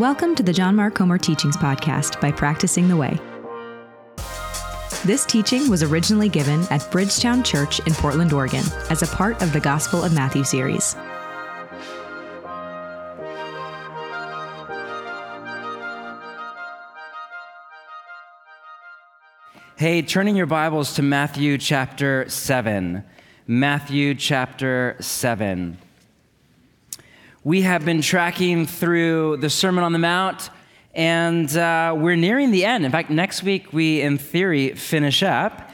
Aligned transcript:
Welcome 0.00 0.34
to 0.34 0.42
the 0.42 0.52
John 0.52 0.74
Mark 0.74 0.96
Comer 0.96 1.18
Teachings 1.18 1.56
Podcast 1.56 2.20
by 2.20 2.32
Practicing 2.32 2.88
the 2.88 2.96
Way. 2.96 3.16
This 5.04 5.24
teaching 5.24 5.70
was 5.70 5.84
originally 5.84 6.28
given 6.28 6.62
at 6.68 6.90
Bridgetown 6.90 7.44
Church 7.44 7.78
in 7.86 7.94
Portland, 7.94 8.32
Oregon, 8.32 8.64
as 8.90 9.02
a 9.04 9.06
part 9.14 9.40
of 9.40 9.52
the 9.52 9.60
Gospel 9.60 10.02
of 10.02 10.12
Matthew 10.12 10.42
series. 10.42 10.96
Hey, 19.76 20.02
turning 20.02 20.34
your 20.34 20.46
Bibles 20.46 20.94
to 20.94 21.02
Matthew 21.02 21.56
chapter 21.56 22.28
7. 22.28 23.04
Matthew 23.46 24.16
chapter 24.16 24.96
7. 24.98 25.78
We 27.46 27.60
have 27.60 27.84
been 27.84 28.00
tracking 28.00 28.64
through 28.64 29.36
the 29.36 29.50
Sermon 29.50 29.84
on 29.84 29.92
the 29.92 29.98
Mount, 29.98 30.48
and 30.94 31.54
uh, 31.54 31.94
we're 31.94 32.16
nearing 32.16 32.52
the 32.52 32.64
end. 32.64 32.86
In 32.86 32.90
fact, 32.90 33.10
next 33.10 33.42
week 33.42 33.70
we, 33.70 34.00
in 34.00 34.16
theory, 34.16 34.74
finish 34.74 35.22
up. 35.22 35.70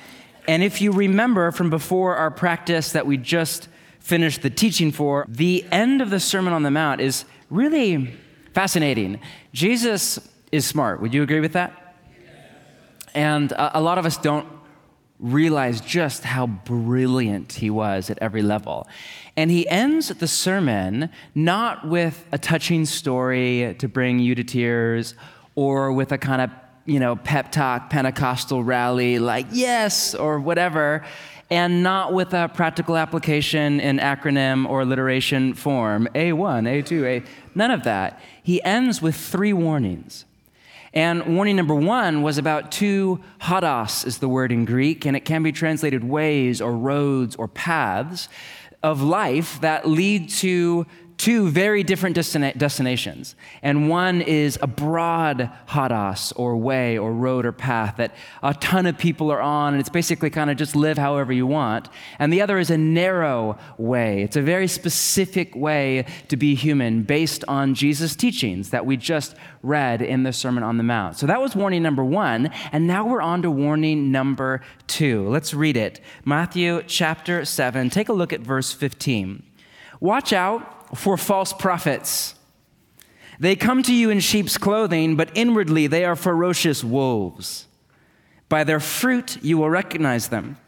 And 0.49 0.65
if 0.65 0.81
you 0.81 0.91
remember 0.91 1.53
from 1.53 1.71
before 1.71 2.17
our 2.17 2.33
practice 2.33 2.91
that 2.91 3.07
we 3.07 3.17
just 3.17 3.69
finished 4.01 4.43
the 4.43 4.51
teaching 4.51 4.91
for, 4.91 5.25
the 5.29 5.65
end 5.71 6.03
of 6.03 6.11
the 6.11 6.19
Sermon 6.19 6.53
on 6.53 6.65
the 6.65 6.73
Mount 6.73 7.01
is 7.01 7.25
really 7.51 8.19
fascinating. 8.53 9.21
Jesus 9.53 10.19
is 10.51 10.67
smart. 10.67 11.01
Would 11.01 11.15
you 11.15 11.23
agree 11.23 11.39
with 11.39 11.53
that? 11.53 11.95
And 13.15 13.53
a, 13.53 13.79
a 13.79 13.81
lot 13.81 13.97
of 13.97 14.07
us 14.07 14.17
don't 14.17 14.49
realize 15.21 15.81
just 15.81 16.25
how 16.25 16.47
brilliant 16.47 17.53
he 17.53 17.71
was 17.71 18.11
at 18.11 18.19
every 18.21 18.43
level. 18.43 18.89
And 19.37 19.51
he 19.51 19.69
ends 19.69 20.09
the 20.09 20.27
sermon 20.27 21.11
not 21.35 21.87
with 21.87 22.27
a 22.33 22.39
touching 22.39 22.87
story 22.87 23.77
to 23.79 23.89
bring 23.89 24.19
you 24.19 24.35
to 24.35 24.43
tears 24.43 25.15
or 25.55 25.93
with 25.93 26.13
a 26.13 26.19
kind 26.19 26.43
of, 26.43 26.51
you 26.87 26.99
know, 26.99 27.17
pep 27.17 27.53
talk, 27.53 27.91
Pentecostal 27.91 28.65
rally 28.65 29.19
like, 29.19 29.47
yes, 29.53 30.15
or 30.15 30.41
whatever, 30.41 31.05
and 31.51 31.83
not 31.83 32.13
with 32.13 32.33
a 32.33 32.49
practical 32.55 32.97
application 32.97 33.81
in 33.81 33.99
acronym 33.99 34.69
or 34.69 34.83
alliteration 34.83 35.53
form, 35.53 36.09
A1, 36.15 36.83
A2, 36.83 37.05
A. 37.05 37.23
None 37.55 37.71
of 37.71 37.83
that. 37.83 38.21
He 38.43 38.63
ends 38.63 39.03
with 39.03 39.17
three 39.17 39.53
warnings. 39.53 40.25
And 40.93 41.37
warning 41.37 41.57
number 41.57 41.75
one 41.75 42.23
was 42.23 42.37
about 42.37 42.73
two 42.73 43.21
hodos, 43.43 44.05
is 44.07 44.19
the 44.19 44.29
word 44.29 44.51
in 44.51 44.65
Greek, 44.65 45.05
and 45.05 45.17
it 45.17 45.25
can 45.25 45.43
be 45.43 45.53
translated 45.53 46.03
ways 46.03 46.61
or 46.61 46.77
roads 46.77 47.37
or 47.37 47.47
paths 47.47 48.29
of 48.83 49.03
life 49.03 49.61
that 49.61 49.89
lead 49.89 50.29
to 50.29 50.87
two 51.21 51.51
very 51.51 51.83
different 51.83 52.17
destina- 52.17 52.57
destinations. 52.57 53.37
And 53.63 53.91
one 53.91 54.23
is 54.23 54.59
a 54.63 54.67
broad 54.67 55.53
hodos 55.69 56.33
or 56.35 56.57
way 56.57 56.97
or 56.97 57.13
road 57.13 57.45
or 57.45 57.53
path 57.53 57.99
that 57.99 58.15
a 58.43 58.55
ton 58.55 58.87
of 58.87 58.97
people 58.97 59.31
are 59.31 59.43
on, 59.43 59.75
and 59.75 59.81
it's 59.81 59.91
basically 59.91 60.31
kind 60.31 60.51
of 60.51 60.57
just 60.57 60.75
live 60.75 60.97
however 60.97 61.31
you 61.31 61.47
want. 61.47 61.91
And 62.19 62.33
the 62.33 62.41
other 62.41 62.59
is 62.59 62.71
a 62.71 62.79
narrow 62.79 63.59
way. 63.77 64.23
It's 64.23 64.37
a 64.37 64.41
very 64.41 64.67
specific 64.67 65.55
way 65.55 66.07
to 66.29 66.39
be 66.39 66.55
human 66.55 67.03
based 67.03 67.45
on 67.47 67.75
Jesus' 67.75 68.17
teachings 68.17 68.71
that 68.71 68.87
we 68.87 68.97
just 68.97 69.37
read 69.63 70.01
in 70.01 70.23
the 70.23 70.33
Sermon 70.33 70.63
on 70.63 70.79
the 70.79 70.83
Mount. 70.83 71.19
So 71.19 71.27
that 71.27 71.43
was 71.43 71.55
warning 71.55 71.83
number 71.83 72.03
one. 72.03 72.47
And 72.73 72.87
now 72.87 73.07
we're 73.07 73.21
on 73.21 73.43
to 73.43 73.51
warning 73.51 74.11
number 74.11 74.63
two. 74.87 75.29
Let's 75.29 75.53
read 75.53 75.77
it 75.77 76.01
Matthew 76.25 76.83
chapter 76.87 77.45
7. 77.45 77.91
Take 77.91 78.09
a 78.09 78.15
look 78.15 78.33
at 78.33 78.41
verse 78.41 78.73
15. 78.73 79.43
Watch 80.01 80.33
out 80.33 80.80
for 80.95 81.17
false 81.17 81.53
prophets. 81.53 82.35
They 83.39 83.57
come 83.57 83.83
to 83.85 83.95
you 83.95 84.11
in 84.11 84.21
sheep's 84.21 84.59
clothing, 84.59 85.17
but 85.17 85.31
inwardly 85.35 85.87
they 85.87 86.05
are 86.05 86.17
ferocious 86.17 86.85
wolves. 86.85 87.67
By 88.49 88.65
their 88.65 88.81
fruit 88.81 89.43
you 89.43 89.57
will 89.59 89.71
recognize 89.71 90.29
them. 90.29 90.59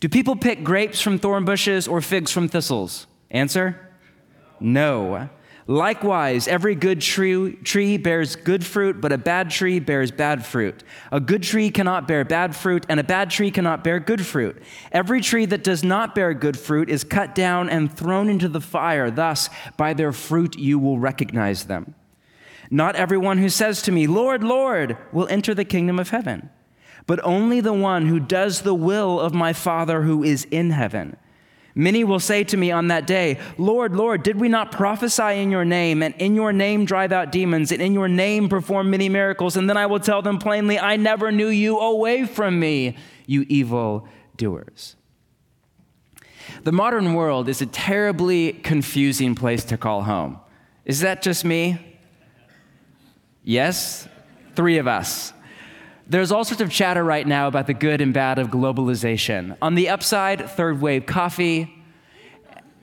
Do 0.00 0.08
people 0.08 0.36
pick 0.36 0.62
grapes 0.62 1.00
from 1.00 1.18
thorn 1.18 1.44
bushes 1.44 1.88
or 1.88 2.00
figs 2.00 2.30
from 2.30 2.48
thistles? 2.48 3.06
Answer 3.30 3.88
No. 4.60 5.28
Likewise, 5.70 6.48
every 6.48 6.74
good 6.74 7.02
tree, 7.02 7.52
tree, 7.56 7.98
bears 7.98 8.36
good 8.36 8.64
fruit, 8.64 9.02
but 9.02 9.12
a 9.12 9.18
bad 9.18 9.50
tree 9.50 9.78
bears 9.78 10.10
bad 10.10 10.46
fruit. 10.46 10.82
A 11.12 11.20
good 11.20 11.42
tree 11.42 11.70
cannot 11.70 12.08
bear 12.08 12.24
bad 12.24 12.56
fruit, 12.56 12.86
and 12.88 12.98
a 12.98 13.04
bad 13.04 13.28
tree 13.28 13.50
cannot 13.50 13.84
bear 13.84 14.00
good 14.00 14.24
fruit. 14.24 14.62
Every 14.92 15.20
tree 15.20 15.44
that 15.44 15.62
does 15.62 15.84
not 15.84 16.14
bear 16.14 16.32
good 16.32 16.58
fruit 16.58 16.88
is 16.88 17.04
cut 17.04 17.34
down 17.34 17.68
and 17.68 17.92
thrown 17.94 18.30
into 18.30 18.48
the 18.48 18.62
fire. 18.62 19.10
Thus, 19.10 19.50
by 19.76 19.92
their 19.92 20.10
fruit 20.10 20.56
you 20.56 20.78
will 20.78 20.98
recognize 20.98 21.64
them. 21.64 21.94
Not 22.70 22.96
everyone 22.96 23.36
who 23.36 23.50
says 23.50 23.82
to 23.82 23.92
me, 23.92 24.06
Lord, 24.06 24.42
Lord, 24.42 24.96
will 25.12 25.28
enter 25.28 25.52
the 25.52 25.66
kingdom 25.66 25.98
of 25.98 26.08
heaven, 26.08 26.48
but 27.06 27.20
only 27.22 27.60
the 27.60 27.74
one 27.74 28.06
who 28.06 28.20
does 28.20 28.62
the 28.62 28.74
will 28.74 29.20
of 29.20 29.34
my 29.34 29.52
Father 29.52 30.00
who 30.00 30.24
is 30.24 30.46
in 30.50 30.70
heaven. 30.70 31.18
Many 31.78 32.02
will 32.02 32.18
say 32.18 32.42
to 32.42 32.56
me 32.56 32.72
on 32.72 32.88
that 32.88 33.06
day, 33.06 33.38
Lord, 33.56 33.94
Lord, 33.94 34.24
did 34.24 34.40
we 34.40 34.48
not 34.48 34.72
prophesy 34.72 35.40
in 35.40 35.52
your 35.52 35.64
name, 35.64 36.02
and 36.02 36.12
in 36.18 36.34
your 36.34 36.52
name 36.52 36.84
drive 36.84 37.12
out 37.12 37.30
demons, 37.30 37.70
and 37.70 37.80
in 37.80 37.94
your 37.94 38.08
name 38.08 38.48
perform 38.48 38.90
many 38.90 39.08
miracles? 39.08 39.56
And 39.56 39.70
then 39.70 39.76
I 39.76 39.86
will 39.86 40.00
tell 40.00 40.20
them 40.20 40.38
plainly, 40.38 40.76
I 40.76 40.96
never 40.96 41.30
knew 41.30 41.46
you. 41.46 41.78
Away 41.78 42.26
from 42.26 42.58
me, 42.58 42.96
you 43.26 43.46
evil 43.48 44.08
doers. 44.36 44.96
The 46.64 46.72
modern 46.72 47.14
world 47.14 47.48
is 47.48 47.62
a 47.62 47.66
terribly 47.66 48.54
confusing 48.54 49.36
place 49.36 49.62
to 49.66 49.76
call 49.76 50.02
home. 50.02 50.40
Is 50.84 50.98
that 51.02 51.22
just 51.22 51.44
me? 51.44 51.96
Yes? 53.44 54.08
Three 54.56 54.78
of 54.78 54.88
us. 54.88 55.32
There's 56.10 56.32
all 56.32 56.42
sorts 56.42 56.62
of 56.62 56.70
chatter 56.70 57.04
right 57.04 57.26
now 57.26 57.48
about 57.48 57.66
the 57.66 57.74
good 57.74 58.00
and 58.00 58.14
bad 58.14 58.38
of 58.38 58.48
globalization. 58.48 59.58
On 59.60 59.74
the 59.74 59.90
upside, 59.90 60.48
third 60.48 60.80
wave 60.80 61.04
coffee, 61.04 61.84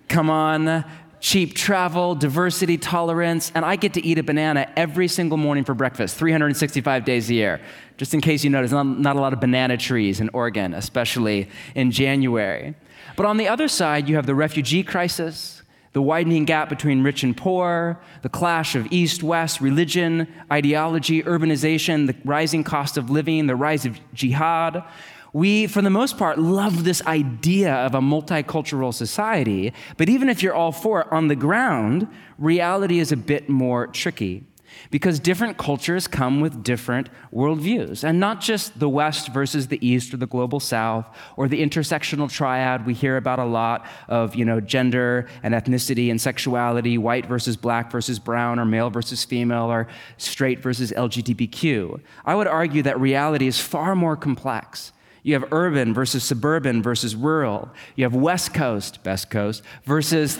come 0.08 0.30
on, 0.30 0.86
cheap 1.22 1.56
travel, 1.56 2.14
diversity, 2.14 2.78
tolerance, 2.78 3.52
and 3.56 3.66
I 3.66 3.78
get 3.78 3.96
to 3.96 4.06
eat 4.06 4.20
a 4.20 4.24
banana 4.24 4.72
every 4.76 5.08
single 5.08 5.40
morning 5.40 5.64
for 5.64 5.74
breakfast, 5.74 6.18
365 6.18 7.04
days 7.04 7.28
a 7.32 7.34
year. 7.34 7.62
Just 7.98 8.14
in 8.14 8.22
case 8.22 8.44
you 8.44 8.52
notice, 8.52 8.72
not, 8.72 8.84
not 8.84 9.16
a 9.16 9.20
lot 9.20 9.34
of 9.34 9.40
banana 9.40 9.76
trees 9.76 10.20
in 10.20 10.30
Oregon, 10.32 10.76
especially 10.76 11.50
in 11.74 11.90
January. 11.90 12.76
But 13.16 13.26
on 13.26 13.38
the 13.38 13.48
other 13.48 13.68
side, 13.68 14.08
you 14.08 14.18
have 14.18 14.28
the 14.28 14.36
refugee 14.36 14.84
crisis, 14.84 15.64
the 15.96 16.02
widening 16.02 16.44
gap 16.44 16.68
between 16.68 17.04
rich 17.04 17.24
and 17.24 17.38
poor, 17.38 17.98
the 18.22 18.28
clash 18.28 18.76
of 18.76 18.86
East 18.92 19.24
West, 19.24 19.62
religion, 19.62 20.28
ideology, 20.52 21.24
urbanization, 21.24 22.06
the 22.06 22.16
rising 22.26 22.66
cost 22.66 22.98
of 22.98 23.10
living, 23.10 23.48
the 23.48 23.56
rise 23.56 23.86
of 23.86 23.98
jihad. 24.14 24.84
We, 25.32 25.68
for 25.68 25.82
the 25.82 25.90
most 25.90 26.18
part, 26.18 26.38
love 26.38 26.84
this 26.84 27.02
idea 27.08 27.74
of 27.74 27.96
a 27.96 28.02
multicultural 28.02 28.94
society, 28.94 29.72
but 29.96 30.10
even 30.10 30.28
if 30.28 30.44
you're 30.44 30.54
all 30.54 30.74
for 30.74 31.00
it, 31.00 31.08
on 31.12 31.30
the 31.30 31.36
ground, 31.38 32.10
reality 32.38 33.00
is 33.00 33.14
a 33.14 33.18
bit 33.18 33.48
more 33.48 33.88
tricky 33.88 34.44
because 34.92 35.20
different 35.20 35.58
cultures 35.58 36.08
come 36.08 36.42
with 36.42 36.64
different 36.64 37.10
worldviews. 37.34 38.04
And 38.04 38.20
not 38.20 38.42
just 38.42 38.80
the 38.80 38.90
West 38.90 39.30
versus 39.30 39.68
the 39.68 39.86
East 39.86 40.14
or 40.14 40.18
the 40.18 40.28
global 40.28 40.60
South 40.60 41.06
or 41.38 41.48
the 41.48 41.62
intersectional 41.62 42.32
triad 42.32 42.86
we 42.86 42.94
hear 42.94 43.18
about 43.18 43.40
a 43.40 43.46
lot 43.46 43.86
of, 44.08 44.36
you 44.36 44.46
know, 44.46 44.60
gender 44.60 45.28
and 45.44 45.54
ethnicity 45.54 46.10
and 46.10 46.20
sexuality, 46.20 46.98
white 46.98 47.26
versus 47.26 47.58
black 47.58 47.92
versus 47.92 48.20
brown 48.20 48.60
or 48.60 48.66
male 48.66 48.90
versus 48.90 49.24
female 49.24 49.72
or 49.72 49.88
straight 50.18 50.60
versus 50.60 50.92
LGBTQ. 50.92 52.00
I 52.26 52.36
would 52.36 52.48
argue 52.48 52.82
that 52.84 53.00
reality 53.00 53.48
is 53.48 53.60
far 53.60 53.96
more 53.96 54.16
complex. 54.16 54.92
You 55.26 55.34
have 55.34 55.52
urban 55.52 55.92
versus 55.92 56.24
suburban 56.24 56.84
versus 56.84 57.16
rural. 57.16 57.68
You 57.96 58.04
have 58.04 58.14
West 58.14 58.54
Coast, 58.54 59.02
best 59.02 59.32
coast, 59.32 59.64
versus 59.84 60.38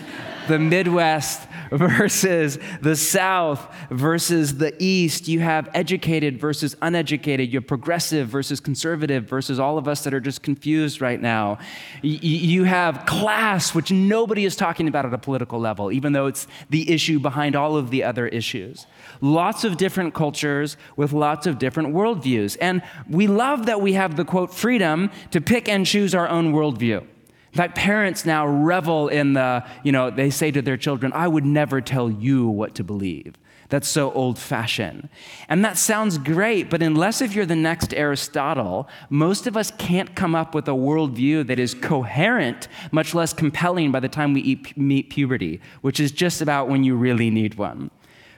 the 0.48 0.60
Midwest 0.60 1.42
versus 1.72 2.60
the 2.84 2.96
South 2.96 3.68
versus 3.90 4.60
the 4.60 4.76
East. 4.78 5.28
You 5.28 5.40
have 5.40 5.72
educated 5.74 6.40
versus 6.40 6.76
uneducated. 6.84 7.52
You 7.52 7.62
have 7.62 7.68
progressive 7.68 8.28
versus 8.28 8.60
conservative 8.60 9.24
versus 9.24 9.60
all 9.60 9.80
of 9.80 9.88
us 9.88 10.04
that 10.04 10.14
are 10.14 10.20
just 10.20 10.44
confused 10.44 11.02
right 11.02 11.20
now. 11.20 11.58
You 12.04 12.66
have 12.66 13.08
class, 13.08 13.74
which 13.74 13.92
nobody 13.92 14.46
is 14.46 14.56
talking 14.56 14.88
about 14.88 15.08
at 15.08 15.16
a 15.16 15.18
political 15.18 15.60
level, 15.60 15.92
even 15.92 16.14
though 16.14 16.28
it's 16.28 16.46
the 16.70 16.92
issue 16.94 17.18
behind 17.18 17.56
all 17.56 17.76
of 17.76 17.90
the 17.90 18.04
other 18.04 18.28
issues. 18.28 18.86
Lots 19.22 19.64
of 19.64 19.78
different 19.78 20.14
cultures 20.14 20.78
with 20.96 21.14
lots 21.14 21.48
of 21.48 21.60
different 21.60 21.94
worldviews. 21.94 22.58
And 22.62 22.82
we 23.10 23.28
love 23.28 23.66
that 23.66 23.82
we 23.82 23.94
have 23.94 24.16
the 24.16 24.26
quote, 24.26 24.54
freedom 24.54 25.12
to 25.32 25.42
pick 25.42 25.70
and 25.70 25.86
choose 25.86 26.14
our 26.16 26.28
own 26.28 26.54
worldview. 26.54 27.02
In 27.02 27.58
fact, 27.58 27.76
parents 27.76 28.26
now 28.26 28.46
revel 28.46 29.08
in 29.08 29.34
the, 29.34 29.64
you 29.84 29.94
know, 29.94 30.10
they 30.10 30.30
say 30.30 30.52
to 30.52 30.62
their 30.62 30.76
children, 30.76 31.14
I 31.14 31.28
would 31.28 31.46
never 31.46 31.80
tell 31.80 32.12
you 32.12 32.48
what 32.48 32.76
to 32.76 32.84
believe. 32.84 33.36
That's 33.70 33.88
so 33.88 34.12
old 34.12 34.38
fashioned. 34.38 35.10
And 35.50 35.66
that 35.66 35.78
sounds 35.78 36.18
great, 36.18 36.70
but 36.70 36.84
unless 36.84 37.22
if 37.22 37.34
you're 37.34 37.46
the 37.46 37.56
next 37.56 37.94
Aristotle, 37.94 38.88
most 39.10 39.48
of 39.48 39.58
us 39.58 39.72
can't 39.72 40.16
come 40.16 40.36
up 40.36 40.54
with 40.54 40.68
a 40.68 40.72
worldview 40.72 41.48
that 41.48 41.58
is 41.58 41.74
coherent, 41.74 42.68
much 42.92 43.16
less 43.16 43.34
compelling 43.34 43.92
by 43.92 44.02
the 44.02 44.10
time 44.10 44.34
we 44.34 44.62
meet 44.76 45.10
puberty, 45.10 45.62
which 45.82 46.00
is 46.00 46.12
just 46.12 46.42
about 46.42 46.68
when 46.70 46.84
you 46.84 46.96
really 46.96 47.32
need 47.32 47.56
one. 47.56 47.90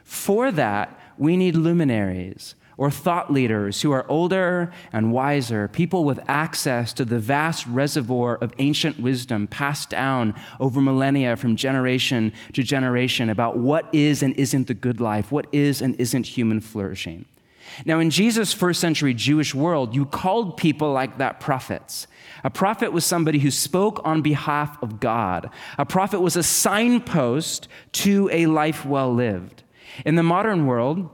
For 0.07 0.53
that, 0.53 0.97
we 1.17 1.35
need 1.35 1.57
luminaries 1.57 2.55
or 2.77 2.89
thought 2.89 3.33
leaders 3.33 3.81
who 3.81 3.91
are 3.91 4.09
older 4.09 4.71
and 4.93 5.11
wiser, 5.11 5.67
people 5.67 6.05
with 6.05 6.17
access 6.29 6.93
to 6.93 7.03
the 7.03 7.19
vast 7.19 7.67
reservoir 7.67 8.37
of 8.37 8.53
ancient 8.57 8.97
wisdom 9.01 9.47
passed 9.47 9.89
down 9.89 10.33
over 10.61 10.79
millennia 10.79 11.35
from 11.35 11.57
generation 11.57 12.31
to 12.53 12.63
generation 12.63 13.29
about 13.29 13.57
what 13.57 13.93
is 13.93 14.23
and 14.23 14.33
isn't 14.37 14.67
the 14.67 14.73
good 14.73 15.01
life, 15.01 15.29
what 15.29 15.45
is 15.51 15.81
and 15.81 15.93
isn't 15.99 16.25
human 16.25 16.61
flourishing. 16.61 17.25
Now, 17.83 17.99
in 17.99 18.09
Jesus' 18.09 18.53
first 18.53 18.79
century 18.79 19.13
Jewish 19.13 19.53
world, 19.53 19.93
you 19.93 20.05
called 20.05 20.55
people 20.55 20.93
like 20.93 21.17
that 21.17 21.41
prophets. 21.41 22.07
A 22.45 22.49
prophet 22.49 22.93
was 22.93 23.03
somebody 23.03 23.39
who 23.39 23.51
spoke 23.51 23.99
on 24.05 24.21
behalf 24.21 24.81
of 24.81 25.01
God. 25.01 25.49
A 25.77 25.85
prophet 25.85 26.21
was 26.21 26.37
a 26.37 26.43
signpost 26.43 27.67
to 27.91 28.29
a 28.31 28.45
life 28.45 28.85
well 28.85 29.13
lived. 29.13 29.63
In 30.05 30.15
the 30.15 30.23
modern 30.23 30.65
world, 30.65 31.09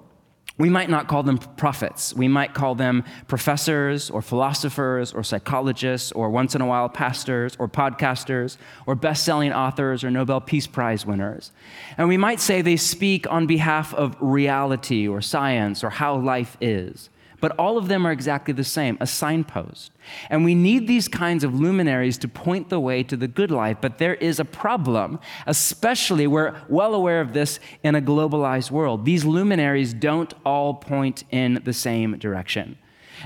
we 0.60 0.70
might 0.70 0.90
not 0.90 1.08
call 1.08 1.24
them 1.24 1.40
prophets. 1.40 2.14
We 2.14 2.28
might 2.28 2.54
call 2.54 2.76
them 2.76 3.04
professors 3.28 4.12
or 4.12 4.22
philosophers 4.22 5.12
or 5.12 5.24
psychologists 5.24 6.12
or 6.12 6.30
once 6.30 6.54
in 6.54 6.62
a 6.62 6.66
while 6.68 6.90
pastors 6.90 7.56
or 7.58 7.68
podcasters 7.68 8.58
or 8.86 8.94
best 8.94 9.26
selling 9.26 9.52
authors 9.52 10.04
or 10.04 10.12
Nobel 10.12 10.40
Peace 10.40 10.68
Prize 10.68 11.08
winners. 11.08 11.52
And 11.98 12.08
we 12.08 12.18
might 12.18 12.40
say 12.40 12.62
they 12.62 12.78
speak 12.78 13.30
on 13.32 13.48
behalf 13.48 13.96
of 13.96 14.16
reality 14.22 15.08
or 15.08 15.22
science 15.22 15.84
or 15.84 15.90
how 15.90 16.18
life 16.18 16.56
is 16.62 17.10
but 17.44 17.60
all 17.60 17.78
of 17.78 17.90
them 17.90 18.08
are 18.08 18.12
exactly 18.14 18.54
the 18.54 18.64
same 18.64 18.98
a 19.02 19.06
signpost. 19.06 19.92
And 20.30 20.46
we 20.46 20.56
need 20.56 20.88
these 20.88 21.10
kinds 21.10 21.44
of 21.44 21.54
luminaries 21.54 22.18
to 22.20 22.30
point 22.30 22.70
the 22.70 22.80
way 22.80 23.04
to 23.04 23.18
the 23.18 23.28
good 23.28 23.52
life. 23.52 23.80
But 23.82 23.98
there 23.98 24.14
is 24.16 24.40
a 24.40 24.46
problem, 24.46 25.20
especially 25.46 26.26
we're 26.26 26.56
well 26.70 26.96
aware 26.96 27.20
of 27.20 27.34
this 27.34 27.60
in 27.84 27.96
a 27.96 28.02
globalized 28.02 28.72
world. 28.72 29.04
These 29.04 29.26
luminaries 29.26 29.94
don't 29.94 30.34
all 30.46 30.74
point 30.74 31.26
in 31.32 31.62
the 31.66 31.74
same 31.74 32.18
direction. 32.18 32.78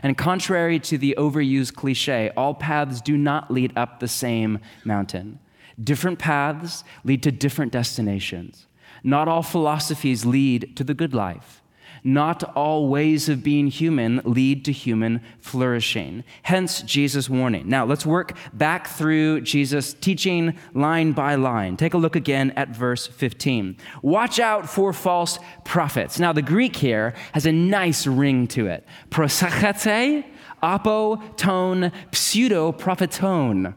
And 0.01 0.17
contrary 0.17 0.79
to 0.79 0.97
the 0.97 1.13
overused 1.15 1.75
cliche, 1.75 2.31
all 2.35 2.55
paths 2.55 3.01
do 3.01 3.17
not 3.17 3.51
lead 3.51 3.71
up 3.77 3.99
the 3.99 4.07
same 4.07 4.57
mountain. 4.83 5.37
Different 5.79 6.17
paths 6.17 6.83
lead 7.03 7.21
to 7.21 7.31
different 7.31 7.71
destinations. 7.71 8.65
Not 9.03 9.27
all 9.27 9.43
philosophies 9.43 10.25
lead 10.25 10.75
to 10.75 10.83
the 10.83 10.95
good 10.95 11.13
life. 11.13 11.61
Not 12.07 12.41
all 12.55 12.87
ways 12.87 13.27
of 13.27 13.43
being 13.43 13.67
human 13.67 14.21
lead 14.23 14.63
to 14.63 14.71
human 14.71 15.19
flourishing. 15.41 16.23
Hence, 16.43 16.81
Jesus' 16.83 17.29
warning. 17.29 17.67
Now, 17.67 17.83
let's 17.83 18.05
work 18.05 18.31
back 18.53 18.87
through 18.87 19.41
Jesus' 19.41 19.93
teaching 19.93 20.57
line 20.73 21.11
by 21.11 21.35
line. 21.35 21.75
Take 21.75 21.93
a 21.93 21.97
look 21.97 22.15
again 22.15 22.51
at 22.51 22.69
verse 22.69 23.07
15. 23.07 23.75
Watch 24.01 24.39
out 24.39 24.69
for 24.69 24.93
false 24.93 25.37
prophets. 25.65 26.17
Now, 26.17 26.31
the 26.31 26.41
Greek 26.41 26.77
here 26.77 27.13
has 27.33 27.45
a 27.45 27.51
nice 27.51 28.07
ring 28.07 28.47
to 28.47 28.67
it. 28.67 28.87
Prosachete, 29.09 30.23
apo, 30.63 31.17
tone, 31.35 31.91
pseudo 32.13 32.71
propheton. 32.71 33.75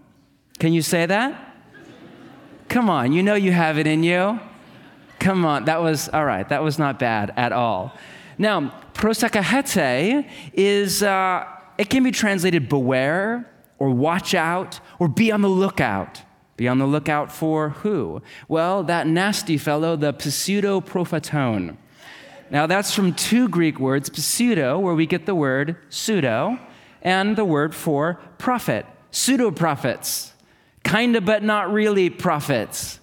Can 0.61 0.73
you 0.73 0.83
say 0.83 1.05
that? 1.05 1.57
Come 2.69 2.89
on, 2.89 3.11
you 3.11 3.25
know 3.25 3.35
you 3.35 3.51
have 3.51 3.77
it 3.77 3.89
in 3.89 4.05
you. 4.05 4.39
Come 5.19 5.45
on, 5.45 5.65
that 5.65 5.83
was, 5.83 6.09
all 6.11 6.25
right, 6.25 6.49
that 6.49 6.63
was 6.63 6.79
not 6.79 7.01
bad 7.01 7.35
at 7.37 7.51
all. 7.51 7.93
Now, 8.41 8.73
prosakahete 8.95 10.27
is, 10.55 11.03
uh, 11.03 11.45
it 11.77 11.91
can 11.91 12.03
be 12.03 12.11
translated 12.11 12.71
beware 12.71 13.47
or 13.79 13.91
watch 13.91 14.35
out 14.35 14.81
or 14.99 15.09
be 15.09 15.31
on 15.31 15.43
the 15.43 15.49
lookout. 15.51 16.23
Be 16.57 16.67
on 16.67 16.79
the 16.79 16.87
lookout 16.87 17.31
for 17.31 17.69
who? 17.69 18.23
Well, 18.49 18.83
that 18.85 19.07
nasty 19.07 19.59
fellow, 19.59 19.95
the 19.95 20.19
pseudo 20.19 20.81
propheton. 20.81 21.77
Now, 22.51 22.67
that's 22.67 22.95
from 22.95 23.13
two 23.13 23.47
Greek 23.47 23.79
words, 23.79 24.11
pseudo, 24.25 24.79
where 24.79 24.95
we 24.95 25.05
get 25.05 25.27
the 25.27 25.35
word 25.35 25.77
pseudo, 25.91 26.59
and 27.03 27.37
the 27.37 27.45
word 27.45 27.75
for 27.75 28.19
prophet, 28.39 28.87
pseudo 29.11 29.51
prophets. 29.51 30.33
Kinda, 30.83 31.21
but 31.21 31.43
not 31.43 31.71
really 31.71 32.09
prophets. 32.09 33.01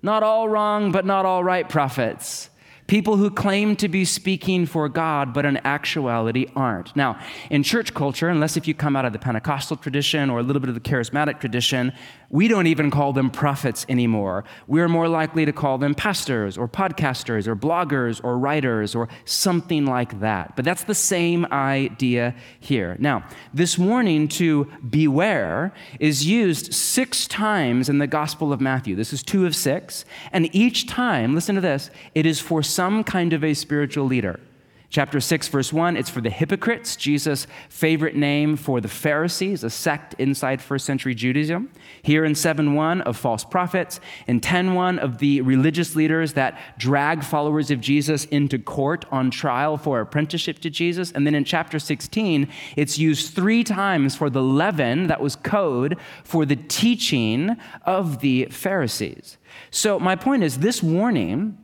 Not 0.00 0.22
all 0.22 0.48
wrong, 0.48 0.92
but 0.92 1.04
not 1.04 1.26
all 1.26 1.42
right 1.42 1.68
prophets. 1.68 2.50
People 2.86 3.16
who 3.16 3.30
claim 3.30 3.74
to 3.76 3.88
be 3.88 4.04
speaking 4.04 4.64
for 4.64 4.88
God, 4.88 5.34
but 5.34 5.44
in 5.44 5.56
actuality 5.58 6.46
aren't. 6.54 6.94
Now, 6.94 7.18
in 7.50 7.64
church 7.64 7.94
culture, 7.94 8.28
unless 8.28 8.56
if 8.56 8.68
you 8.68 8.74
come 8.74 8.94
out 8.94 9.04
of 9.04 9.12
the 9.12 9.18
Pentecostal 9.18 9.76
tradition 9.76 10.30
or 10.30 10.38
a 10.38 10.42
little 10.42 10.60
bit 10.60 10.68
of 10.68 10.76
the 10.76 10.80
charismatic 10.80 11.40
tradition, 11.40 11.92
we 12.30 12.48
don't 12.48 12.66
even 12.66 12.90
call 12.90 13.12
them 13.12 13.30
prophets 13.30 13.86
anymore. 13.88 14.44
We're 14.66 14.88
more 14.88 15.08
likely 15.08 15.44
to 15.44 15.52
call 15.52 15.78
them 15.78 15.94
pastors 15.94 16.58
or 16.58 16.68
podcasters 16.68 17.46
or 17.46 17.54
bloggers 17.56 18.20
or 18.24 18.38
writers 18.38 18.94
or 18.94 19.08
something 19.24 19.86
like 19.86 20.20
that. 20.20 20.56
But 20.56 20.64
that's 20.64 20.84
the 20.84 20.94
same 20.94 21.46
idea 21.46 22.34
here. 22.60 22.96
Now, 22.98 23.24
this 23.54 23.78
warning 23.78 24.28
to 24.28 24.64
beware 24.88 25.72
is 26.00 26.26
used 26.26 26.74
six 26.74 27.26
times 27.26 27.88
in 27.88 27.98
the 27.98 28.06
Gospel 28.06 28.52
of 28.52 28.60
Matthew. 28.60 28.96
This 28.96 29.12
is 29.12 29.22
two 29.22 29.46
of 29.46 29.54
six. 29.54 30.04
And 30.32 30.54
each 30.54 30.86
time, 30.86 31.34
listen 31.34 31.54
to 31.54 31.60
this, 31.60 31.90
it 32.14 32.26
is 32.26 32.40
for 32.40 32.62
some 32.62 33.04
kind 33.04 33.32
of 33.32 33.44
a 33.44 33.54
spiritual 33.54 34.06
leader. 34.06 34.40
Chapter 34.88 35.20
6, 35.20 35.48
verse 35.48 35.72
1, 35.72 35.96
it's 35.96 36.08
for 36.08 36.20
the 36.20 36.30
hypocrites, 36.30 36.94
Jesus' 36.94 37.48
favorite 37.68 38.14
name 38.14 38.56
for 38.56 38.80
the 38.80 38.88
Pharisees, 38.88 39.64
a 39.64 39.70
sect 39.70 40.14
inside 40.14 40.62
first 40.62 40.86
century 40.86 41.12
Judaism. 41.12 41.70
Here 42.02 42.24
in 42.24 42.36
7 42.36 42.74
1 42.74 43.00
of 43.00 43.16
false 43.16 43.44
prophets. 43.44 43.98
In 44.28 44.40
10 44.40 44.74
1 44.74 44.98
of 45.00 45.18
the 45.18 45.40
religious 45.40 45.96
leaders 45.96 46.34
that 46.34 46.58
drag 46.78 47.24
followers 47.24 47.72
of 47.72 47.80
Jesus 47.80 48.26
into 48.26 48.58
court 48.58 49.04
on 49.10 49.30
trial 49.30 49.76
for 49.76 50.00
apprenticeship 50.00 50.60
to 50.60 50.70
Jesus. 50.70 51.10
And 51.10 51.26
then 51.26 51.34
in 51.34 51.44
chapter 51.44 51.80
16, 51.80 52.48
it's 52.76 52.96
used 52.96 53.34
three 53.34 53.64
times 53.64 54.14
for 54.14 54.30
the 54.30 54.42
leaven, 54.42 55.08
that 55.08 55.20
was 55.20 55.34
code 55.34 55.98
for 56.22 56.46
the 56.46 56.56
teaching 56.56 57.56
of 57.84 58.20
the 58.20 58.46
Pharisees. 58.46 59.36
So 59.70 59.98
my 59.98 60.14
point 60.14 60.44
is 60.44 60.58
this 60.58 60.80
warning 60.82 61.58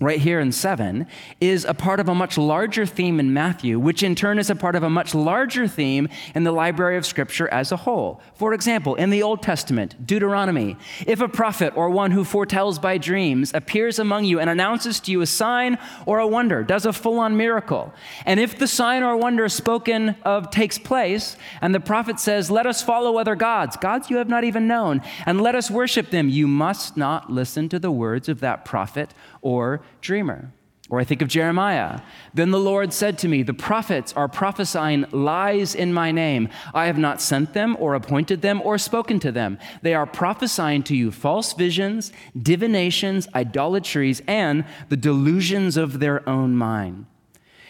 right 0.00 0.18
here 0.18 0.40
in 0.40 0.50
7 0.50 1.06
is 1.40 1.64
a 1.64 1.72
part 1.72 2.00
of 2.00 2.08
a 2.08 2.14
much 2.14 2.36
larger 2.36 2.84
theme 2.84 3.20
in 3.20 3.32
Matthew, 3.32 3.78
which 3.78 4.02
in 4.02 4.16
turn 4.16 4.40
is 4.40 4.50
a 4.50 4.56
part 4.56 4.74
of 4.74 4.82
a 4.82 4.90
much 4.90 5.14
larger 5.14 5.68
theme 5.68 6.08
in 6.34 6.42
the 6.42 6.50
library 6.50 6.96
of 6.96 7.06
Scripture 7.06 7.46
as 7.50 7.70
a 7.70 7.76
whole. 7.76 8.20
For 8.34 8.54
example, 8.54 8.96
in 8.96 9.10
the 9.10 9.22
Old 9.22 9.40
Testament, 9.40 10.04
Deuteronomy, 10.04 10.76
if 11.06 11.20
a 11.20 11.28
prophet 11.28 11.76
or 11.76 11.90
one 11.90 12.10
who 12.10 12.24
foretells 12.24 12.80
by 12.80 12.98
dreams 12.98 13.54
appears 13.54 14.00
among 14.00 14.24
you 14.24 14.40
and 14.40 14.50
announces 14.50 14.98
to 15.00 15.12
you 15.12 15.20
a 15.20 15.26
sign 15.26 15.78
or 16.06 16.18
a 16.18 16.26
wonder, 16.26 16.64
does 16.64 16.86
a 16.86 16.92
full 16.92 17.20
on 17.20 17.36
miracle, 17.36 17.94
and 18.26 18.40
if 18.40 18.58
the 18.58 18.66
sign 18.66 19.04
or 19.04 19.16
wonder 19.16 19.48
spoken 19.48 20.16
of 20.24 20.50
takes 20.50 20.76
place, 20.76 21.36
and 21.60 21.72
the 21.72 21.78
prophet 21.78 22.18
says, 22.18 22.50
Let 22.50 22.66
us 22.66 22.82
follow 22.82 23.16
other 23.16 23.36
gods, 23.36 23.76
gods 23.76 24.10
you 24.10 24.16
have 24.16 24.28
not 24.28 24.42
even 24.42 24.66
known, 24.66 25.02
and 25.24 25.40
let 25.40 25.54
us 25.54 25.70
worship 25.70 26.10
them, 26.10 26.28
you 26.28 26.48
must 26.48 26.96
not 26.96 27.30
listen 27.30 27.68
to 27.68 27.78
the 27.78 27.92
words 27.92 28.28
of 28.28 28.40
that 28.40 28.64
prophet 28.64 29.14
or 29.44 29.82
dreamer. 30.00 30.52
Or 30.90 31.00
I 31.00 31.04
think 31.04 31.22
of 31.22 31.28
Jeremiah. 31.28 32.00
Then 32.34 32.50
the 32.50 32.58
Lord 32.58 32.92
said 32.92 33.16
to 33.18 33.28
me, 33.28 33.42
The 33.42 33.54
prophets 33.54 34.12
are 34.12 34.28
prophesying 34.28 35.06
lies 35.12 35.74
in 35.74 35.94
my 35.94 36.12
name. 36.12 36.48
I 36.74 36.86
have 36.86 36.98
not 36.98 37.22
sent 37.22 37.54
them, 37.54 37.74
or 37.80 37.94
appointed 37.94 38.42
them, 38.42 38.60
or 38.62 38.76
spoken 38.76 39.18
to 39.20 39.32
them. 39.32 39.58
They 39.80 39.94
are 39.94 40.06
prophesying 40.06 40.82
to 40.84 40.96
you 40.96 41.10
false 41.10 41.54
visions, 41.54 42.12
divinations, 42.40 43.28
idolatries, 43.34 44.20
and 44.26 44.64
the 44.90 44.96
delusions 44.96 45.78
of 45.78 46.00
their 46.00 46.28
own 46.28 46.54
mind. 46.54 47.06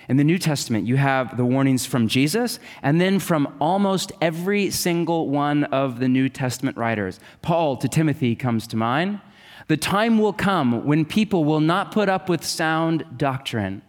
In 0.09 0.17
the 0.17 0.25
New 0.25 0.39
Testament, 0.39 0.87
you 0.87 0.97
have 0.97 1.37
the 1.37 1.47
warnings 1.47 1.87
from 1.87 2.09
Jesus 2.09 2.59
and 2.83 3.01
then 3.01 3.19
from 3.19 3.57
almost 3.61 4.13
every 4.21 4.71
single 4.71 5.31
one 5.31 5.65
of 5.65 5.99
the 5.99 6.09
New 6.09 6.29
Testament 6.29 6.77
writers. 6.77 7.21
Paul 7.43 7.77
to 7.79 7.89
Timothy 7.89 8.35
comes 8.35 8.67
to 8.67 8.77
mind. 8.77 9.21
The 9.69 9.77
time 9.77 10.19
will 10.19 10.33
come 10.33 10.85
when 10.85 11.05
people 11.05 11.45
will 11.45 11.61
not 11.61 11.93
put 11.93 12.09
up 12.09 12.29
with 12.29 12.45
sound 12.45 13.05
doctrine. 13.17 13.83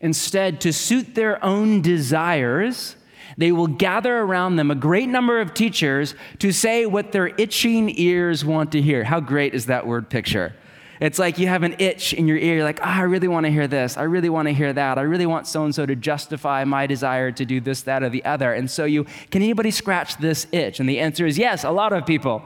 Instead, 0.00 0.60
to 0.62 0.72
suit 0.72 1.14
their 1.14 1.42
own 1.44 1.80
desires, 1.80 2.96
they 3.36 3.52
will 3.52 3.66
gather 3.66 4.18
around 4.18 4.56
them 4.56 4.70
a 4.70 4.74
great 4.74 5.08
number 5.08 5.40
of 5.40 5.54
teachers 5.54 6.14
to 6.38 6.52
say 6.52 6.86
what 6.86 7.12
their 7.12 7.28
itching 7.38 7.92
ears 7.98 8.44
want 8.44 8.72
to 8.72 8.82
hear. 8.82 9.04
How 9.04 9.20
great 9.20 9.54
is 9.54 9.66
that 9.66 9.86
word 9.86 10.10
picture? 10.10 10.54
It's 11.00 11.18
like 11.18 11.38
you 11.38 11.48
have 11.48 11.64
an 11.64 11.76
itch 11.78 12.14
in 12.14 12.28
your 12.28 12.36
ear. 12.36 12.56
You're 12.56 12.64
like, 12.64 12.80
oh, 12.80 12.84
I 12.84 13.02
really 13.02 13.28
want 13.28 13.46
to 13.46 13.52
hear 13.52 13.66
this. 13.66 13.96
I 13.96 14.04
really 14.04 14.28
want 14.28 14.46
to 14.46 14.54
hear 14.54 14.72
that. 14.72 14.96
I 14.96 15.02
really 15.02 15.26
want 15.26 15.46
so 15.46 15.64
and 15.64 15.74
so 15.74 15.84
to 15.84 15.96
justify 15.96 16.64
my 16.64 16.86
desire 16.86 17.32
to 17.32 17.44
do 17.44 17.60
this, 17.60 17.82
that, 17.82 18.02
or 18.02 18.08
the 18.08 18.24
other. 18.24 18.52
And 18.52 18.70
so 18.70 18.84
you, 18.84 19.04
can 19.30 19.42
anybody 19.42 19.70
scratch 19.70 20.16
this 20.18 20.46
itch? 20.52 20.78
And 20.80 20.88
the 20.88 21.00
answer 21.00 21.26
is 21.26 21.36
yes, 21.36 21.64
a 21.64 21.70
lot 21.70 21.92
of 21.92 22.06
people. 22.06 22.44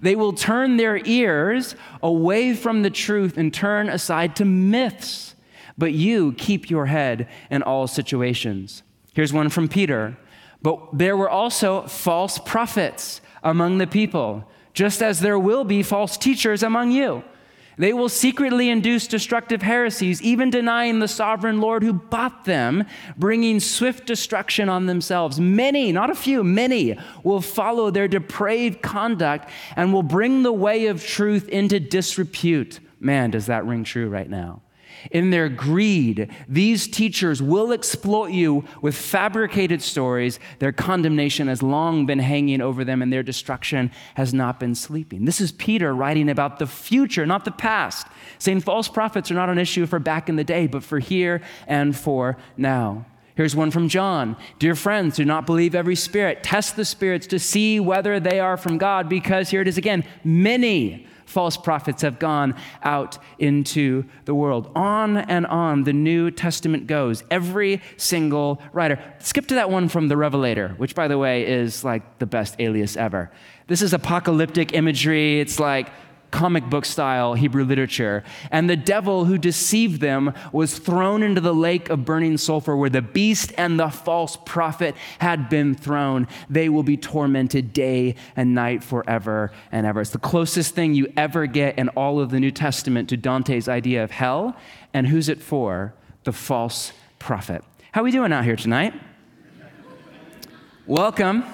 They 0.00 0.16
will 0.16 0.32
turn 0.32 0.76
their 0.76 0.98
ears 1.04 1.74
away 2.02 2.54
from 2.54 2.82
the 2.82 2.90
truth 2.90 3.36
and 3.36 3.52
turn 3.52 3.88
aside 3.88 4.34
to 4.36 4.44
myths. 4.44 5.34
But 5.76 5.92
you 5.92 6.32
keep 6.32 6.70
your 6.70 6.86
head 6.86 7.28
in 7.50 7.62
all 7.62 7.86
situations. 7.86 8.82
Here's 9.14 9.32
one 9.32 9.48
from 9.48 9.68
Peter. 9.68 10.16
But 10.62 10.78
there 10.92 11.16
were 11.16 11.30
also 11.30 11.86
false 11.86 12.38
prophets 12.38 13.20
among 13.42 13.78
the 13.78 13.86
people, 13.86 14.44
just 14.74 15.02
as 15.02 15.20
there 15.20 15.38
will 15.38 15.64
be 15.64 15.82
false 15.82 16.16
teachers 16.16 16.62
among 16.62 16.90
you. 16.90 17.24
They 17.78 17.92
will 17.92 18.08
secretly 18.08 18.68
induce 18.68 19.06
destructive 19.06 19.62
heresies, 19.62 20.20
even 20.22 20.50
denying 20.50 20.98
the 20.98 21.08
sovereign 21.08 21.60
Lord 21.60 21.82
who 21.82 21.92
bought 21.92 22.44
them, 22.44 22.84
bringing 23.16 23.60
swift 23.60 24.06
destruction 24.06 24.68
on 24.68 24.86
themselves. 24.86 25.40
Many, 25.40 25.92
not 25.92 26.10
a 26.10 26.14
few, 26.14 26.44
many 26.44 26.98
will 27.24 27.40
follow 27.40 27.90
their 27.90 28.08
depraved 28.08 28.82
conduct 28.82 29.48
and 29.76 29.92
will 29.92 30.02
bring 30.02 30.42
the 30.42 30.52
way 30.52 30.86
of 30.86 31.04
truth 31.04 31.48
into 31.48 31.80
disrepute. 31.80 32.80
Man, 32.98 33.30
does 33.30 33.46
that 33.46 33.64
ring 33.64 33.84
true 33.84 34.08
right 34.08 34.28
now? 34.28 34.62
In 35.10 35.30
their 35.30 35.48
greed, 35.48 36.30
these 36.48 36.86
teachers 36.86 37.42
will 37.42 37.72
exploit 37.72 38.30
you 38.30 38.64
with 38.82 38.94
fabricated 38.94 39.82
stories. 39.82 40.38
Their 40.58 40.72
condemnation 40.72 41.48
has 41.48 41.62
long 41.62 42.06
been 42.06 42.18
hanging 42.18 42.60
over 42.60 42.84
them, 42.84 43.02
and 43.02 43.12
their 43.12 43.22
destruction 43.22 43.90
has 44.14 44.34
not 44.34 44.60
been 44.60 44.74
sleeping. 44.74 45.24
This 45.24 45.40
is 45.40 45.52
Peter 45.52 45.94
writing 45.94 46.28
about 46.28 46.58
the 46.58 46.66
future, 46.66 47.26
not 47.26 47.44
the 47.44 47.50
past, 47.50 48.06
saying 48.38 48.60
false 48.60 48.88
prophets 48.88 49.30
are 49.30 49.34
not 49.34 49.50
an 49.50 49.58
issue 49.58 49.86
for 49.86 49.98
back 49.98 50.28
in 50.28 50.36
the 50.36 50.44
day, 50.44 50.66
but 50.66 50.82
for 50.82 50.98
here 50.98 51.42
and 51.66 51.96
for 51.96 52.36
now. 52.56 53.06
Here's 53.36 53.56
one 53.56 53.70
from 53.70 53.88
John 53.88 54.36
Dear 54.58 54.74
friends, 54.74 55.16
do 55.16 55.24
not 55.24 55.46
believe 55.46 55.74
every 55.74 55.96
spirit. 55.96 56.42
Test 56.42 56.76
the 56.76 56.84
spirits 56.84 57.26
to 57.28 57.38
see 57.38 57.80
whether 57.80 58.20
they 58.20 58.38
are 58.38 58.58
from 58.58 58.76
God, 58.76 59.08
because 59.08 59.48
here 59.48 59.62
it 59.62 59.68
is 59.68 59.78
again 59.78 60.04
many 60.24 61.06
false 61.30 61.56
prophets 61.56 62.02
have 62.02 62.18
gone 62.18 62.54
out 62.82 63.16
into 63.38 64.04
the 64.24 64.34
world. 64.34 64.70
On 64.74 65.16
and 65.16 65.46
on 65.46 65.84
the 65.84 65.92
New 65.92 66.30
Testament 66.30 66.86
goes. 66.86 67.22
Every 67.30 67.80
single 67.96 68.60
writer. 68.72 68.98
Skip 69.20 69.46
to 69.46 69.54
that 69.54 69.70
one 69.70 69.88
from 69.88 70.08
the 70.08 70.16
Revelator, 70.16 70.74
which, 70.76 70.94
by 70.94 71.08
the 71.08 71.16
way, 71.16 71.46
is 71.46 71.84
like 71.84 72.18
the 72.18 72.26
best 72.26 72.56
alias 72.58 72.96
ever. 72.96 73.30
This 73.68 73.80
is 73.80 73.92
apocalyptic 73.92 74.74
imagery. 74.74 75.40
It's 75.40 75.60
like 75.60 75.88
comic 76.30 76.68
book 76.70 76.84
style 76.84 77.34
Hebrew 77.34 77.64
literature. 77.64 78.24
And 78.50 78.68
the 78.68 78.76
devil 78.76 79.24
who 79.24 79.38
deceived 79.38 80.00
them 80.00 80.32
was 80.52 80.78
thrown 80.78 81.22
into 81.22 81.40
the 81.40 81.54
lake 81.54 81.88
of 81.90 82.04
burning 82.04 82.36
sulfur 82.38 82.76
where 82.76 82.90
the 82.90 83.02
beast 83.02 83.52
and 83.56 83.78
the 83.78 83.88
false 83.88 84.36
prophet 84.44 84.94
had 85.18 85.48
been 85.48 85.74
thrown. 85.74 86.28
They 86.48 86.68
will 86.68 86.82
be 86.82 86.96
tormented 86.96 87.72
day 87.72 88.14
and 88.36 88.54
night 88.54 88.82
forever 88.82 89.52
and 89.72 89.86
ever. 89.86 90.00
It's 90.00 90.10
the 90.10 90.18
closest 90.18 90.74
thing 90.74 90.94
you 90.94 91.12
ever 91.16 91.46
get 91.46 91.78
in 91.78 91.88
all 91.90 92.20
of 92.20 92.30
the 92.30 92.40
New 92.40 92.50
Testament 92.50 93.08
to 93.10 93.16
Dante's 93.16 93.68
idea 93.68 94.04
of 94.04 94.10
hell. 94.10 94.56
And 94.94 95.06
who's 95.06 95.28
it 95.28 95.40
for? 95.40 95.94
The 96.24 96.32
false 96.32 96.92
prophet. 97.18 97.64
How 97.92 98.02
are 98.02 98.04
we 98.04 98.10
doing 98.10 98.32
out 98.32 98.44
here 98.44 98.56
tonight? 98.56 98.94
Welcome. 100.86 101.44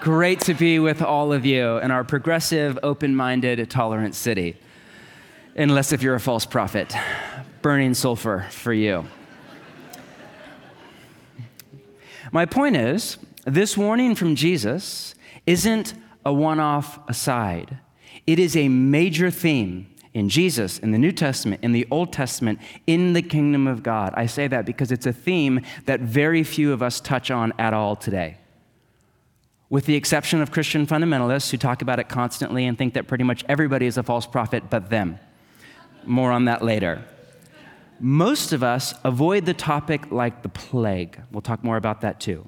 Great 0.00 0.40
to 0.40 0.54
be 0.54 0.78
with 0.78 1.02
all 1.02 1.30
of 1.30 1.44
you 1.44 1.76
in 1.76 1.90
our 1.90 2.04
progressive, 2.04 2.78
open 2.82 3.14
minded, 3.14 3.68
tolerant 3.68 4.14
city. 4.14 4.56
Unless 5.54 5.92
if 5.92 6.02
you're 6.02 6.14
a 6.14 6.20
false 6.20 6.46
prophet, 6.46 6.94
burning 7.60 7.92
sulfur 7.92 8.46
for 8.48 8.72
you. 8.72 9.04
My 12.32 12.46
point 12.46 12.76
is, 12.76 13.18
this 13.44 13.76
warning 13.76 14.14
from 14.14 14.36
Jesus 14.36 15.14
isn't 15.46 15.92
a 16.24 16.32
one 16.32 16.60
off 16.60 16.98
aside. 17.06 17.76
It 18.26 18.38
is 18.38 18.56
a 18.56 18.68
major 18.68 19.30
theme 19.30 19.86
in 20.14 20.30
Jesus, 20.30 20.78
in 20.78 20.92
the 20.92 20.98
New 20.98 21.12
Testament, 21.12 21.62
in 21.62 21.72
the 21.72 21.86
Old 21.90 22.10
Testament, 22.10 22.58
in 22.86 23.12
the 23.12 23.22
kingdom 23.22 23.66
of 23.66 23.82
God. 23.82 24.14
I 24.16 24.24
say 24.24 24.48
that 24.48 24.64
because 24.64 24.92
it's 24.92 25.04
a 25.04 25.12
theme 25.12 25.60
that 25.84 26.00
very 26.00 26.42
few 26.42 26.72
of 26.72 26.82
us 26.82 27.00
touch 27.00 27.30
on 27.30 27.52
at 27.58 27.74
all 27.74 27.96
today 27.96 28.38
with 29.70 29.86
the 29.86 29.94
exception 29.94 30.42
of 30.42 30.50
Christian 30.50 30.86
fundamentalists 30.86 31.50
who 31.50 31.56
talk 31.56 31.80
about 31.80 32.00
it 32.00 32.08
constantly 32.08 32.66
and 32.66 32.76
think 32.76 32.92
that 32.94 33.06
pretty 33.06 33.24
much 33.24 33.44
everybody 33.48 33.86
is 33.86 33.96
a 33.96 34.02
false 34.02 34.26
prophet 34.26 34.64
but 34.68 34.90
them. 34.90 35.18
More 36.04 36.32
on 36.32 36.46
that 36.46 36.62
later. 36.62 37.04
Most 38.00 38.52
of 38.52 38.62
us 38.62 38.94
avoid 39.04 39.46
the 39.46 39.54
topic 39.54 40.10
like 40.10 40.42
the 40.42 40.48
plague. 40.48 41.20
We'll 41.30 41.40
talk 41.40 41.62
more 41.62 41.76
about 41.76 42.00
that 42.00 42.18
too. 42.18 42.46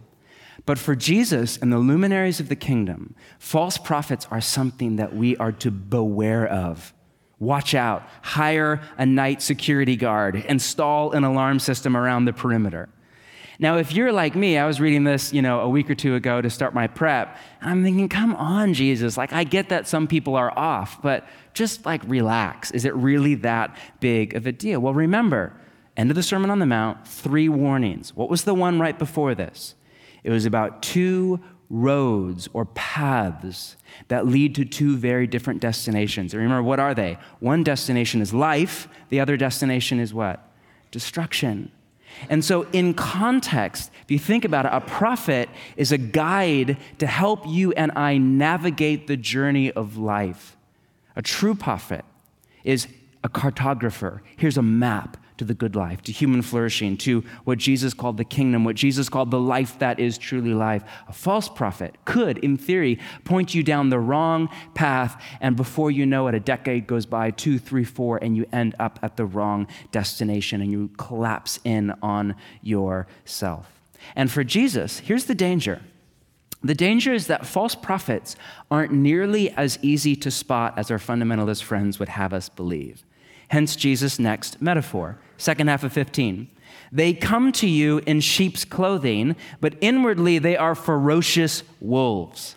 But 0.67 0.79
for 0.79 0.97
Jesus 0.97 1.57
and 1.57 1.73
the 1.73 1.79
luminaries 1.79 2.41
of 2.41 2.49
the 2.49 2.57
kingdom, 2.57 3.15
false 3.39 3.79
prophets 3.79 4.27
are 4.31 4.41
something 4.41 4.97
that 4.97 5.15
we 5.15 5.37
are 5.37 5.53
to 5.53 5.71
beware 5.71 6.47
of. 6.47 6.93
Watch 7.39 7.75
out, 7.75 8.05
hire 8.23 8.81
a 8.99 9.07
night 9.07 9.43
security 9.43 9.97
guard, 9.97 10.37
install 10.37 11.13
an 11.13 11.25
alarm 11.25 11.59
system 11.59 11.97
around 11.97 12.25
the 12.25 12.33
perimeter. 12.33 12.89
Now, 13.59 13.77
if 13.77 13.93
you're 13.93 14.13
like 14.13 14.35
me, 14.35 14.59
I 14.59 14.67
was 14.67 14.81
reading 14.81 15.05
this, 15.05 15.33
you 15.33 15.43
know, 15.43 15.61
a 15.61 15.69
week 15.69 15.91
or 15.91 15.95
two 15.95 16.15
ago 16.15 16.41
to 16.41 16.51
start 16.51 16.75
my 16.75 16.87
prep, 16.87 17.37
and 17.61 17.71
I'm 17.71 17.83
thinking, 17.83 18.09
come 18.09 18.35
on, 18.35 18.75
Jesus. 18.75 19.17
Like, 19.17 19.33
I 19.33 19.45
get 19.45 19.69
that 19.69 19.87
some 19.87 20.07
people 20.07 20.37
are 20.37 20.57
off, 20.59 21.01
but 21.03 21.27
just 21.55 21.85
like 21.85 22.03
relax. 22.07 22.71
Is 22.71 22.85
it 22.85 22.95
really 22.95 23.35
that 23.37 23.77
big 24.01 24.35
of 24.35 24.47
a 24.47 24.53
deal? 24.53 24.81
Well, 24.81 24.95
remember, 24.95 25.53
end 25.97 26.11
of 26.11 26.17
the 26.17 26.23
Sermon 26.23 26.51
on 26.51 26.59
the 26.59 26.67
Mount, 26.67 27.07
three 27.07 27.49
warnings. 27.49 28.17
What 28.17 28.31
was 28.31 28.45
the 28.45 28.55
one 28.55 28.81
right 28.81 28.99
before 28.99 29.35
this? 29.35 29.75
It 30.25 30.31
was 30.31 30.47
about 30.47 30.83
two 30.83 31.41
roads 31.69 32.49
or 32.53 32.67
paths 32.67 33.77
that 34.09 34.27
lead 34.27 34.55
to 34.55 34.65
two 34.65 34.97
very 34.97 35.27
different 35.27 35.61
destinations. 35.61 36.35
And 36.35 36.43
remember, 36.43 36.63
what 36.63 36.79
are 36.79 36.95
they? 36.95 37.19
One 37.41 37.65
destination 37.65 38.21
is 38.21 38.33
life, 38.35 38.89
the 39.09 39.21
other 39.21 39.37
destination 39.37 39.99
is 39.99 40.13
what? 40.13 40.49
Destruction. 40.91 41.73
And 42.29 42.45
so, 42.45 42.63
in 42.73 42.95
context, 42.95 43.91
if 44.05 44.11
you 44.11 44.19
think 44.19 44.45
about 44.45 44.67
it, 44.67 44.73
a 44.73 44.81
prophet 44.81 45.49
is 45.77 45.93
a 45.93 45.99
guide 45.99 46.77
to 46.99 47.07
help 47.07 47.47
you 47.47 47.73
and 47.73 47.93
I 47.97 48.19
navigate 48.19 49.07
the 49.07 49.17
journey 49.17 49.71
of 49.73 49.97
life. 49.97 50.57
A 51.17 51.23
true 51.23 51.55
prophet 51.55 52.05
is 52.65 52.89
a 53.25 53.29
cartographer. 53.29 54.21
Here's 54.37 54.57
a 54.57 54.63
map 54.63 55.17
to 55.43 55.49
the 55.49 55.55
good 55.55 55.75
life, 55.75 56.01
to 56.03 56.13
human 56.13 56.41
flourishing, 56.41 56.97
to 56.97 57.25
what 57.43 57.59
Jesus 57.59 57.93
called 57.93 58.17
the 58.17 58.25
kingdom, 58.25 58.65
what 58.65 58.77
Jesus 58.77 59.09
called 59.09 59.33
the 59.33 59.41
life 59.41 59.79
that 59.81 59.99
is 59.99 60.17
truly 60.17 60.55
life. 60.55 60.85
A 61.09 61.13
false 61.13 61.49
prophet 61.49 61.97
could, 62.05 62.39
in 62.39 62.57
theory, 62.57 63.01
point 63.25 63.53
you 63.55 63.65
down 63.65 63.91
the 63.91 63.99
wrong 63.99 64.49
path, 64.75 65.21
and 65.41 65.57
before 65.57 65.91
you 65.91 66.07
know 66.07 66.29
it, 66.29 66.35
a 66.35 66.41
decade 66.41 66.87
goes 66.87 67.07
by, 67.07 67.33
two, 67.33 67.59
three, 67.59 67.83
four, 67.83 68.19
and 68.23 68.37
you 68.37 68.47
end 68.53 68.77
up 68.79 69.01
at 69.03 69.17
the 69.17 69.25
wrong 69.25 69.67
destination 69.91 70.61
and 70.61 70.71
you 70.71 70.89
collapse 70.97 71.59
in 71.65 71.93
on 72.03 72.37
yourself. 72.63 73.69
And 74.15 74.31
for 74.31 74.45
Jesus, 74.45 75.01
here's 75.01 75.25
the 75.25 75.35
danger. 75.35 75.83
The 76.63 76.75
danger 76.77 77.13
is 77.13 77.27
that 77.27 77.45
false 77.45 77.75
prophets 77.75 78.37
aren't 78.71 78.93
nearly 78.93 79.51
as 79.51 79.81
easy 79.83 80.15
to 80.17 80.31
spot 80.31 80.79
as 80.79 80.93
our 80.93 80.99
fundamentalist 80.99 81.65
friends 81.65 81.99
would 81.99 82.11
have 82.11 82.33
us 82.33 82.49
believe. 82.49 83.05
Hence 83.49 83.77
Jesus' 83.77 84.19
next 84.19 84.63
metaphor, 84.63 85.19
second 85.43 85.69
half 85.69 85.85
of 85.85 85.93
15. 85.93 86.49
They 86.91 87.15
come 87.15 87.53
to 87.53 87.69
you 87.69 87.99
in 88.07 88.21
sheep's 88.21 88.65
clothing, 88.65 89.37
but 89.61 89.75
inwardly 89.81 90.39
they 90.39 90.57
are 90.57 90.75
ferocious 90.75 91.63
wolves. 91.81 92.57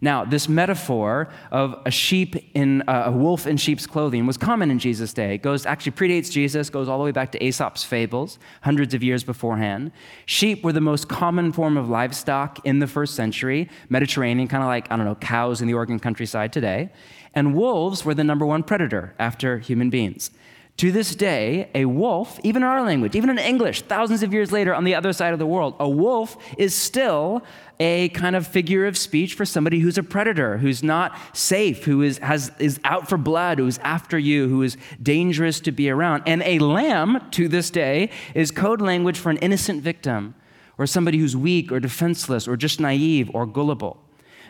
Now, 0.00 0.26
this 0.26 0.46
metaphor 0.46 1.28
of 1.50 1.80
a 1.86 1.90
sheep 1.90 2.36
in 2.54 2.82
uh, 2.82 3.04
a 3.06 3.12
wolf 3.12 3.46
in 3.46 3.56
sheep's 3.56 3.86
clothing 3.86 4.26
was 4.26 4.36
common 4.36 4.70
in 4.70 4.78
Jesus' 4.78 5.14
day. 5.14 5.34
It 5.34 5.38
goes 5.38 5.64
actually 5.64 5.92
predates 5.92 6.30
Jesus, 6.30 6.68
goes 6.68 6.86
all 6.86 6.98
the 6.98 7.04
way 7.04 7.12
back 7.12 7.32
to 7.32 7.42
Aesop's 7.42 7.82
fables, 7.82 8.38
hundreds 8.60 8.92
of 8.92 9.02
years 9.02 9.24
beforehand. 9.24 9.90
Sheep 10.26 10.62
were 10.62 10.72
the 10.72 10.82
most 10.82 11.08
common 11.08 11.50
form 11.50 11.78
of 11.78 11.88
livestock 11.88 12.60
in 12.64 12.78
the 12.78 12.86
first 12.86 13.14
century, 13.14 13.70
Mediterranean, 13.88 14.48
kind 14.48 14.62
of 14.62 14.68
like 14.68 14.90
I 14.92 14.96
don't 14.96 15.06
know 15.06 15.14
cows 15.14 15.62
in 15.62 15.66
the 15.66 15.74
Oregon 15.74 15.98
countryside 15.98 16.52
today. 16.52 16.90
And 17.34 17.54
wolves 17.54 18.04
were 18.04 18.14
the 18.14 18.24
number 18.24 18.44
one 18.44 18.62
predator 18.62 19.14
after 19.18 19.58
human 19.58 19.88
beings. 19.88 20.30
To 20.78 20.92
this 20.92 21.14
day, 21.14 21.70
a 21.74 21.86
wolf, 21.86 22.38
even 22.42 22.62
in 22.62 22.68
our 22.68 22.82
language, 22.82 23.16
even 23.16 23.30
in 23.30 23.38
English, 23.38 23.82
thousands 23.82 24.22
of 24.22 24.34
years 24.34 24.52
later 24.52 24.74
on 24.74 24.84
the 24.84 24.94
other 24.94 25.14
side 25.14 25.32
of 25.32 25.38
the 25.38 25.46
world, 25.46 25.74
a 25.80 25.88
wolf 25.88 26.36
is 26.58 26.74
still 26.74 27.42
a 27.80 28.10
kind 28.10 28.36
of 28.36 28.46
figure 28.46 28.86
of 28.86 28.98
speech 28.98 29.32
for 29.34 29.46
somebody 29.46 29.78
who's 29.78 29.96
a 29.96 30.02
predator, 30.02 30.58
who's 30.58 30.82
not 30.82 31.18
safe, 31.34 31.84
who 31.84 32.02
is, 32.02 32.18
has, 32.18 32.52
is 32.58 32.78
out 32.84 33.08
for 33.08 33.16
blood, 33.16 33.58
who's 33.58 33.78
after 33.78 34.18
you, 34.18 34.48
who 34.48 34.60
is 34.62 34.76
dangerous 35.02 35.60
to 35.60 35.72
be 35.72 35.88
around. 35.88 36.22
And 36.26 36.42
a 36.42 36.58
lamb, 36.58 37.26
to 37.30 37.48
this 37.48 37.70
day, 37.70 38.10
is 38.34 38.50
code 38.50 38.82
language 38.82 39.18
for 39.18 39.30
an 39.30 39.38
innocent 39.38 39.82
victim 39.82 40.34
or 40.76 40.86
somebody 40.86 41.16
who's 41.16 41.34
weak 41.34 41.72
or 41.72 41.80
defenseless 41.80 42.46
or 42.46 42.54
just 42.54 42.80
naive 42.80 43.30
or 43.32 43.46
gullible. 43.46 44.05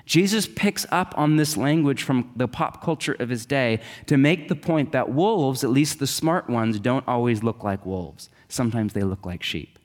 Jesus 0.07 0.47
picks 0.47 0.87
up 0.91 1.13
on 1.19 1.37
this 1.37 1.57
language 1.57 2.05
from 2.05 2.31
the 2.37 2.47
pop 2.47 2.83
culture 2.83 3.17
of 3.19 3.29
his 3.29 3.45
day 3.45 3.81
to 4.07 4.17
make 4.17 4.49
the 4.49 4.55
point 4.55 4.93
that 4.93 5.11
wolves, 5.11 5.65
at 5.65 5.71
least 5.71 5.99
the 5.99 6.07
smart 6.07 6.49
ones, 6.49 6.79
don't 6.79 7.07
always 7.09 7.43
look 7.43 7.65
like 7.65 7.85
wolves. 7.85 8.31
Sometimes 8.49 8.93
they 8.93 9.03
look 9.03 9.27
like 9.27 9.43
sheep. 9.43 9.81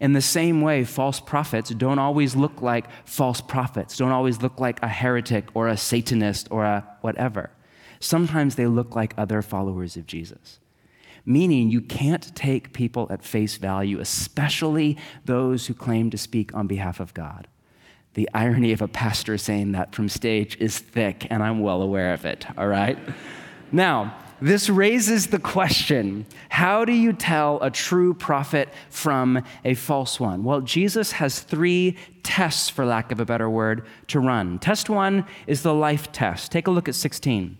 In 0.00 0.12
the 0.12 0.20
same 0.20 0.60
way, 0.60 0.84
false 0.84 1.18
prophets 1.18 1.70
don't 1.70 1.98
always 1.98 2.36
look 2.36 2.60
like 2.60 2.86
false 3.06 3.40
prophets, 3.40 3.96
don't 3.96 4.12
always 4.12 4.42
look 4.42 4.60
like 4.60 4.80
a 4.82 4.88
heretic 4.88 5.46
or 5.54 5.66
a 5.66 5.78
Satanist 5.78 6.46
or 6.50 6.64
a 6.64 6.86
whatever. 7.00 7.50
Sometimes 8.00 8.54
they 8.54 8.66
look 8.66 8.94
like 8.94 9.14
other 9.16 9.40
followers 9.40 9.96
of 9.96 10.06
Jesus. 10.06 10.60
Meaning, 11.24 11.70
you 11.70 11.80
can't 11.80 12.34
take 12.36 12.72
people 12.72 13.06
at 13.10 13.24
face 13.24 13.56
value, 13.56 13.98
especially 13.98 14.96
those 15.24 15.66
who 15.66 15.74
claim 15.74 16.10
to 16.10 16.18
speak 16.18 16.54
on 16.54 16.66
behalf 16.66 17.00
of 17.00 17.12
God. 17.12 17.48
The 18.18 18.28
irony 18.34 18.72
of 18.72 18.82
a 18.82 18.88
pastor 18.88 19.38
saying 19.38 19.70
that 19.72 19.94
from 19.94 20.08
stage 20.08 20.56
is 20.58 20.80
thick, 20.80 21.28
and 21.30 21.40
I'm 21.40 21.60
well 21.60 21.82
aware 21.82 22.12
of 22.12 22.24
it, 22.24 22.46
all 22.58 22.66
right? 22.66 22.98
Now, 23.70 24.18
this 24.42 24.68
raises 24.68 25.28
the 25.28 25.38
question 25.38 26.26
how 26.48 26.84
do 26.84 26.90
you 26.90 27.12
tell 27.12 27.62
a 27.62 27.70
true 27.70 28.12
prophet 28.14 28.70
from 28.90 29.44
a 29.64 29.74
false 29.74 30.18
one? 30.18 30.42
Well, 30.42 30.62
Jesus 30.62 31.12
has 31.12 31.38
three 31.38 31.96
tests, 32.24 32.68
for 32.68 32.84
lack 32.84 33.12
of 33.12 33.20
a 33.20 33.24
better 33.24 33.48
word, 33.48 33.86
to 34.08 34.18
run. 34.18 34.58
Test 34.58 34.90
one 34.90 35.24
is 35.46 35.62
the 35.62 35.72
life 35.72 36.10
test. 36.10 36.50
Take 36.50 36.66
a 36.66 36.72
look 36.72 36.88
at 36.88 36.96
16. 36.96 37.56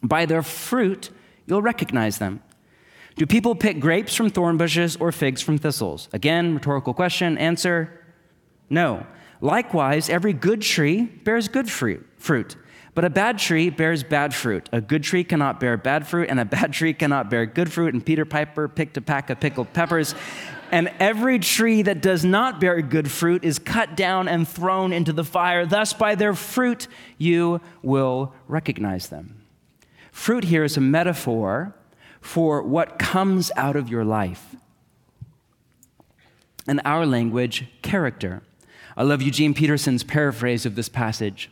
By 0.00 0.26
their 0.26 0.44
fruit, 0.44 1.10
you'll 1.46 1.60
recognize 1.60 2.18
them. 2.18 2.40
Do 3.16 3.26
people 3.26 3.56
pick 3.56 3.80
grapes 3.80 4.14
from 4.14 4.30
thorn 4.30 4.58
bushes 4.58 4.94
or 4.94 5.10
figs 5.10 5.42
from 5.42 5.58
thistles? 5.58 6.08
Again, 6.12 6.54
rhetorical 6.54 6.94
question. 6.94 7.36
Answer 7.36 7.98
no. 8.70 9.04
Likewise, 9.42 10.08
every 10.08 10.32
good 10.32 10.62
tree 10.62 11.02
bears 11.02 11.48
good 11.48 11.68
fruit. 11.68 12.56
But 12.94 13.04
a 13.04 13.10
bad 13.10 13.38
tree 13.38 13.70
bears 13.70 14.04
bad 14.04 14.32
fruit. 14.32 14.68
A 14.70 14.80
good 14.80 15.02
tree 15.02 15.24
cannot 15.24 15.58
bear 15.58 15.76
bad 15.76 16.06
fruit, 16.06 16.28
and 16.30 16.38
a 16.38 16.44
bad 16.44 16.72
tree 16.78 16.94
cannot 16.94 17.28
bear 17.28 17.44
good 17.44 17.70
fruit. 17.70 17.92
And 17.92 18.06
Peter 18.06 18.24
Piper 18.24 18.68
picked 18.68 18.96
a 18.96 19.00
pack 19.00 19.30
of 19.30 19.40
pickled 19.40 19.72
peppers. 19.72 20.14
And 20.70 20.92
every 21.00 21.40
tree 21.40 21.82
that 21.82 22.00
does 22.00 22.24
not 22.24 22.60
bear 22.60 22.80
good 22.82 23.10
fruit 23.10 23.44
is 23.44 23.58
cut 23.58 23.96
down 23.96 24.28
and 24.28 24.46
thrown 24.46 24.92
into 24.92 25.12
the 25.12 25.24
fire. 25.24 25.66
Thus, 25.66 25.92
by 25.92 26.14
their 26.14 26.34
fruit, 26.34 26.86
you 27.18 27.60
will 27.82 28.32
recognize 28.46 29.08
them. 29.08 29.42
Fruit 30.12 30.44
here 30.44 30.62
is 30.62 30.76
a 30.76 30.80
metaphor 30.80 31.74
for 32.20 32.62
what 32.62 32.98
comes 32.98 33.50
out 33.56 33.74
of 33.74 33.88
your 33.88 34.04
life. 34.04 34.54
In 36.68 36.78
our 36.80 37.04
language, 37.04 37.66
character. 37.82 38.42
I 38.96 39.02
love 39.02 39.22
Eugene 39.22 39.54
Peterson's 39.54 40.04
paraphrase 40.04 40.66
of 40.66 40.74
this 40.74 40.88
passage. 40.88 41.50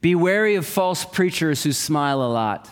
Be 0.00 0.14
wary 0.14 0.54
of 0.54 0.66
false 0.66 1.04
preachers 1.04 1.62
who 1.62 1.72
smile 1.72 2.22
a 2.22 2.32
lot, 2.32 2.68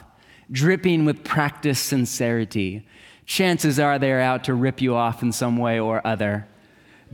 dripping 0.50 1.04
with 1.04 1.22
practiced 1.22 1.86
sincerity. 1.86 2.86
Chances 3.26 3.78
are 3.78 3.98
they're 3.98 4.20
out 4.20 4.44
to 4.44 4.54
rip 4.54 4.80
you 4.80 4.96
off 4.96 5.22
in 5.22 5.30
some 5.30 5.56
way 5.56 5.78
or 5.78 6.04
other. 6.04 6.48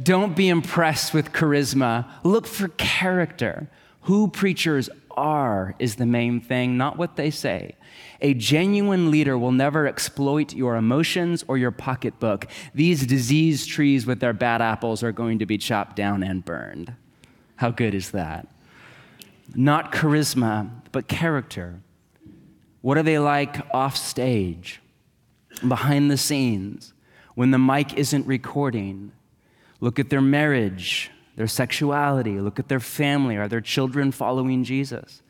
Don't 0.02 0.36
be 0.36 0.48
impressed 0.48 1.12
with 1.12 1.32
charisma. 1.32 2.06
Look 2.22 2.46
for 2.46 2.68
character. 2.68 3.68
Who 4.02 4.28
preachers 4.28 4.88
are 5.16 5.74
is 5.78 5.96
the 5.96 6.06
main 6.06 6.40
thing, 6.40 6.76
not 6.76 6.98
what 6.98 7.16
they 7.16 7.30
say. 7.30 7.76
A 8.20 8.34
genuine 8.34 9.10
leader 9.10 9.36
will 9.38 9.52
never 9.52 9.86
exploit 9.86 10.54
your 10.54 10.76
emotions 10.76 11.44
or 11.48 11.58
your 11.58 11.70
pocketbook. 11.70 12.46
These 12.74 13.06
disease 13.06 13.66
trees 13.66 14.06
with 14.06 14.20
their 14.20 14.32
bad 14.32 14.62
apples 14.62 15.02
are 15.02 15.12
going 15.12 15.38
to 15.38 15.46
be 15.46 15.58
chopped 15.58 15.96
down 15.96 16.22
and 16.22 16.44
burned. 16.44 16.94
How 17.56 17.70
good 17.70 17.94
is 17.94 18.10
that? 18.10 18.48
not 19.54 19.92
charisma, 19.92 20.70
but 20.92 21.08
character. 21.08 21.80
What 22.80 22.98
are 22.98 23.02
they 23.02 23.18
like 23.18 23.62
off 23.74 23.96
stage, 23.96 24.80
behind 25.66 26.10
the 26.10 26.16
scenes, 26.16 26.92
when 27.34 27.50
the 27.50 27.58
mic 27.58 27.94
isn't 27.94 28.26
recording? 28.26 29.12
Look 29.80 29.98
at 29.98 30.10
their 30.10 30.20
marriage, 30.20 31.10
their 31.36 31.46
sexuality, 31.46 32.40
look 32.40 32.58
at 32.58 32.68
their 32.68 32.80
family. 32.80 33.36
Are 33.36 33.48
their 33.48 33.60
children 33.60 34.10
following 34.10 34.64
Jesus? 34.64 35.22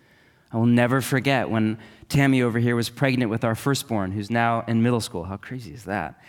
I 0.52 0.56
will 0.56 0.66
never 0.66 1.00
forget 1.00 1.50
when 1.50 1.78
Tammy 2.08 2.42
over 2.42 2.58
here 2.58 2.76
was 2.76 2.88
pregnant 2.88 3.30
with 3.30 3.44
our 3.44 3.56
firstborn, 3.56 4.12
who's 4.12 4.30
now 4.30 4.64
in 4.68 4.82
middle 4.82 5.00
school. 5.00 5.24
How 5.24 5.36
crazy 5.36 5.72
is 5.72 5.84
that? 5.84 6.20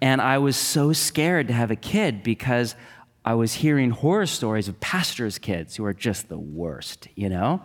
And 0.00 0.22
I 0.22 0.38
was 0.38 0.56
so 0.56 0.94
scared 0.94 1.48
to 1.48 1.54
have 1.54 1.70
a 1.70 1.76
kid 1.76 2.22
because 2.22 2.74
I 3.22 3.34
was 3.34 3.52
hearing 3.52 3.90
horror 3.90 4.24
stories 4.24 4.66
of 4.68 4.80
pastors' 4.80 5.38
kids 5.38 5.76
who 5.76 5.84
are 5.84 5.92
just 5.92 6.30
the 6.30 6.38
worst, 6.38 7.08
you 7.14 7.28
know? 7.28 7.62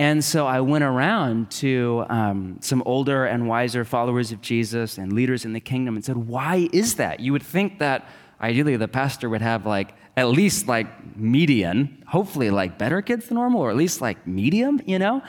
And 0.00 0.24
so 0.24 0.46
I 0.46 0.60
went 0.60 0.82
around 0.82 1.52
to 1.52 2.04
um, 2.08 2.58
some 2.60 2.82
older 2.84 3.24
and 3.24 3.46
wiser 3.46 3.84
followers 3.84 4.32
of 4.32 4.40
Jesus 4.40 4.98
and 4.98 5.12
leaders 5.12 5.44
in 5.44 5.52
the 5.52 5.60
kingdom 5.60 5.94
and 5.94 6.04
said, 6.04 6.16
Why 6.16 6.68
is 6.72 6.96
that? 6.96 7.20
You 7.20 7.30
would 7.30 7.44
think 7.44 7.78
that 7.78 8.08
ideally 8.42 8.76
the 8.76 8.88
pastor 8.88 9.28
would 9.28 9.42
have 9.42 9.66
like 9.66 9.94
at 10.16 10.28
least 10.28 10.68
like 10.68 11.16
median, 11.16 12.02
hopefully 12.06 12.50
like 12.50 12.78
better 12.78 13.00
kids 13.00 13.28
than 13.28 13.36
normal, 13.36 13.62
or 13.62 13.70
at 13.70 13.76
least 13.76 14.00
like 14.00 14.26
medium, 14.26 14.80
you 14.86 14.98
know? 14.98 15.22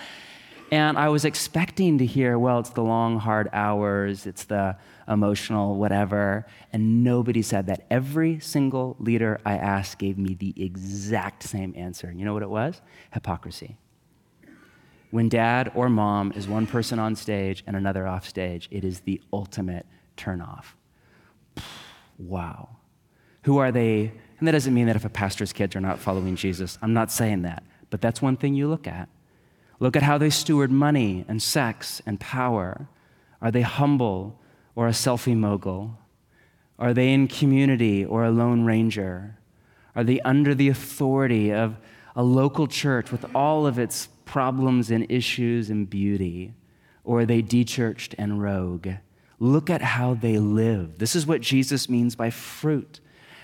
And 0.71 0.97
I 0.97 1.09
was 1.09 1.23
expecting 1.23 1.99
to 1.99 2.05
hear, 2.05 2.39
well, 2.39 2.59
it's 2.59 2.71
the 2.71 2.81
long, 2.81 3.19
hard 3.19 3.47
hours, 3.53 4.25
it's 4.25 4.45
the 4.45 4.75
emotional, 5.07 5.75
whatever. 5.75 6.47
And 6.71 7.03
nobody 7.03 7.43
said 7.43 7.67
that. 7.67 7.85
Every 7.91 8.39
single 8.39 8.95
leader 8.99 9.39
I 9.45 9.55
asked 9.57 9.99
gave 9.99 10.17
me 10.17 10.33
the 10.33 10.53
exact 10.57 11.43
same 11.43 11.73
answer. 11.77 12.11
You 12.11 12.25
know 12.25 12.33
what 12.33 12.41
it 12.41 12.49
was? 12.49 12.81
Hypocrisy. 13.13 13.77
When 15.11 15.29
dad 15.29 15.71
or 15.75 15.89
mom 15.89 16.31
is 16.31 16.47
one 16.47 16.65
person 16.65 16.97
on 16.97 17.15
stage 17.15 17.63
and 17.67 17.75
another 17.75 18.07
off 18.07 18.27
stage, 18.27 18.67
it 18.71 18.83
is 18.83 19.01
the 19.01 19.21
ultimate 19.31 19.85
turnoff. 20.17 20.73
Wow. 22.17 22.69
Who 23.43 23.57
are 23.57 23.71
they? 23.71 24.11
And 24.39 24.47
that 24.47 24.51
doesn't 24.53 24.73
mean 24.73 24.87
that 24.87 24.95
if 24.95 25.05
a 25.05 25.09
pastor's 25.09 25.53
kids 25.53 25.75
are 25.75 25.81
not 25.81 25.99
following 25.99 26.35
Jesus, 26.35 26.77
I'm 26.81 26.93
not 26.93 27.11
saying 27.11 27.43
that. 27.43 27.63
But 27.89 28.01
that's 28.01 28.21
one 28.21 28.37
thing 28.37 28.55
you 28.55 28.67
look 28.67 28.87
at. 28.87 29.07
Look 29.79 29.95
at 29.95 30.03
how 30.03 30.17
they 30.17 30.29
steward 30.29 30.71
money 30.71 31.25
and 31.27 31.41
sex 31.41 32.01
and 32.05 32.19
power. 32.19 32.87
Are 33.41 33.51
they 33.51 33.61
humble 33.61 34.39
or 34.75 34.87
a 34.87 34.91
selfie 34.91 35.35
mogul? 35.35 35.97
Are 36.79 36.93
they 36.93 37.13
in 37.13 37.27
community 37.27 38.03
or 38.03 38.23
a 38.23 38.31
lone 38.31 38.65
ranger? 38.65 39.37
Are 39.95 40.03
they 40.03 40.19
under 40.21 40.55
the 40.55 40.69
authority 40.69 41.51
of 41.51 41.77
a 42.15 42.23
local 42.23 42.67
church 42.67 43.11
with 43.11 43.25
all 43.35 43.67
of 43.67 43.77
its 43.77 44.07
problems 44.25 44.89
and 44.89 45.09
issues 45.11 45.69
and 45.69 45.89
beauty? 45.89 46.53
Or 47.03 47.21
are 47.21 47.25
they 47.25 47.41
dechurched 47.41 48.15
and 48.17 48.41
rogue? 48.41 48.89
Look 49.39 49.69
at 49.69 49.81
how 49.81 50.13
they 50.13 50.39
live. 50.39 50.99
This 50.99 51.15
is 51.15 51.27
what 51.27 51.41
Jesus 51.41 51.89
means 51.89 52.15
by 52.15 52.29
fruit. 52.29 53.01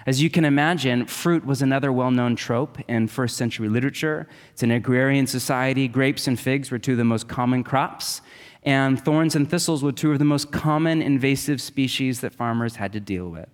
As 0.09 0.23
you 0.23 0.31
can 0.31 0.43
imagine, 0.43 1.05
fruit 1.05 1.45
was 1.45 1.61
another 1.61 1.93
well 1.93 2.09
known 2.09 2.35
trope 2.35 2.79
in 2.89 3.07
first 3.07 3.37
century 3.37 3.69
literature. 3.69 4.27
It's 4.53 4.63
an 4.63 4.71
agrarian 4.71 5.27
society. 5.27 5.87
Grapes 5.87 6.25
and 6.27 6.39
figs 6.39 6.71
were 6.71 6.79
two 6.79 6.93
of 6.93 6.97
the 6.97 7.03
most 7.03 7.27
common 7.27 7.63
crops, 7.63 8.21
and 8.63 8.99
thorns 8.99 9.35
and 9.35 9.47
thistles 9.47 9.83
were 9.83 9.91
two 9.91 10.11
of 10.11 10.17
the 10.17 10.25
most 10.25 10.51
common 10.51 11.03
invasive 11.03 11.61
species 11.61 12.21
that 12.21 12.33
farmers 12.33 12.77
had 12.77 12.91
to 12.93 12.99
deal 12.99 13.29
with. 13.29 13.49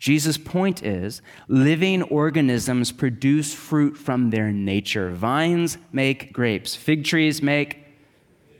Jesus' 0.00 0.36
point 0.36 0.82
is 0.82 1.22
living 1.46 2.02
organisms 2.02 2.90
produce 2.90 3.54
fruit 3.54 3.96
from 3.96 4.30
their 4.30 4.50
nature. 4.50 5.12
Vines 5.12 5.78
make 5.92 6.32
grapes, 6.32 6.74
fig 6.74 7.04
trees 7.04 7.40
make 7.40 7.86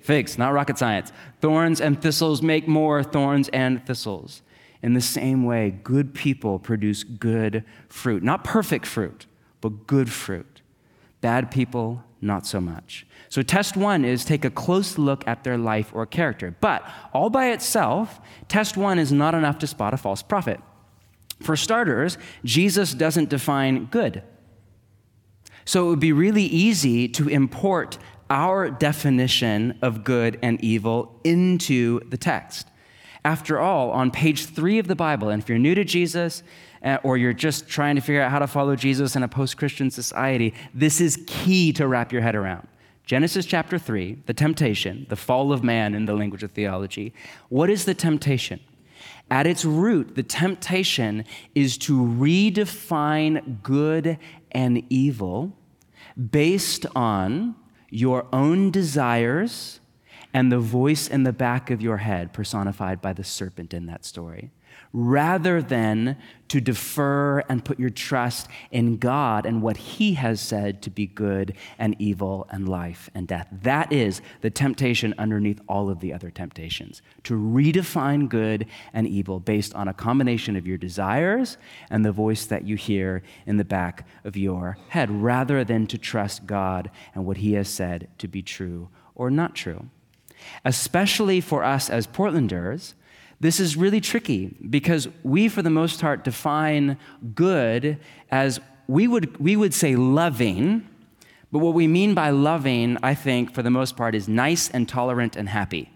figs, 0.00 0.38
not 0.38 0.52
rocket 0.52 0.78
science. 0.78 1.10
Thorns 1.40 1.80
and 1.80 2.00
thistles 2.00 2.42
make 2.42 2.68
more 2.68 3.02
thorns 3.02 3.48
and 3.48 3.84
thistles. 3.84 4.42
In 4.82 4.94
the 4.94 5.00
same 5.00 5.44
way, 5.44 5.78
good 5.82 6.14
people 6.14 6.58
produce 6.58 7.04
good 7.04 7.64
fruit. 7.88 8.22
Not 8.22 8.44
perfect 8.44 8.86
fruit, 8.86 9.26
but 9.60 9.86
good 9.86 10.10
fruit. 10.10 10.62
Bad 11.20 11.50
people, 11.50 12.02
not 12.20 12.46
so 12.46 12.60
much. 12.60 13.06
So, 13.28 13.42
test 13.42 13.76
one 13.76 14.04
is 14.04 14.24
take 14.24 14.44
a 14.44 14.50
close 14.50 14.98
look 14.98 15.26
at 15.28 15.44
their 15.44 15.58
life 15.58 15.90
or 15.94 16.06
character. 16.06 16.56
But 16.60 16.82
all 17.12 17.30
by 17.30 17.50
itself, 17.50 18.20
test 18.48 18.76
one 18.76 18.98
is 18.98 19.12
not 19.12 19.34
enough 19.34 19.58
to 19.58 19.66
spot 19.66 19.94
a 19.94 19.98
false 19.98 20.22
prophet. 20.22 20.60
For 21.42 21.56
starters, 21.56 22.18
Jesus 22.44 22.92
doesn't 22.92 23.28
define 23.28 23.86
good. 23.86 24.22
So, 25.66 25.86
it 25.86 25.90
would 25.90 26.00
be 26.00 26.12
really 26.12 26.44
easy 26.44 27.06
to 27.08 27.28
import 27.28 27.98
our 28.30 28.70
definition 28.70 29.78
of 29.82 30.04
good 30.04 30.38
and 30.42 30.62
evil 30.64 31.20
into 31.22 32.00
the 32.08 32.16
text. 32.16 32.69
After 33.24 33.60
all, 33.60 33.90
on 33.90 34.10
page 34.10 34.46
three 34.46 34.78
of 34.78 34.86
the 34.86 34.96
Bible, 34.96 35.28
and 35.28 35.42
if 35.42 35.48
you're 35.48 35.58
new 35.58 35.74
to 35.74 35.84
Jesus 35.84 36.42
uh, 36.82 36.98
or 37.02 37.18
you're 37.18 37.34
just 37.34 37.68
trying 37.68 37.96
to 37.96 38.00
figure 38.00 38.22
out 38.22 38.30
how 38.30 38.38
to 38.38 38.46
follow 38.46 38.76
Jesus 38.76 39.14
in 39.14 39.22
a 39.22 39.28
post 39.28 39.58
Christian 39.58 39.90
society, 39.90 40.54
this 40.72 41.00
is 41.00 41.22
key 41.26 41.72
to 41.74 41.86
wrap 41.86 42.12
your 42.12 42.22
head 42.22 42.34
around. 42.34 42.66
Genesis 43.04 43.44
chapter 43.44 43.78
3, 43.78 44.22
the 44.26 44.32
temptation, 44.32 45.04
the 45.08 45.16
fall 45.16 45.52
of 45.52 45.62
man 45.64 45.94
in 45.94 46.06
the 46.06 46.14
language 46.14 46.42
of 46.42 46.52
theology. 46.52 47.12
What 47.48 47.68
is 47.68 47.84
the 47.84 47.94
temptation? 47.94 48.60
At 49.30 49.46
its 49.46 49.64
root, 49.64 50.14
the 50.14 50.22
temptation 50.22 51.24
is 51.54 51.76
to 51.78 52.00
redefine 52.00 53.62
good 53.62 54.18
and 54.52 54.82
evil 54.88 55.56
based 56.30 56.86
on 56.94 57.54
your 57.90 58.26
own 58.32 58.70
desires 58.70 59.80
and 60.32 60.50
the 60.50 60.58
voice 60.58 61.08
in 61.08 61.24
the 61.24 61.32
back 61.32 61.70
of 61.70 61.82
your 61.82 61.98
head 61.98 62.32
personified 62.32 63.00
by 63.00 63.12
the 63.12 63.24
serpent 63.24 63.74
in 63.74 63.86
that 63.86 64.04
story, 64.04 64.50
rather 64.92 65.60
than 65.62 66.16
to 66.48 66.60
defer 66.60 67.40
and 67.48 67.64
put 67.64 67.78
your 67.78 67.90
trust 67.90 68.48
in 68.70 68.96
God 68.96 69.46
and 69.46 69.62
what 69.62 69.76
He 69.76 70.14
has 70.14 70.40
said 70.40 70.82
to 70.82 70.90
be 70.90 71.06
good 71.06 71.54
and 71.78 71.94
evil 71.98 72.46
and 72.50 72.68
life 72.68 73.08
and 73.14 73.26
death. 73.26 73.48
That 73.50 73.92
is 73.92 74.20
the 74.40 74.50
temptation 74.50 75.14
underneath 75.18 75.60
all 75.68 75.90
of 75.90 76.00
the 76.00 76.12
other 76.12 76.30
temptations 76.30 77.02
to 77.24 77.34
redefine 77.34 78.28
good 78.28 78.66
and 78.92 79.06
evil 79.06 79.38
based 79.38 79.74
on 79.74 79.88
a 79.88 79.94
combination 79.94 80.56
of 80.56 80.66
your 80.66 80.78
desires 80.78 81.56
and 81.88 82.04
the 82.04 82.12
voice 82.12 82.46
that 82.46 82.64
you 82.64 82.76
hear 82.76 83.22
in 83.46 83.56
the 83.56 83.64
back 83.64 84.06
of 84.24 84.36
your 84.36 84.76
head, 84.88 85.10
rather 85.10 85.64
than 85.64 85.86
to 85.88 85.98
trust 85.98 86.46
God 86.46 86.90
and 87.14 87.26
what 87.26 87.38
He 87.38 87.52
has 87.54 87.68
said 87.68 88.08
to 88.18 88.28
be 88.28 88.42
true 88.42 88.88
or 89.14 89.30
not 89.30 89.54
true. 89.54 89.88
Especially 90.64 91.40
for 91.40 91.64
us 91.64 91.90
as 91.90 92.06
Portlanders, 92.06 92.94
this 93.40 93.58
is 93.58 93.76
really 93.76 94.00
tricky 94.00 94.54
because 94.68 95.08
we, 95.22 95.48
for 95.48 95.62
the 95.62 95.70
most 95.70 96.00
part, 96.00 96.24
define 96.24 96.98
good 97.34 97.98
as 98.30 98.60
we 98.86 99.08
would, 99.08 99.38
we 99.38 99.56
would 99.56 99.72
say 99.72 99.96
loving, 99.96 100.86
but 101.50 101.60
what 101.60 101.74
we 101.74 101.86
mean 101.86 102.12
by 102.14 102.30
loving, 102.30 102.98
I 103.02 103.14
think, 103.14 103.54
for 103.54 103.62
the 103.62 103.70
most 103.70 103.96
part, 103.96 104.14
is 104.14 104.28
nice 104.28 104.68
and 104.68 104.88
tolerant 104.88 105.36
and 105.36 105.48
happy. 105.48 105.90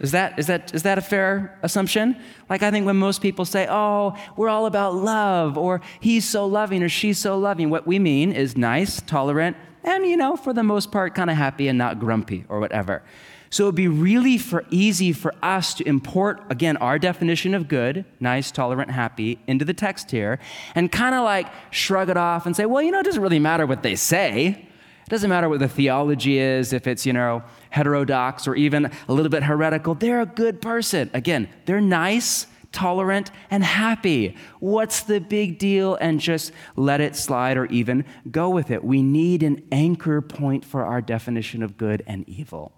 Is 0.00 0.12
that, 0.12 0.38
is, 0.38 0.46
that, 0.46 0.74
is 0.74 0.82
that 0.82 0.98
a 0.98 1.00
fair 1.00 1.58
assumption? 1.62 2.16
Like, 2.50 2.62
I 2.62 2.70
think 2.70 2.84
when 2.84 2.96
most 2.96 3.22
people 3.22 3.44
say, 3.44 3.66
oh, 3.68 4.16
we're 4.36 4.48
all 4.48 4.66
about 4.66 4.94
love, 4.94 5.56
or 5.56 5.80
he's 6.00 6.28
so 6.28 6.46
loving, 6.46 6.82
or 6.82 6.88
she's 6.88 7.18
so 7.18 7.38
loving, 7.38 7.70
what 7.70 7.86
we 7.86 7.98
mean 7.98 8.32
is 8.32 8.56
nice, 8.56 9.00
tolerant, 9.02 9.56
and, 9.84 10.04
you 10.06 10.16
know, 10.16 10.36
for 10.36 10.52
the 10.52 10.62
most 10.62 10.90
part, 10.90 11.14
kind 11.14 11.30
of 11.30 11.36
happy 11.36 11.68
and 11.68 11.78
not 11.78 11.98
grumpy 11.98 12.44
or 12.48 12.60
whatever. 12.60 13.02
So 13.50 13.64
it 13.64 13.66
would 13.66 13.74
be 13.74 13.88
really 13.88 14.38
for 14.38 14.64
easy 14.70 15.12
for 15.12 15.34
us 15.42 15.74
to 15.74 15.88
import, 15.88 16.42
again, 16.50 16.76
our 16.78 16.98
definition 16.98 17.54
of 17.54 17.68
good, 17.68 18.04
nice, 18.18 18.50
tolerant, 18.50 18.90
happy, 18.90 19.38
into 19.46 19.64
the 19.64 19.74
text 19.74 20.10
here, 20.10 20.38
and 20.74 20.90
kind 20.90 21.14
of 21.14 21.24
like 21.24 21.46
shrug 21.70 22.10
it 22.10 22.16
off 22.16 22.46
and 22.46 22.56
say, 22.56 22.66
well, 22.66 22.82
you 22.82 22.90
know, 22.90 23.00
it 23.00 23.04
doesn't 23.04 23.22
really 23.22 23.38
matter 23.38 23.66
what 23.66 23.82
they 23.82 23.94
say. 23.94 24.66
It 25.06 25.10
doesn't 25.10 25.30
matter 25.30 25.48
what 25.48 25.60
the 25.60 25.68
theology 25.68 26.38
is, 26.38 26.72
if 26.72 26.88
it's, 26.88 27.06
you 27.06 27.12
know, 27.12 27.44
heterodox 27.70 28.48
or 28.48 28.56
even 28.56 28.90
a 29.08 29.12
little 29.12 29.30
bit 29.30 29.44
heretical. 29.44 29.94
They're 29.94 30.20
a 30.20 30.26
good 30.26 30.60
person. 30.60 31.10
Again, 31.14 31.48
they're 31.64 31.80
nice, 31.80 32.48
tolerant, 32.72 33.30
and 33.48 33.62
happy. 33.62 34.36
What's 34.58 35.02
the 35.02 35.20
big 35.20 35.58
deal? 35.58 35.94
And 35.94 36.18
just 36.18 36.50
let 36.74 37.00
it 37.00 37.14
slide 37.14 37.56
or 37.56 37.66
even 37.66 38.04
go 38.32 38.50
with 38.50 38.72
it. 38.72 38.82
We 38.82 39.00
need 39.00 39.44
an 39.44 39.62
anchor 39.70 40.20
point 40.20 40.64
for 40.64 40.84
our 40.84 41.00
definition 41.00 41.62
of 41.62 41.76
good 41.76 42.02
and 42.08 42.28
evil. 42.28 42.72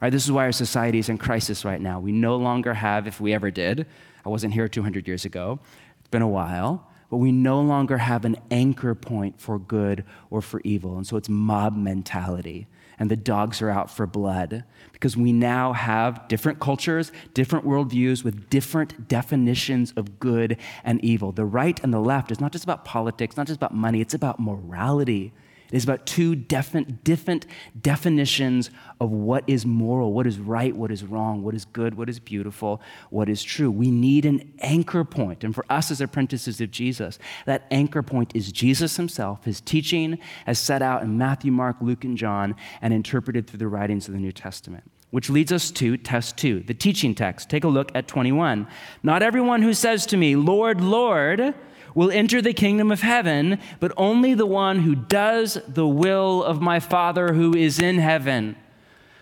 Right? 0.00 0.12
This 0.12 0.24
is 0.24 0.32
why 0.32 0.44
our 0.44 0.52
society 0.52 0.98
is 0.98 1.08
in 1.08 1.16
crisis 1.16 1.64
right 1.64 1.80
now. 1.80 2.00
We 2.00 2.12
no 2.12 2.36
longer 2.36 2.74
have, 2.74 3.06
if 3.06 3.20
we 3.20 3.32
ever 3.32 3.50
did, 3.50 3.86
I 4.24 4.28
wasn't 4.28 4.52
here 4.52 4.68
200 4.68 5.06
years 5.08 5.24
ago, 5.24 5.58
it's 5.98 6.08
been 6.08 6.22
a 6.22 6.28
while, 6.28 6.86
but 7.10 7.16
we 7.16 7.32
no 7.32 7.60
longer 7.60 7.98
have 7.98 8.24
an 8.24 8.36
anchor 8.50 8.94
point 8.94 9.40
for 9.40 9.58
good 9.58 10.04
or 10.28 10.42
for 10.42 10.60
evil. 10.64 10.96
And 10.96 11.06
so 11.06 11.16
it's 11.16 11.28
mob 11.28 11.76
mentality. 11.76 12.66
And 12.98 13.10
the 13.10 13.16
dogs 13.16 13.60
are 13.60 13.70
out 13.70 13.90
for 13.90 14.06
blood 14.06 14.64
because 14.92 15.16
we 15.16 15.32
now 15.32 15.72
have 15.74 16.26
different 16.28 16.60
cultures, 16.60 17.12
different 17.34 17.66
worldviews 17.66 18.24
with 18.24 18.48
different 18.48 19.08
definitions 19.08 19.92
of 19.96 20.18
good 20.18 20.56
and 20.82 21.02
evil. 21.04 21.30
The 21.32 21.44
right 21.44 21.78
and 21.82 21.92
the 21.92 22.00
left 22.00 22.30
is 22.32 22.40
not 22.40 22.52
just 22.52 22.64
about 22.64 22.84
politics, 22.84 23.36
not 23.36 23.46
just 23.46 23.58
about 23.58 23.74
money, 23.74 24.00
it's 24.00 24.14
about 24.14 24.40
morality 24.40 25.32
it 25.70 25.76
is 25.76 25.84
about 25.84 26.06
two 26.06 26.34
different, 26.34 27.02
different 27.04 27.46
definitions 27.80 28.70
of 29.00 29.10
what 29.10 29.44
is 29.46 29.66
moral, 29.66 30.12
what 30.12 30.26
is 30.26 30.38
right, 30.38 30.74
what 30.74 30.90
is 30.90 31.04
wrong, 31.04 31.42
what 31.42 31.54
is 31.54 31.64
good, 31.64 31.96
what 31.96 32.08
is 32.08 32.18
beautiful, 32.18 32.80
what 33.10 33.28
is 33.28 33.42
true. 33.42 33.70
We 33.70 33.90
need 33.90 34.24
an 34.24 34.52
anchor 34.60 35.04
point. 35.04 35.44
And 35.44 35.54
for 35.54 35.64
us 35.68 35.90
as 35.90 36.00
apprentices 36.00 36.60
of 36.60 36.70
Jesus, 36.70 37.18
that 37.46 37.66
anchor 37.70 38.02
point 38.02 38.32
is 38.34 38.52
Jesus 38.52 38.96
himself, 38.96 39.44
his 39.44 39.60
teaching 39.60 40.18
as 40.46 40.58
set 40.58 40.82
out 40.82 41.02
in 41.02 41.18
Matthew, 41.18 41.52
Mark, 41.52 41.76
Luke, 41.80 42.04
and 42.04 42.16
John, 42.16 42.54
and 42.80 42.94
interpreted 42.94 43.46
through 43.46 43.58
the 43.58 43.68
writings 43.68 44.08
of 44.08 44.14
the 44.14 44.20
New 44.20 44.32
Testament. 44.32 44.84
Which 45.10 45.30
leads 45.30 45.52
us 45.52 45.70
to 45.72 45.96
test 45.96 46.36
two, 46.36 46.60
the 46.60 46.74
teaching 46.74 47.14
text. 47.14 47.48
Take 47.48 47.64
a 47.64 47.68
look 47.68 47.90
at 47.94 48.08
21. 48.08 48.66
Not 49.02 49.22
everyone 49.22 49.62
who 49.62 49.72
says 49.72 50.04
to 50.06 50.16
me, 50.16 50.36
Lord, 50.36 50.80
Lord, 50.80 51.54
will 51.96 52.10
enter 52.10 52.42
the 52.42 52.52
kingdom 52.52 52.92
of 52.92 53.00
heaven, 53.00 53.58
but 53.80 53.90
only 53.96 54.34
the 54.34 54.46
one 54.46 54.80
who 54.80 54.94
does 54.94 55.58
the 55.66 55.88
will 55.88 56.44
of 56.44 56.60
my 56.60 56.78
Father 56.78 57.32
who 57.32 57.56
is 57.56 57.80
in 57.80 57.98
heaven. 57.98 58.54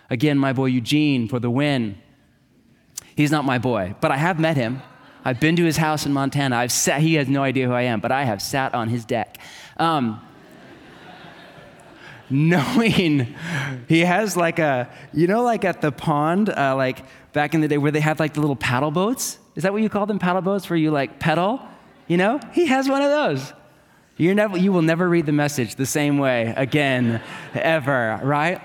Again, 0.09 0.37
my 0.37 0.51
boy 0.51 0.65
Eugene 0.65 1.27
for 1.29 1.39
the 1.39 1.49
win. 1.49 1.97
He's 3.15 3.31
not 3.31 3.45
my 3.45 3.57
boy, 3.57 3.95
but 4.01 4.11
I 4.11 4.17
have 4.17 4.39
met 4.39 4.57
him. 4.57 4.81
I've 5.23 5.39
been 5.39 5.55
to 5.55 5.63
his 5.63 5.77
house 5.77 6.05
in 6.05 6.11
Montana. 6.11 6.57
I've 6.57 6.71
sat, 6.71 6.99
he 6.99 7.15
has 7.15 7.29
no 7.29 7.43
idea 7.43 7.65
who 7.65 7.73
I 7.73 7.83
am, 7.83 8.01
but 8.01 8.11
I 8.11 8.25
have 8.25 8.41
sat 8.41 8.75
on 8.75 8.89
his 8.89 9.05
deck. 9.05 9.37
Um, 9.77 10.21
knowing 12.29 13.35
he 13.87 14.01
has 14.01 14.35
like 14.35 14.59
a, 14.59 14.91
you 15.13 15.27
know, 15.27 15.43
like 15.43 15.63
at 15.63 15.79
the 15.79 15.93
pond, 15.93 16.49
uh, 16.49 16.75
like 16.75 17.05
back 17.31 17.55
in 17.55 17.61
the 17.61 17.69
day 17.69 17.77
where 17.77 17.91
they 17.91 18.01
have 18.01 18.19
like 18.19 18.33
the 18.33 18.41
little 18.41 18.55
paddle 18.57 18.91
boats? 18.91 19.39
Is 19.55 19.63
that 19.63 19.71
what 19.71 19.81
you 19.81 19.89
call 19.89 20.05
them, 20.05 20.19
paddle 20.19 20.41
boats, 20.41 20.69
where 20.69 20.77
you 20.77 20.91
like 20.91 21.19
pedal? 21.19 21.61
You 22.07 22.17
know, 22.17 22.39
he 22.53 22.67
has 22.67 22.87
one 22.87 23.01
of 23.01 23.09
those. 23.09 23.53
you 24.17 24.33
never, 24.35 24.57
you 24.57 24.71
will 24.71 24.81
never 24.81 25.09
read 25.09 25.25
the 25.25 25.31
message 25.31 25.75
the 25.75 25.85
same 25.85 26.17
way 26.17 26.53
again, 26.55 27.21
ever, 27.53 28.19
right? 28.23 28.61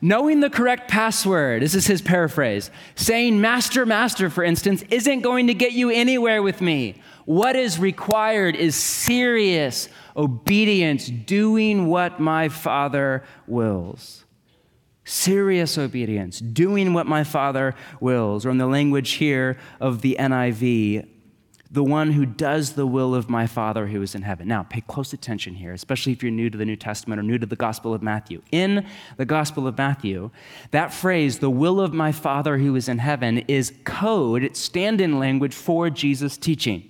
Knowing 0.00 0.40
the 0.40 0.50
correct 0.50 0.90
password, 0.90 1.62
this 1.62 1.74
is 1.74 1.86
his 1.86 2.02
paraphrase. 2.02 2.70
Saying, 2.94 3.40
Master, 3.40 3.86
Master, 3.86 4.28
for 4.28 4.44
instance, 4.44 4.84
isn't 4.90 5.22
going 5.22 5.46
to 5.46 5.54
get 5.54 5.72
you 5.72 5.90
anywhere 5.90 6.42
with 6.42 6.60
me. 6.60 7.00
What 7.24 7.56
is 7.56 7.78
required 7.78 8.54
is 8.54 8.76
serious 8.76 9.88
obedience, 10.14 11.06
doing 11.06 11.86
what 11.86 12.20
my 12.20 12.50
Father 12.50 13.24
wills. 13.46 14.24
Serious 15.04 15.78
obedience, 15.78 16.38
doing 16.38 16.92
what 16.92 17.06
my 17.06 17.24
Father 17.24 17.74
wills. 17.98 18.44
Or 18.44 18.50
in 18.50 18.58
the 18.58 18.66
language 18.66 19.12
here 19.12 19.56
of 19.80 20.02
the 20.02 20.16
NIV, 20.18 21.08
the 21.74 21.82
one 21.82 22.12
who 22.12 22.24
does 22.24 22.74
the 22.74 22.86
will 22.86 23.16
of 23.16 23.28
my 23.28 23.48
Father 23.48 23.88
who 23.88 24.00
is 24.00 24.14
in 24.14 24.22
heaven. 24.22 24.46
Now, 24.46 24.62
pay 24.62 24.80
close 24.82 25.12
attention 25.12 25.54
here, 25.54 25.72
especially 25.72 26.12
if 26.12 26.22
you're 26.22 26.30
new 26.30 26.48
to 26.48 26.56
the 26.56 26.64
New 26.64 26.76
Testament 26.76 27.18
or 27.18 27.24
new 27.24 27.36
to 27.36 27.46
the 27.46 27.56
Gospel 27.56 27.92
of 27.92 28.00
Matthew. 28.00 28.42
In 28.52 28.86
the 29.16 29.24
Gospel 29.24 29.66
of 29.66 29.76
Matthew, 29.76 30.30
that 30.70 30.94
phrase, 30.94 31.40
the 31.40 31.50
will 31.50 31.80
of 31.80 31.92
my 31.92 32.12
Father 32.12 32.58
who 32.58 32.76
is 32.76 32.88
in 32.88 32.98
heaven, 32.98 33.38
is 33.48 33.72
code, 33.82 34.44
it's 34.44 34.60
stand 34.60 35.00
in 35.00 35.18
language 35.18 35.52
for 35.52 35.90
Jesus' 35.90 36.36
teaching. 36.36 36.88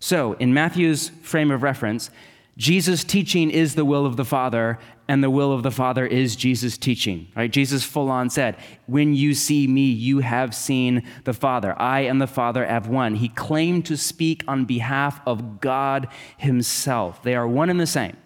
So, 0.00 0.32
in 0.34 0.54
Matthew's 0.54 1.10
frame 1.10 1.50
of 1.50 1.62
reference, 1.62 2.08
Jesus' 2.56 3.04
teaching 3.04 3.50
is 3.50 3.74
the 3.74 3.84
will 3.84 4.06
of 4.06 4.16
the 4.16 4.24
Father, 4.24 4.78
and 5.12 5.22
the 5.22 5.28
will 5.28 5.52
of 5.52 5.62
the 5.62 5.70
Father 5.70 6.06
is 6.06 6.36
Jesus' 6.36 6.78
teaching. 6.78 7.28
Right? 7.36 7.50
Jesus 7.50 7.84
full 7.84 8.10
on 8.10 8.30
said, 8.30 8.56
When 8.86 9.12
you 9.12 9.34
see 9.34 9.66
me, 9.66 9.90
you 9.90 10.20
have 10.20 10.54
seen 10.54 11.06
the 11.24 11.34
Father. 11.34 11.78
I 11.78 12.00
and 12.00 12.18
the 12.18 12.26
Father 12.26 12.64
have 12.64 12.88
one. 12.88 13.16
He 13.16 13.28
claimed 13.28 13.84
to 13.86 13.98
speak 13.98 14.42
on 14.48 14.64
behalf 14.64 15.20
of 15.26 15.60
God 15.60 16.08
Himself. 16.38 17.22
They 17.22 17.34
are 17.34 17.46
one 17.46 17.68
and 17.68 17.78
the 17.78 17.86
same. 17.86 18.16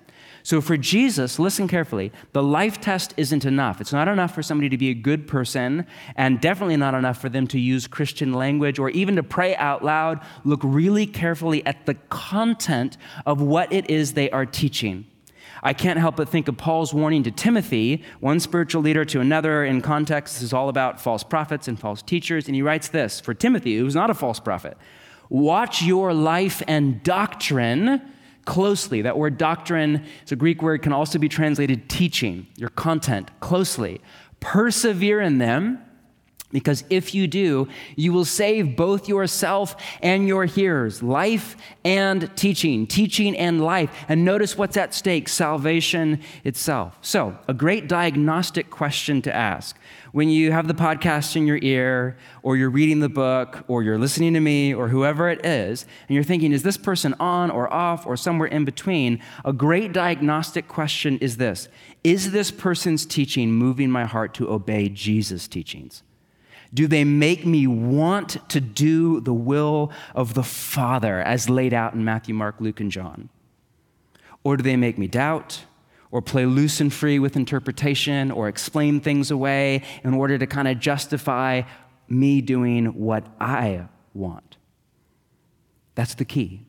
So 0.44 0.60
for 0.60 0.76
Jesus, 0.76 1.40
listen 1.40 1.66
carefully, 1.66 2.12
the 2.30 2.42
life 2.44 2.80
test 2.80 3.14
isn't 3.16 3.44
enough. 3.44 3.80
It's 3.80 3.92
not 3.92 4.06
enough 4.06 4.32
for 4.32 4.44
somebody 4.44 4.68
to 4.68 4.78
be 4.78 4.90
a 4.90 4.94
good 4.94 5.26
person, 5.26 5.88
and 6.14 6.40
definitely 6.40 6.76
not 6.76 6.94
enough 6.94 7.20
for 7.20 7.28
them 7.28 7.48
to 7.48 7.58
use 7.58 7.88
Christian 7.88 8.32
language 8.32 8.78
or 8.78 8.90
even 8.90 9.16
to 9.16 9.24
pray 9.24 9.56
out 9.56 9.84
loud. 9.84 10.20
Look 10.44 10.60
really 10.62 11.08
carefully 11.08 11.66
at 11.66 11.84
the 11.84 11.94
content 11.94 12.96
of 13.26 13.40
what 13.40 13.72
it 13.72 13.90
is 13.90 14.12
they 14.12 14.30
are 14.30 14.46
teaching. 14.46 15.06
I 15.66 15.72
can't 15.72 15.98
help 15.98 16.14
but 16.14 16.28
think 16.28 16.46
of 16.46 16.56
Paul's 16.56 16.94
warning 16.94 17.24
to 17.24 17.32
Timothy, 17.32 18.04
one 18.20 18.38
spiritual 18.38 18.82
leader 18.82 19.04
to 19.06 19.20
another. 19.20 19.64
In 19.64 19.80
context, 19.80 20.36
this 20.36 20.44
is 20.44 20.52
all 20.52 20.68
about 20.68 21.00
false 21.00 21.24
prophets 21.24 21.66
and 21.66 21.76
false 21.76 22.02
teachers. 22.02 22.46
And 22.46 22.54
he 22.54 22.62
writes 22.62 22.86
this 22.86 23.18
for 23.18 23.34
Timothy, 23.34 23.76
who's 23.76 23.96
not 23.96 24.08
a 24.08 24.14
false 24.14 24.38
prophet 24.38 24.78
Watch 25.28 25.82
your 25.82 26.14
life 26.14 26.62
and 26.68 27.02
doctrine 27.02 28.00
closely. 28.44 29.02
That 29.02 29.18
word 29.18 29.38
doctrine 29.38 30.06
is 30.24 30.30
a 30.30 30.36
Greek 30.36 30.62
word, 30.62 30.82
can 30.82 30.92
also 30.92 31.18
be 31.18 31.28
translated 31.28 31.90
teaching, 31.90 32.46
your 32.56 32.70
content 32.70 33.32
closely. 33.40 34.00
Persevere 34.38 35.20
in 35.20 35.38
them 35.38 35.84
because 36.56 36.84
if 36.88 37.14
you 37.14 37.26
do, 37.26 37.68
you 37.96 38.14
will 38.14 38.24
save 38.24 38.76
both 38.76 39.10
yourself 39.10 39.76
and 40.00 40.26
your 40.26 40.46
hearers, 40.46 41.02
life 41.02 41.54
and 41.84 42.34
teaching, 42.34 42.86
teaching 42.86 43.36
and 43.36 43.60
life. 43.60 43.90
And 44.08 44.24
notice 44.24 44.56
what's 44.56 44.78
at 44.78 44.94
stake 44.94 45.28
salvation 45.28 46.18
itself. 46.44 46.96
So, 47.02 47.36
a 47.46 47.52
great 47.52 47.88
diagnostic 47.88 48.70
question 48.70 49.20
to 49.20 49.36
ask 49.36 49.76
when 50.12 50.30
you 50.30 50.50
have 50.50 50.66
the 50.66 50.72
podcast 50.72 51.36
in 51.36 51.46
your 51.46 51.58
ear, 51.60 52.16
or 52.42 52.56
you're 52.56 52.70
reading 52.70 53.00
the 53.00 53.10
book, 53.10 53.62
or 53.68 53.82
you're 53.82 53.98
listening 53.98 54.32
to 54.32 54.40
me, 54.40 54.72
or 54.72 54.88
whoever 54.88 55.28
it 55.28 55.44
is, 55.44 55.84
and 56.08 56.14
you're 56.14 56.24
thinking, 56.24 56.52
is 56.52 56.62
this 56.62 56.78
person 56.78 57.14
on 57.20 57.50
or 57.50 57.70
off 57.70 58.06
or 58.06 58.16
somewhere 58.16 58.48
in 58.48 58.64
between? 58.64 59.20
A 59.44 59.52
great 59.52 59.92
diagnostic 59.92 60.68
question 60.68 61.18
is 61.18 61.36
this 61.36 61.68
Is 62.02 62.30
this 62.30 62.50
person's 62.50 63.04
teaching 63.04 63.52
moving 63.52 63.90
my 63.90 64.06
heart 64.06 64.32
to 64.36 64.50
obey 64.50 64.88
Jesus' 64.88 65.46
teachings? 65.46 66.02
Do 66.74 66.86
they 66.86 67.04
make 67.04 67.46
me 67.46 67.66
want 67.66 68.48
to 68.50 68.60
do 68.60 69.20
the 69.20 69.32
will 69.32 69.92
of 70.14 70.34
the 70.34 70.42
Father 70.42 71.20
as 71.20 71.48
laid 71.48 71.72
out 71.72 71.94
in 71.94 72.04
Matthew, 72.04 72.34
Mark, 72.34 72.56
Luke, 72.60 72.80
and 72.80 72.90
John? 72.90 73.28
Or 74.44 74.56
do 74.56 74.62
they 74.62 74.76
make 74.76 74.98
me 74.98 75.06
doubt 75.06 75.64
or 76.10 76.22
play 76.22 76.46
loose 76.46 76.80
and 76.80 76.92
free 76.92 77.18
with 77.18 77.36
interpretation 77.36 78.30
or 78.30 78.48
explain 78.48 79.00
things 79.00 79.30
away 79.30 79.82
in 80.04 80.14
order 80.14 80.38
to 80.38 80.46
kind 80.46 80.68
of 80.68 80.78
justify 80.78 81.62
me 82.08 82.40
doing 82.40 82.86
what 82.94 83.26
I 83.40 83.88
want? 84.14 84.56
That's 85.94 86.14
the 86.14 86.24
key. 86.24 86.65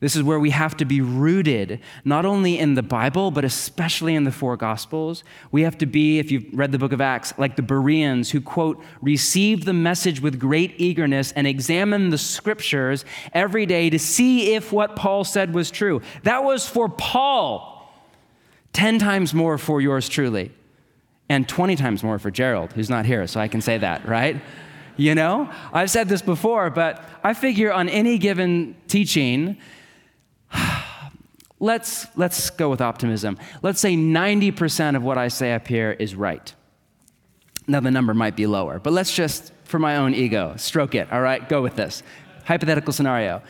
This 0.00 0.16
is 0.16 0.22
where 0.22 0.40
we 0.40 0.48
have 0.50 0.78
to 0.78 0.86
be 0.86 1.02
rooted, 1.02 1.78
not 2.06 2.24
only 2.24 2.58
in 2.58 2.74
the 2.74 2.82
Bible, 2.82 3.30
but 3.30 3.44
especially 3.44 4.14
in 4.14 4.24
the 4.24 4.32
four 4.32 4.56
Gospels. 4.56 5.22
We 5.52 5.60
have 5.62 5.76
to 5.76 5.86
be, 5.86 6.18
if 6.18 6.30
you've 6.30 6.46
read 6.54 6.72
the 6.72 6.78
book 6.78 6.92
of 6.92 7.02
Acts, 7.02 7.34
like 7.36 7.56
the 7.56 7.62
Bereans 7.62 8.30
who, 8.30 8.40
quote, 8.40 8.82
received 9.02 9.66
the 9.66 9.74
message 9.74 10.22
with 10.22 10.40
great 10.40 10.74
eagerness 10.78 11.32
and 11.32 11.46
examined 11.46 12.14
the 12.14 12.18
scriptures 12.18 13.04
every 13.34 13.66
day 13.66 13.90
to 13.90 13.98
see 13.98 14.54
if 14.54 14.72
what 14.72 14.96
Paul 14.96 15.22
said 15.22 15.52
was 15.52 15.70
true. 15.70 16.00
That 16.22 16.44
was 16.44 16.66
for 16.66 16.88
Paul, 16.88 17.92
10 18.72 18.98
times 18.98 19.34
more 19.34 19.58
for 19.58 19.82
yours 19.82 20.08
truly, 20.08 20.50
and 21.28 21.46
20 21.46 21.76
times 21.76 22.02
more 22.02 22.18
for 22.18 22.30
Gerald, 22.30 22.72
who's 22.72 22.88
not 22.88 23.04
here, 23.04 23.26
so 23.26 23.38
I 23.38 23.48
can 23.48 23.60
say 23.60 23.76
that, 23.76 24.08
right? 24.08 24.40
You 24.96 25.14
know, 25.14 25.50
I've 25.74 25.90
said 25.90 26.08
this 26.08 26.22
before, 26.22 26.70
but 26.70 27.04
I 27.22 27.34
figure 27.34 27.70
on 27.70 27.90
any 27.90 28.16
given 28.16 28.76
teaching, 28.88 29.58
let's, 31.60 32.06
let's 32.16 32.50
go 32.50 32.68
with 32.68 32.80
optimism. 32.80 33.38
Let's 33.62 33.80
say 33.80 33.94
90% 33.94 34.96
of 34.96 35.02
what 35.02 35.18
I 35.18 35.28
say 35.28 35.52
up 35.52 35.66
here 35.66 35.92
is 35.92 36.14
right. 36.14 36.54
Now, 37.66 37.80
the 37.80 37.90
number 37.90 38.14
might 38.14 38.36
be 38.36 38.46
lower, 38.46 38.78
but 38.80 38.92
let's 38.92 39.14
just, 39.14 39.52
for 39.64 39.78
my 39.78 39.96
own 39.96 40.14
ego, 40.14 40.54
stroke 40.56 40.94
it, 40.94 41.12
all 41.12 41.20
right? 41.20 41.48
Go 41.48 41.62
with 41.62 41.76
this. 41.76 42.02
Hypothetical 42.44 42.92
scenario. 42.92 43.42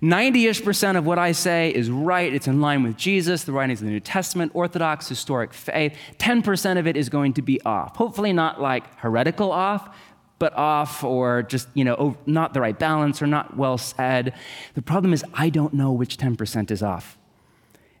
90 0.00 0.46
ish 0.46 0.62
percent 0.62 0.96
of 0.96 1.06
what 1.06 1.18
I 1.18 1.32
say 1.32 1.70
is 1.74 1.90
right. 1.90 2.32
It's 2.32 2.46
in 2.46 2.60
line 2.60 2.82
with 2.82 2.96
Jesus, 2.96 3.44
the 3.44 3.52
writings 3.52 3.80
of 3.80 3.86
the 3.86 3.92
New 3.92 4.00
Testament, 4.00 4.52
Orthodox, 4.54 5.08
historic 5.08 5.52
faith. 5.52 5.96
10% 6.18 6.78
of 6.78 6.86
it 6.86 6.96
is 6.96 7.08
going 7.08 7.32
to 7.34 7.42
be 7.42 7.60
off. 7.62 7.96
Hopefully, 7.96 8.32
not 8.32 8.60
like 8.60 8.84
heretical 8.98 9.50
off, 9.50 9.94
but 10.38 10.54
off 10.54 11.02
or 11.04 11.42
just, 11.42 11.68
you 11.74 11.84
know, 11.84 12.16
not 12.26 12.54
the 12.54 12.60
right 12.60 12.78
balance 12.78 13.20
or 13.20 13.26
not 13.26 13.56
well 13.56 13.76
said. 13.76 14.34
The 14.74 14.82
problem 14.82 15.12
is, 15.12 15.24
I 15.34 15.50
don't 15.50 15.74
know 15.74 15.92
which 15.92 16.16
10% 16.16 16.70
is 16.70 16.82
off. 16.82 17.17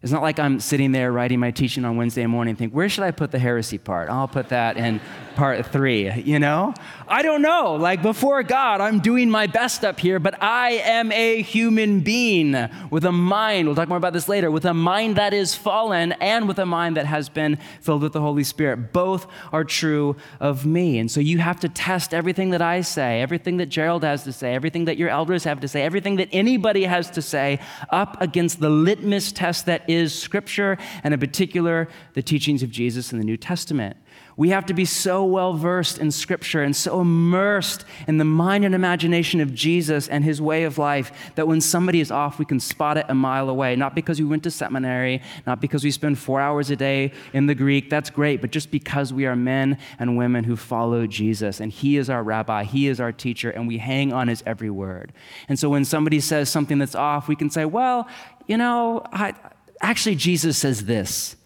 It's 0.00 0.12
not 0.12 0.22
like 0.22 0.38
I'm 0.38 0.60
sitting 0.60 0.92
there 0.92 1.10
writing 1.10 1.40
my 1.40 1.50
teaching 1.50 1.84
on 1.84 1.96
Wednesday 1.96 2.24
morning 2.26 2.54
think, 2.54 2.72
where 2.72 2.88
should 2.88 3.02
I 3.02 3.10
put 3.10 3.32
the 3.32 3.38
heresy 3.38 3.78
part? 3.78 4.08
I'll 4.08 4.28
put 4.28 4.50
that 4.50 4.76
in 4.76 5.00
part 5.34 5.66
three, 5.66 6.12
you 6.22 6.38
know? 6.38 6.72
I 7.08 7.22
don't 7.22 7.42
know. 7.42 7.74
Like 7.74 8.02
before 8.02 8.42
God, 8.44 8.80
I'm 8.80 9.00
doing 9.00 9.28
my 9.28 9.48
best 9.48 9.84
up 9.84 9.98
here, 9.98 10.20
but 10.20 10.40
I 10.40 10.70
am 10.84 11.10
a 11.10 11.42
human 11.42 12.00
being 12.00 12.56
with 12.90 13.04
a 13.04 13.12
mind, 13.12 13.66
we'll 13.66 13.74
talk 13.74 13.88
more 13.88 13.98
about 13.98 14.12
this 14.12 14.28
later, 14.28 14.52
with 14.52 14.64
a 14.64 14.74
mind 14.74 15.16
that 15.16 15.34
is 15.34 15.56
fallen 15.56 16.12
and 16.12 16.46
with 16.46 16.60
a 16.60 16.66
mind 16.66 16.96
that 16.96 17.06
has 17.06 17.28
been 17.28 17.58
filled 17.80 18.02
with 18.02 18.12
the 18.12 18.20
Holy 18.20 18.44
Spirit. 18.44 18.92
Both 18.92 19.26
are 19.52 19.64
true 19.64 20.14
of 20.38 20.64
me. 20.64 20.98
And 20.98 21.10
so 21.10 21.18
you 21.18 21.38
have 21.38 21.58
to 21.60 21.68
test 21.68 22.14
everything 22.14 22.50
that 22.50 22.62
I 22.62 22.82
say, 22.82 23.20
everything 23.20 23.56
that 23.56 23.66
Gerald 23.66 24.04
has 24.04 24.22
to 24.24 24.32
say, 24.32 24.54
everything 24.54 24.84
that 24.84 24.96
your 24.96 25.08
elders 25.08 25.42
have 25.42 25.60
to 25.60 25.68
say, 25.68 25.82
everything 25.82 26.16
that 26.16 26.28
anybody 26.30 26.84
has 26.84 27.10
to 27.12 27.22
say 27.22 27.58
up 27.90 28.20
against 28.20 28.60
the 28.60 28.70
litmus 28.70 29.32
test 29.32 29.66
that 29.66 29.87
is 29.88 30.16
Scripture, 30.16 30.78
and 31.02 31.12
in 31.12 31.18
particular, 31.18 31.88
the 32.14 32.22
teachings 32.22 32.62
of 32.62 32.70
Jesus 32.70 33.12
in 33.12 33.18
the 33.18 33.24
New 33.24 33.36
Testament. 33.36 33.96
We 34.36 34.50
have 34.50 34.66
to 34.66 34.74
be 34.74 34.84
so 34.84 35.24
well 35.24 35.54
versed 35.54 35.98
in 35.98 36.12
Scripture 36.12 36.62
and 36.62 36.74
so 36.74 37.00
immersed 37.00 37.84
in 38.06 38.18
the 38.18 38.24
mind 38.24 38.64
and 38.64 38.72
imagination 38.72 39.40
of 39.40 39.52
Jesus 39.52 40.06
and 40.06 40.22
his 40.22 40.40
way 40.40 40.62
of 40.62 40.78
life 40.78 41.32
that 41.34 41.48
when 41.48 41.60
somebody 41.60 42.00
is 42.00 42.12
off, 42.12 42.38
we 42.38 42.44
can 42.44 42.60
spot 42.60 42.96
it 42.96 43.06
a 43.08 43.14
mile 43.16 43.48
away. 43.48 43.74
Not 43.74 43.96
because 43.96 44.20
we 44.20 44.26
went 44.26 44.44
to 44.44 44.52
seminary, 44.52 45.22
not 45.44 45.60
because 45.60 45.82
we 45.82 45.90
spend 45.90 46.20
four 46.20 46.40
hours 46.40 46.70
a 46.70 46.76
day 46.76 47.12
in 47.32 47.46
the 47.46 47.54
Greek, 47.54 47.90
that's 47.90 48.10
great, 48.10 48.40
but 48.40 48.52
just 48.52 48.70
because 48.70 49.12
we 49.12 49.26
are 49.26 49.34
men 49.34 49.76
and 49.98 50.16
women 50.16 50.44
who 50.44 50.54
follow 50.54 51.08
Jesus 51.08 51.58
and 51.58 51.72
he 51.72 51.96
is 51.96 52.08
our 52.08 52.22
rabbi, 52.22 52.62
he 52.62 52.86
is 52.86 53.00
our 53.00 53.10
teacher, 53.10 53.50
and 53.50 53.66
we 53.66 53.78
hang 53.78 54.12
on 54.12 54.28
his 54.28 54.44
every 54.46 54.70
word. 54.70 55.12
And 55.48 55.58
so 55.58 55.68
when 55.68 55.84
somebody 55.84 56.20
says 56.20 56.48
something 56.48 56.78
that's 56.78 56.94
off, 56.94 57.26
we 57.26 57.34
can 57.34 57.50
say, 57.50 57.64
well, 57.64 58.06
you 58.46 58.56
know, 58.56 59.02
I, 59.12 59.34
actually, 59.80 60.16
Jesus 60.16 60.58
says 60.58 60.84
this. 60.86 61.36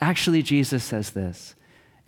Actually, 0.00 0.42
Jesus 0.42 0.82
says 0.82 1.10
this. 1.10 1.54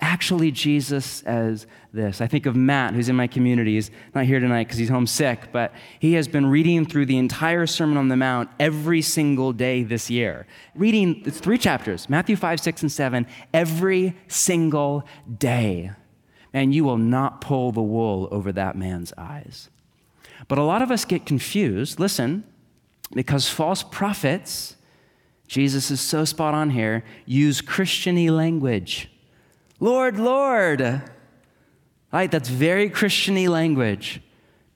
Actually, 0.03 0.51
Jesus 0.51 1.07
says 1.07 1.69
this. 1.93 2.21
I 2.21 2.27
think 2.27 2.47
of 2.47 2.57
Matt, 2.57 2.93
who's 2.93 3.09
in 3.09 3.15
my 3.15 3.29
community. 3.29 3.75
He's 3.75 3.93
not 4.17 4.25
here 4.25 4.41
tonight 4.41 4.65
because 4.65 4.79
he's 4.79 4.89
homesick, 4.89 5.53
but 5.53 5.73
he 6.01 6.15
has 6.15 6.27
been 6.27 6.47
reading 6.47 6.85
through 6.85 7.07
the 7.07 7.19
entire 7.19 7.69
Sermon 7.69 7.97
on 7.97 8.09
the 8.09 8.17
Mount 8.17 8.51
every 8.59 9.01
single 9.01 9.53
day 9.53 9.85
this 9.85 10.11
year. 10.11 10.45
Reading 10.75 11.23
it's 11.25 11.39
three 11.39 11.57
chapters 11.57 12.09
Matthew 12.09 12.35
5, 12.35 12.59
6, 12.59 12.83
and 12.83 12.91
7 12.91 13.27
every 13.55 14.17
single 14.27 15.07
day. 15.39 15.93
And 16.53 16.75
you 16.75 16.83
will 16.83 16.99
not 16.99 17.41
pull 17.41 17.71
the 17.71 17.81
wool 17.81 18.29
over 18.33 18.51
that 18.53 18.77
man's 18.77 19.13
eyes. 19.17 19.71
But 20.49 20.59
a 20.59 20.65
lot 20.65 20.83
of 20.83 20.91
us 20.91 21.05
get 21.05 21.27
confused, 21.27 22.01
listen, 22.01 22.43
because 23.15 23.49
false 23.49 23.85
prophets, 23.85 24.75
Jesus 25.53 25.91
is 25.91 26.01
so 26.01 26.25
spot 26.25 26.55
on 26.55 26.71
here, 26.71 27.05
use 27.27 27.61
Christiany 27.61 28.31
language. 28.31 29.11
Lord, 29.81 30.19
Lord. 30.19 30.81
Right? 32.11 32.31
That's 32.31 32.49
very 32.49 32.89
Christiany 32.89 33.51
language 33.51 34.23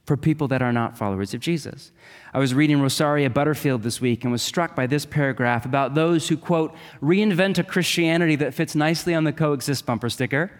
for 0.04 0.18
people 0.18 0.48
that 0.48 0.60
are 0.60 0.74
not 0.74 0.98
followers 0.98 1.32
of 1.32 1.40
Jesus. 1.40 1.92
I 2.34 2.38
was 2.38 2.52
reading 2.52 2.82
Rosaria 2.82 3.30
Butterfield 3.30 3.84
this 3.84 4.02
week 4.02 4.22
and 4.22 4.30
was 4.30 4.42
struck 4.42 4.76
by 4.76 4.86
this 4.86 5.06
paragraph 5.06 5.64
about 5.64 5.94
those 5.94 6.28
who, 6.28 6.36
quote, 6.36 6.74
reinvent 7.00 7.56
a 7.56 7.64
Christianity 7.64 8.36
that 8.36 8.52
fits 8.52 8.74
nicely 8.74 9.14
on 9.14 9.24
the 9.24 9.32
coexist 9.32 9.86
bumper 9.86 10.10
sticker, 10.10 10.50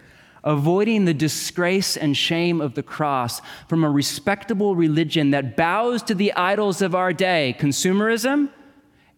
avoiding 0.43 1.05
the 1.05 1.13
disgrace 1.13 1.95
and 1.95 2.17
shame 2.17 2.59
of 2.59 2.73
the 2.73 2.81
cross 2.81 3.39
from 3.69 3.83
a 3.83 3.89
respectable 3.91 4.75
religion 4.75 5.29
that 5.29 5.55
bows 5.55 6.01
to 6.01 6.15
the 6.15 6.33
idols 6.33 6.81
of 6.81 6.95
our 6.95 7.13
day, 7.13 7.55
consumerism 7.59 8.49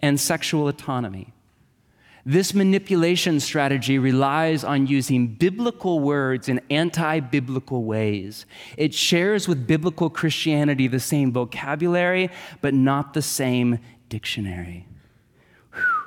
and 0.01 0.19
sexual 0.19 0.67
autonomy. 0.67 1.33
This 2.25 2.53
manipulation 2.53 3.39
strategy 3.39 3.97
relies 3.97 4.63
on 4.63 4.88
using 4.88 5.27
biblical 5.27 5.99
words 5.99 6.49
in 6.49 6.62
anti 6.69 7.21
biblical 7.21 7.85
ways. 7.85 8.45
It 8.77 8.93
shares 8.93 9.47
with 9.47 9.65
biblical 9.65 10.09
Christianity 10.09 10.88
the 10.88 10.99
same 10.99 11.31
vocabulary, 11.31 12.29
but 12.62 12.73
not 12.73 13.13
the 13.13 13.21
same 13.21 13.79
dictionary. 14.09 14.85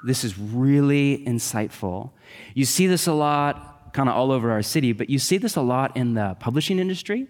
This 0.04 0.22
is 0.22 0.38
really 0.38 1.24
insightful. 1.26 2.10
You 2.54 2.66
see 2.66 2.86
this 2.86 3.06
a 3.06 3.12
lot, 3.12 3.92
kind 3.92 4.08
of 4.08 4.14
all 4.14 4.32
over 4.32 4.50
our 4.50 4.62
city, 4.62 4.92
but 4.92 5.08
you 5.08 5.18
see 5.18 5.38
this 5.38 5.56
a 5.56 5.62
lot 5.62 5.96
in 5.96 6.14
the 6.14 6.36
publishing 6.40 6.78
industry, 6.78 7.26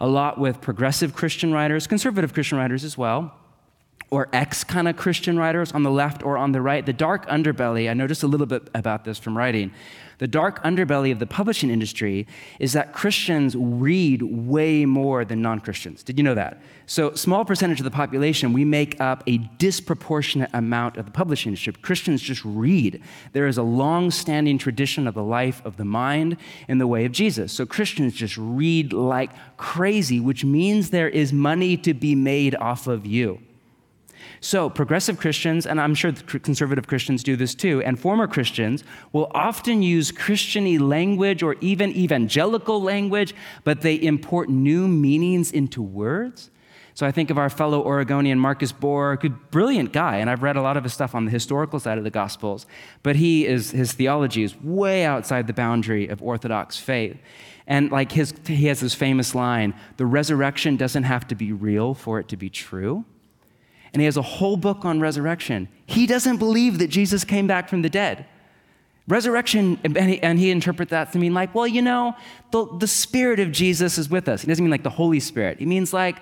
a 0.00 0.08
lot 0.08 0.38
with 0.38 0.60
progressive 0.60 1.14
Christian 1.14 1.52
writers, 1.52 1.86
conservative 1.86 2.32
Christian 2.32 2.56
writers 2.58 2.84
as 2.84 2.96
well 2.96 3.34
or 4.10 4.28
X 4.32 4.64
kind 4.64 4.88
of 4.88 4.96
Christian 4.96 5.38
writers 5.38 5.72
on 5.72 5.82
the 5.82 5.90
left 5.90 6.22
or 6.22 6.36
on 6.36 6.52
the 6.52 6.60
right. 6.60 6.84
The 6.84 6.92
dark 6.92 7.26
underbelly, 7.28 7.90
I 7.90 7.94
noticed 7.94 8.22
a 8.22 8.26
little 8.26 8.46
bit 8.46 8.68
about 8.74 9.04
this 9.04 9.18
from 9.18 9.36
writing. 9.36 9.72
The 10.18 10.28
dark 10.28 10.62
underbelly 10.62 11.10
of 11.10 11.18
the 11.18 11.26
publishing 11.26 11.70
industry 11.70 12.26
is 12.60 12.72
that 12.74 12.92
Christians 12.92 13.56
read 13.56 14.22
way 14.22 14.84
more 14.84 15.24
than 15.24 15.42
non 15.42 15.60
Christians. 15.60 16.02
Did 16.02 16.18
you 16.18 16.24
know 16.24 16.34
that? 16.34 16.62
So, 16.86 17.14
small 17.14 17.44
percentage 17.44 17.80
of 17.80 17.84
the 17.84 17.90
population, 17.90 18.52
we 18.52 18.64
make 18.64 19.00
up 19.00 19.24
a 19.26 19.38
disproportionate 19.38 20.50
amount 20.52 20.96
of 20.96 21.06
the 21.06 21.10
publishing 21.10 21.50
industry. 21.50 21.72
Christians 21.82 22.22
just 22.22 22.44
read. 22.44 23.02
There 23.32 23.46
is 23.46 23.58
a 23.58 23.62
long 23.62 24.10
standing 24.10 24.58
tradition 24.58 25.06
of 25.06 25.14
the 25.14 25.22
life 25.22 25.60
of 25.64 25.76
the 25.76 25.84
mind 25.84 26.36
in 26.68 26.78
the 26.78 26.86
way 26.86 27.04
of 27.04 27.12
Jesus. 27.12 27.52
So, 27.52 27.66
Christians 27.66 28.14
just 28.14 28.36
read 28.36 28.92
like 28.92 29.30
crazy, 29.56 30.20
which 30.20 30.44
means 30.44 30.90
there 30.90 31.08
is 31.08 31.32
money 31.32 31.76
to 31.78 31.94
be 31.94 32.14
made 32.14 32.54
off 32.54 32.86
of 32.86 33.04
you. 33.04 33.40
So, 34.44 34.68
progressive 34.68 35.18
Christians, 35.18 35.66
and 35.66 35.80
I'm 35.80 35.94
sure 35.94 36.12
conservative 36.12 36.86
Christians 36.86 37.22
do 37.22 37.34
this 37.34 37.54
too, 37.54 37.80
and 37.80 37.98
former 37.98 38.26
Christians 38.26 38.84
will 39.10 39.30
often 39.32 39.82
use 39.82 40.12
Christiany 40.12 40.78
language 40.78 41.42
or 41.42 41.56
even 41.62 41.96
evangelical 41.96 42.82
language, 42.82 43.34
but 43.64 43.80
they 43.80 43.94
import 43.94 44.50
new 44.50 44.86
meanings 44.86 45.50
into 45.50 45.80
words. 45.80 46.50
So 46.92 47.06
I 47.06 47.10
think 47.10 47.30
of 47.30 47.38
our 47.38 47.48
fellow 47.48 47.82
Oregonian 47.82 48.38
Marcus 48.38 48.70
Borg, 48.70 49.24
a 49.24 49.30
brilliant 49.30 49.94
guy, 49.94 50.18
and 50.18 50.28
I've 50.28 50.42
read 50.42 50.56
a 50.56 50.62
lot 50.62 50.76
of 50.76 50.84
his 50.84 50.92
stuff 50.92 51.14
on 51.14 51.24
the 51.24 51.30
historical 51.30 51.80
side 51.80 51.96
of 51.96 52.04
the 52.04 52.10
Gospels, 52.10 52.66
but 53.02 53.16
he 53.16 53.46
is, 53.46 53.70
his 53.70 53.92
theology 53.92 54.42
is 54.42 54.54
way 54.60 55.06
outside 55.06 55.46
the 55.46 55.54
boundary 55.54 56.08
of 56.08 56.22
Orthodox 56.22 56.76
faith. 56.76 57.16
And 57.66 57.90
like 57.90 58.12
his, 58.12 58.34
he 58.46 58.66
has 58.66 58.80
this 58.80 58.92
famous 58.92 59.34
line 59.34 59.72
the 59.96 60.04
resurrection 60.04 60.76
doesn't 60.76 61.04
have 61.04 61.26
to 61.28 61.34
be 61.34 61.50
real 61.50 61.94
for 61.94 62.20
it 62.20 62.28
to 62.28 62.36
be 62.36 62.50
true 62.50 63.06
and 63.94 64.00
he 64.00 64.06
has 64.06 64.16
a 64.16 64.22
whole 64.22 64.56
book 64.56 64.84
on 64.84 65.00
resurrection. 65.00 65.68
He 65.86 66.06
doesn't 66.06 66.38
believe 66.38 66.78
that 66.78 66.88
Jesus 66.88 67.24
came 67.24 67.46
back 67.46 67.68
from 67.68 67.82
the 67.82 67.88
dead. 67.88 68.26
Resurrection, 69.06 69.78
and 69.84 69.96
he, 69.96 70.20
and 70.20 70.38
he 70.38 70.50
interprets 70.50 70.90
that 70.90 71.12
to 71.12 71.18
mean 71.18 71.32
like, 71.32 71.54
well, 71.54 71.66
you 71.66 71.80
know, 71.80 72.16
the, 72.50 72.66
the 72.78 72.88
Spirit 72.88 73.38
of 73.38 73.52
Jesus 73.52 73.96
is 73.96 74.10
with 74.10 74.28
us. 74.28 74.42
He 74.42 74.48
doesn't 74.48 74.64
mean 74.64 74.70
like 74.70 74.82
the 74.82 74.90
Holy 74.90 75.20
Spirit. 75.20 75.60
He 75.60 75.66
means 75.66 75.92
like, 75.92 76.16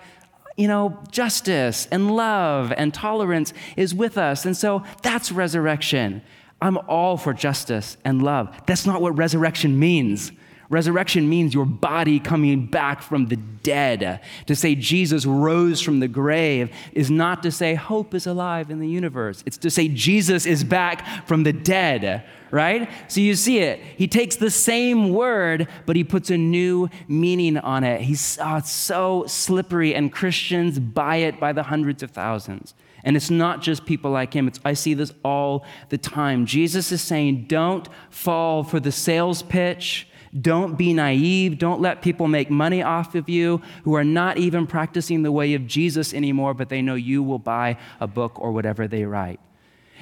you 0.57 0.69
know, 0.69 0.99
justice 1.11 1.89
and 1.91 2.15
love 2.15 2.73
and 2.77 2.93
tolerance 2.93 3.55
is 3.77 3.95
with 3.95 4.19
us. 4.19 4.45
And 4.45 4.55
so 4.55 4.85
that's 5.03 5.33
resurrection. 5.33 6.21
I'm 6.61 6.77
all 6.89 7.17
for 7.17 7.33
justice 7.33 7.97
and 8.05 8.23
love. 8.23 8.55
That's 8.67 8.85
not 8.85 9.01
what 9.01 9.17
resurrection 9.17 9.79
means. 9.79 10.31
Resurrection 10.73 11.29
means 11.29 11.53
your 11.53 11.67
body 11.67 12.19
coming 12.19 12.65
back 12.65 13.03
from 13.03 13.27
the 13.27 13.37
dead. 13.37 14.23
To 14.47 14.57
say 14.57 14.75
Jesus 14.75 15.27
rose 15.27 15.83
from 15.83 16.01
the 16.01 16.09
grave 16.09 16.75
is 16.95 17.11
not 17.11 17.43
to 17.43 17.51
say 17.53 17.75
hope 17.75 18.15
is 18.15 18.27
alive 18.27 18.71
in 18.71 18.81
the 18.81 18.89
universe. 18.89 19.43
It's 19.45 19.59
to 19.59 19.71
say 19.71 19.89
Jesus 19.89 20.47
is 20.47 20.65
back 20.65 21.27
from 21.27 21.43
the 21.43 21.53
dead, 21.53 22.25
right? 22.51 22.89
So 23.09 23.21
you 23.21 23.35
see 23.35 23.59
it. 23.59 23.81
He 23.99 24.09
takes 24.09 24.37
the 24.37 24.51
same 24.51 25.13
word, 25.13 25.69
but 25.85 25.95
he 25.95 26.05
puts 26.05 26.31
a 26.31 26.39
new 26.39 26.89
meaning 27.07 27.59
on 27.59 27.85
it. 27.85 28.01
He's 28.01 28.39
oh, 28.41 28.63
so 28.65 29.27
slippery, 29.27 29.95
and 29.95 30.11
Christians 30.11 30.79
buy 30.79 31.17
it 31.17 31.39
by 31.39 31.53
the 31.53 31.65
hundreds 31.65 32.03
of 32.03 32.13
thousands. 32.13 32.73
And 33.05 33.15
it's 33.15 33.29
not 33.29 33.61
just 33.61 33.85
people 33.85 34.11
like 34.11 34.33
him. 34.33 34.49
It's, 34.49 34.59
I 34.65 34.73
see 34.73 34.95
this 34.95 35.13
all 35.23 35.67
the 35.91 35.99
time. 35.99 36.47
Jesus 36.47 36.93
is 36.93 37.03
saying, 37.03 37.45
don't 37.47 37.91
fall 38.09 38.65
for 38.65 38.81
the 38.81 38.93
sales 38.93 39.43
pitch 39.43 40.09
don't 40.41 40.79
be 40.79 40.95
naive. 40.95 41.59
Don't 41.59 41.81
let 41.81 42.01
people 42.01 42.27
make 42.27 42.51
money 42.51 42.83
off 42.83 43.15
of 43.15 43.29
you 43.29 43.61
who 43.85 43.95
are 43.95 44.05
not 44.05 44.39
even 44.39 44.67
practicing 44.67 45.23
the 45.23 45.33
way 45.33 45.55
of 45.55 45.67
Jesus 45.67 46.15
anymore, 46.15 46.55
but 46.55 46.71
they 46.71 46.81
know 46.81 46.95
you 46.95 47.23
will 47.23 47.39
buy 47.39 47.77
a 48.01 48.07
book 48.07 48.39
or 48.41 48.53
whatever 48.53 48.89
they 48.89 49.05
write. 49.05 49.41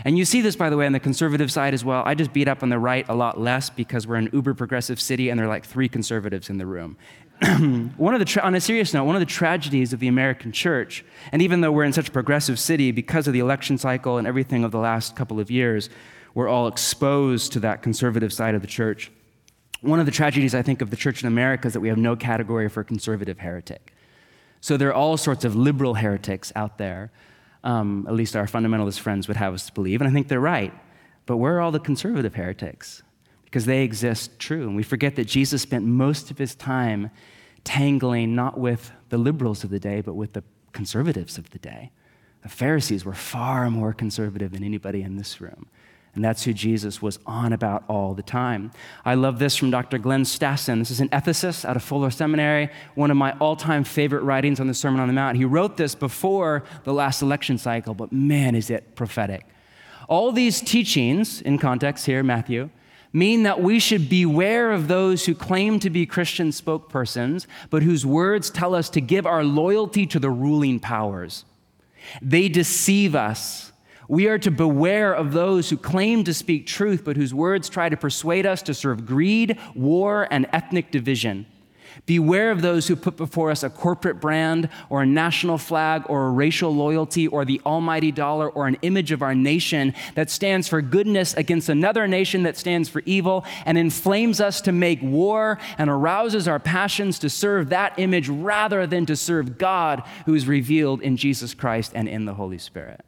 And 0.04 0.16
you 0.16 0.24
see 0.24 0.40
this, 0.40 0.56
by 0.56 0.70
the 0.70 0.76
way, 0.76 0.86
on 0.86 0.92
the 0.92 1.00
conservative 1.00 1.52
side 1.52 1.74
as 1.74 1.84
well. 1.84 2.02
I 2.06 2.14
just 2.14 2.32
beat 2.32 2.48
up 2.48 2.62
on 2.62 2.68
the 2.68 2.78
right 2.78 3.04
a 3.08 3.14
lot 3.14 3.40
less 3.40 3.68
because 3.70 4.06
we're 4.06 4.16
an 4.16 4.30
uber 4.32 4.54
progressive 4.54 5.00
city 5.00 5.28
and 5.28 5.38
there 5.38 5.46
are 5.46 5.50
like 5.50 5.66
three 5.66 5.88
conservatives 5.88 6.48
in 6.48 6.58
the 6.58 6.64
room. 6.64 6.96
one 7.96 8.14
of 8.14 8.20
the 8.20 8.24
tra- 8.24 8.42
on 8.42 8.54
a 8.54 8.60
serious 8.60 8.94
note, 8.94 9.04
one 9.04 9.16
of 9.16 9.20
the 9.20 9.26
tragedies 9.26 9.92
of 9.92 10.00
the 10.00 10.08
American 10.08 10.52
church, 10.52 11.04
and 11.32 11.42
even 11.42 11.60
though 11.60 11.72
we're 11.72 11.84
in 11.84 11.92
such 11.92 12.08
a 12.08 12.12
progressive 12.12 12.58
city 12.58 12.92
because 12.92 13.26
of 13.26 13.32
the 13.32 13.40
election 13.40 13.78
cycle 13.78 14.18
and 14.18 14.26
everything 14.26 14.62
of 14.62 14.70
the 14.70 14.78
last 14.78 15.16
couple 15.16 15.40
of 15.40 15.50
years, 15.50 15.90
we're 16.34 16.48
all 16.48 16.68
exposed 16.68 17.52
to 17.52 17.60
that 17.60 17.82
conservative 17.82 18.32
side 18.32 18.54
of 18.54 18.60
the 18.60 18.68
church. 18.68 19.10
One 19.82 19.98
of 19.98 20.06
the 20.06 20.12
tragedies, 20.12 20.54
I 20.54 20.62
think, 20.62 20.82
of 20.82 20.90
the 20.90 20.96
church 20.96 21.22
in 21.22 21.28
America 21.28 21.66
is 21.66 21.72
that 21.72 21.80
we 21.80 21.88
have 21.88 21.98
no 21.98 22.14
category 22.14 22.68
for 22.68 22.84
conservative 22.84 23.38
heretic. 23.38 23.94
So 24.60 24.76
there 24.76 24.88
are 24.88 24.94
all 24.94 25.16
sorts 25.16 25.44
of 25.44 25.56
liberal 25.56 25.94
heretics 25.94 26.52
out 26.54 26.76
there, 26.76 27.10
um, 27.64 28.06
at 28.06 28.14
least 28.14 28.36
our 28.36 28.46
fundamentalist 28.46 29.00
friends 29.00 29.26
would 29.26 29.38
have 29.38 29.54
us 29.54 29.70
believe, 29.70 30.00
and 30.00 30.08
I 30.08 30.12
think 30.12 30.28
they're 30.28 30.38
right. 30.38 30.72
But 31.24 31.38
where 31.38 31.56
are 31.56 31.60
all 31.60 31.72
the 31.72 31.80
conservative 31.80 32.34
heretics? 32.34 33.02
Because 33.44 33.64
they 33.64 33.82
exist 33.82 34.38
true. 34.38 34.66
And 34.66 34.76
we 34.76 34.82
forget 34.82 35.16
that 35.16 35.24
Jesus 35.24 35.62
spent 35.62 35.84
most 35.84 36.30
of 36.30 36.38
his 36.38 36.54
time 36.54 37.10
tangling 37.64 38.34
not 38.34 38.58
with 38.58 38.90
the 39.08 39.18
liberals 39.18 39.64
of 39.64 39.70
the 39.70 39.80
day, 39.80 40.00
but 40.00 40.14
with 40.14 40.34
the 40.34 40.44
conservatives 40.72 41.38
of 41.38 41.50
the 41.50 41.58
day. 41.58 41.90
The 42.42 42.48
Pharisees 42.48 43.04
were 43.04 43.14
far 43.14 43.70
more 43.70 43.92
conservative 43.92 44.52
than 44.52 44.64
anybody 44.64 45.02
in 45.02 45.16
this 45.16 45.40
room. 45.40 45.66
And 46.14 46.24
that's 46.24 46.42
who 46.42 46.52
Jesus 46.52 47.00
was 47.00 47.20
on 47.24 47.52
about 47.52 47.84
all 47.88 48.14
the 48.14 48.22
time. 48.22 48.72
I 49.04 49.14
love 49.14 49.38
this 49.38 49.56
from 49.56 49.70
Dr. 49.70 49.96
Glenn 49.96 50.24
Stassen. 50.24 50.80
This 50.80 50.90
is 50.90 51.00
an 51.00 51.08
ethicist 51.10 51.64
out 51.64 51.76
of 51.76 51.84
Fuller 51.84 52.10
Seminary, 52.10 52.68
one 52.96 53.12
of 53.12 53.16
my 53.16 53.32
all 53.38 53.54
time 53.54 53.84
favorite 53.84 54.22
writings 54.22 54.58
on 54.58 54.66
the 54.66 54.74
Sermon 54.74 55.00
on 55.00 55.06
the 55.06 55.14
Mount. 55.14 55.36
He 55.36 55.44
wrote 55.44 55.76
this 55.76 55.94
before 55.94 56.64
the 56.82 56.92
last 56.92 57.22
election 57.22 57.58
cycle, 57.58 57.94
but 57.94 58.12
man, 58.12 58.56
is 58.56 58.70
it 58.70 58.96
prophetic. 58.96 59.46
All 60.08 60.32
these 60.32 60.60
teachings, 60.60 61.40
in 61.40 61.58
context 61.58 62.06
here, 62.06 62.24
Matthew, 62.24 62.70
mean 63.12 63.44
that 63.44 63.60
we 63.60 63.78
should 63.78 64.08
beware 64.08 64.72
of 64.72 64.88
those 64.88 65.26
who 65.26 65.34
claim 65.34 65.78
to 65.80 65.90
be 65.90 66.06
Christian 66.06 66.50
spokespersons, 66.50 67.46
but 67.70 67.84
whose 67.84 68.04
words 68.04 68.50
tell 68.50 68.74
us 68.74 68.90
to 68.90 69.00
give 69.00 69.26
our 69.26 69.44
loyalty 69.44 70.06
to 70.06 70.18
the 70.18 70.30
ruling 70.30 70.80
powers. 70.80 71.44
They 72.20 72.48
deceive 72.48 73.14
us 73.14 73.69
we 74.10 74.26
are 74.26 74.40
to 74.40 74.50
beware 74.50 75.12
of 75.12 75.30
those 75.30 75.70
who 75.70 75.76
claim 75.76 76.24
to 76.24 76.34
speak 76.34 76.66
truth, 76.66 77.04
but 77.04 77.16
whose 77.16 77.32
words 77.32 77.68
try 77.68 77.88
to 77.88 77.96
persuade 77.96 78.44
us 78.44 78.60
to 78.60 78.74
serve 78.74 79.06
greed, 79.06 79.56
war, 79.76 80.26
and 80.32 80.48
ethnic 80.52 80.90
division. 80.90 81.46
Beware 82.06 82.50
of 82.50 82.60
those 82.60 82.88
who 82.88 82.96
put 82.96 83.16
before 83.16 83.52
us 83.52 83.62
a 83.62 83.70
corporate 83.70 84.20
brand 84.20 84.68
or 84.88 85.02
a 85.02 85.06
national 85.06 85.58
flag 85.58 86.02
or 86.08 86.26
a 86.26 86.30
racial 86.30 86.74
loyalty 86.74 87.28
or 87.28 87.44
the 87.44 87.60
almighty 87.64 88.10
dollar 88.10 88.50
or 88.50 88.66
an 88.66 88.78
image 88.82 89.12
of 89.12 89.22
our 89.22 89.34
nation 89.34 89.94
that 90.16 90.28
stands 90.28 90.66
for 90.66 90.82
goodness 90.82 91.32
against 91.34 91.68
another 91.68 92.08
nation 92.08 92.42
that 92.42 92.56
stands 92.56 92.88
for 92.88 93.02
evil 93.06 93.44
and 93.64 93.78
inflames 93.78 94.40
us 94.40 94.60
to 94.62 94.72
make 94.72 95.00
war 95.02 95.56
and 95.78 95.88
arouses 95.88 96.48
our 96.48 96.58
passions 96.58 97.20
to 97.20 97.30
serve 97.30 97.68
that 97.68 97.96
image 97.96 98.28
rather 98.28 98.88
than 98.88 99.06
to 99.06 99.14
serve 99.14 99.56
God 99.56 100.02
who 100.26 100.34
is 100.34 100.48
revealed 100.48 101.00
in 101.00 101.16
Jesus 101.16 101.54
Christ 101.54 101.92
and 101.94 102.08
in 102.08 102.24
the 102.24 102.34
Holy 102.34 102.58
Spirit. 102.58 103.04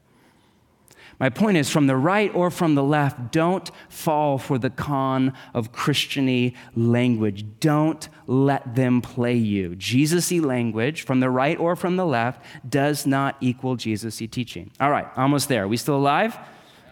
My 1.18 1.28
point 1.28 1.56
is, 1.56 1.70
from 1.70 1.86
the 1.86 1.96
right 1.96 2.34
or 2.34 2.50
from 2.50 2.74
the 2.74 2.82
left, 2.82 3.32
don't 3.32 3.70
fall 3.88 4.38
for 4.38 4.58
the 4.58 4.70
con 4.70 5.32
of 5.54 5.72
Christiany 5.72 6.54
language. 6.74 7.44
Don't 7.60 8.08
let 8.26 8.74
them 8.74 9.00
play 9.00 9.36
you. 9.36 9.76
Jesus 9.76 10.30
y 10.30 10.38
language, 10.38 11.02
from 11.02 11.20
the 11.20 11.30
right 11.30 11.58
or 11.58 11.76
from 11.76 11.96
the 11.96 12.06
left, 12.06 12.42
does 12.68 13.06
not 13.06 13.36
equal 13.40 13.76
Jesus 13.76 14.20
y 14.20 14.26
teaching. 14.26 14.70
All 14.80 14.90
right, 14.90 15.06
almost 15.16 15.48
there. 15.48 15.68
We 15.68 15.76
still 15.76 15.96
alive? 15.96 16.36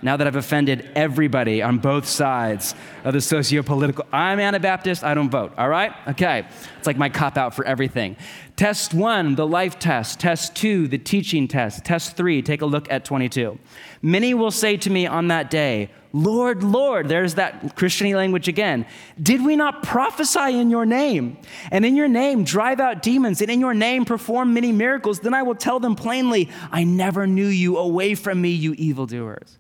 Now 0.03 0.17
that 0.17 0.27
I've 0.27 0.37
offended 0.37 0.91
everybody 0.95 1.61
on 1.61 1.79
both 1.79 2.07
sides 2.07 2.75
of 3.05 3.13
the 3.13 3.21
socio 3.21 3.63
political, 3.63 4.07
I'm 4.13 4.41
Anabaptist, 4.41 5.05
I 5.05 5.13
don't 5.13 5.31
vote, 5.31 5.53
all 5.59 5.69
right? 5.69 5.93
Okay, 6.09 6.47
it's 6.79 6.87
like 6.87 6.97
my 6.97 7.11
cop 7.11 7.37
out 7.37 7.55
for 7.55 7.65
everything. 7.67 8.17
Test 8.57 8.95
one, 8.95 9.35
the 9.35 9.47
life 9.47 9.79
test. 9.79 10.19
Test 10.21 10.55
two, 10.55 10.89
the 10.89 10.99
teaching 10.99 11.49
test. 11.49 11.85
Test 11.85 12.17
three, 12.17 12.41
take 12.41 12.63
a 12.63 12.67
look 12.67 12.91
at 12.91 13.05
22. 13.05 13.59
Many 14.01 14.35
will 14.35 14.51
say 14.51 14.77
to 14.79 14.91
me 14.91 15.07
on 15.07 15.29
that 15.29 15.51
day, 15.51 15.91
Lord, 16.13 16.63
Lord, 16.65 17.09
there's 17.09 17.37
that 17.37 17.77
Christiany 17.77 18.17
language 18.17 18.49
again. 18.49 18.85
Did 19.23 19.45
we 19.45 19.55
not 19.55 19.83
prophesy 19.83 20.59
in 20.59 20.69
your 20.69 20.85
name? 20.85 21.37
And 21.71 21.85
in 21.85 21.95
your 21.95 22.09
name 22.09 22.43
drive 22.43 22.81
out 22.81 23.03
demons, 23.03 23.41
and 23.41 23.51
in 23.51 23.61
your 23.61 23.75
name 23.75 24.05
perform 24.05 24.53
many 24.53 24.73
miracles? 24.73 25.21
Then 25.21 25.35
I 25.35 25.43
will 25.43 25.55
tell 25.55 25.79
them 25.79 25.95
plainly, 25.95 26.49
I 26.73 26.85
never 26.85 27.27
knew 27.27 27.47
you. 27.47 27.77
Away 27.77 28.15
from 28.15 28.41
me, 28.41 28.51
you 28.51 28.75
evildoers. 28.75 29.60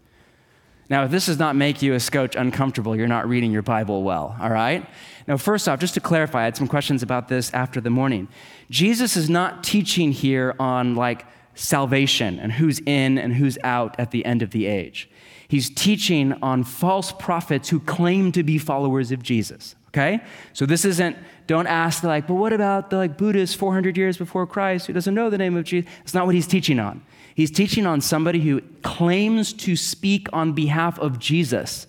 Now, 0.91 1.05
if 1.05 1.13
this 1.13 1.27
does 1.27 1.39
not 1.39 1.55
make 1.55 1.81
you 1.83 1.95
a 1.95 2.01
scotch 2.01 2.35
uncomfortable, 2.35 2.97
you're 2.97 3.07
not 3.07 3.29
reading 3.29 3.53
your 3.53 3.63
Bible 3.63 4.03
well, 4.03 4.37
all 4.41 4.51
right? 4.51 4.85
Now, 5.29 5.37
first 5.37 5.69
off, 5.69 5.79
just 5.79 5.95
to 5.95 6.01
clarify, 6.01 6.41
I 6.41 6.45
had 6.45 6.57
some 6.57 6.67
questions 6.67 7.05
about 7.05 7.29
this 7.29 7.55
after 7.55 7.81
the 7.81 7.91
morning. 7.91 8.27
Jesus 8.71 9.17
is 9.17 9.31
not 9.31 9.63
teaching 9.63 10.11
here 10.11 10.57
on 10.59 10.97
like 10.97 11.25
salvation 11.55 12.41
and 12.41 12.51
who's 12.51 12.81
in 12.81 13.19
and 13.19 13.35
who's 13.35 13.57
out 13.63 13.95
at 14.01 14.11
the 14.11 14.25
end 14.25 14.43
of 14.43 14.51
the 14.51 14.67
age. 14.67 15.09
He's 15.47 15.71
teaching 15.71 16.33
on 16.43 16.65
false 16.65 17.13
prophets 17.13 17.69
who 17.69 17.79
claim 17.79 18.33
to 18.33 18.43
be 18.43 18.59
followers 18.59 19.13
of 19.13 19.23
Jesus. 19.23 19.77
Okay? 19.89 20.21
So 20.53 20.67
this 20.67 20.85
isn't, 20.85 21.17
don't 21.47 21.67
ask 21.67 22.03
like, 22.03 22.27
but 22.27 22.35
what 22.35 22.53
about 22.53 22.91
the 22.91 22.97
like 22.97 23.17
Buddhist 23.17 23.57
400 23.57 23.97
years 23.97 24.17
before 24.17 24.47
Christ 24.47 24.87
who 24.87 24.93
doesn't 24.93 25.15
know 25.15 25.31
the 25.31 25.39
name 25.39 25.57
of 25.57 25.65
Jesus? 25.65 25.91
It's 26.03 26.15
not 26.15 26.27
what 26.27 26.35
he's 26.35 26.47
teaching 26.47 26.81
on. 26.81 27.03
He's 27.35 27.51
teaching 27.51 27.87
on 27.87 28.01
somebody 28.01 28.41
who 28.41 28.61
claims 28.83 29.53
to 29.55 29.77
speak 29.77 30.29
on 30.33 30.53
behalf 30.53 30.99
of 30.99 31.19
Jesus, 31.19 31.87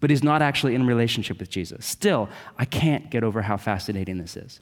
but 0.00 0.10
is 0.10 0.22
not 0.22 0.42
actually 0.42 0.74
in 0.74 0.86
relationship 0.86 1.38
with 1.38 1.50
Jesus. 1.50 1.86
Still, 1.86 2.28
I 2.58 2.64
can't 2.64 3.10
get 3.10 3.24
over 3.24 3.42
how 3.42 3.56
fascinating 3.56 4.18
this 4.18 4.36
is. 4.36 4.60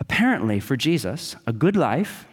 Apparently, 0.00 0.60
for 0.60 0.76
Jesus, 0.76 1.36
a 1.46 1.52
good 1.52 1.76
life 1.76 2.26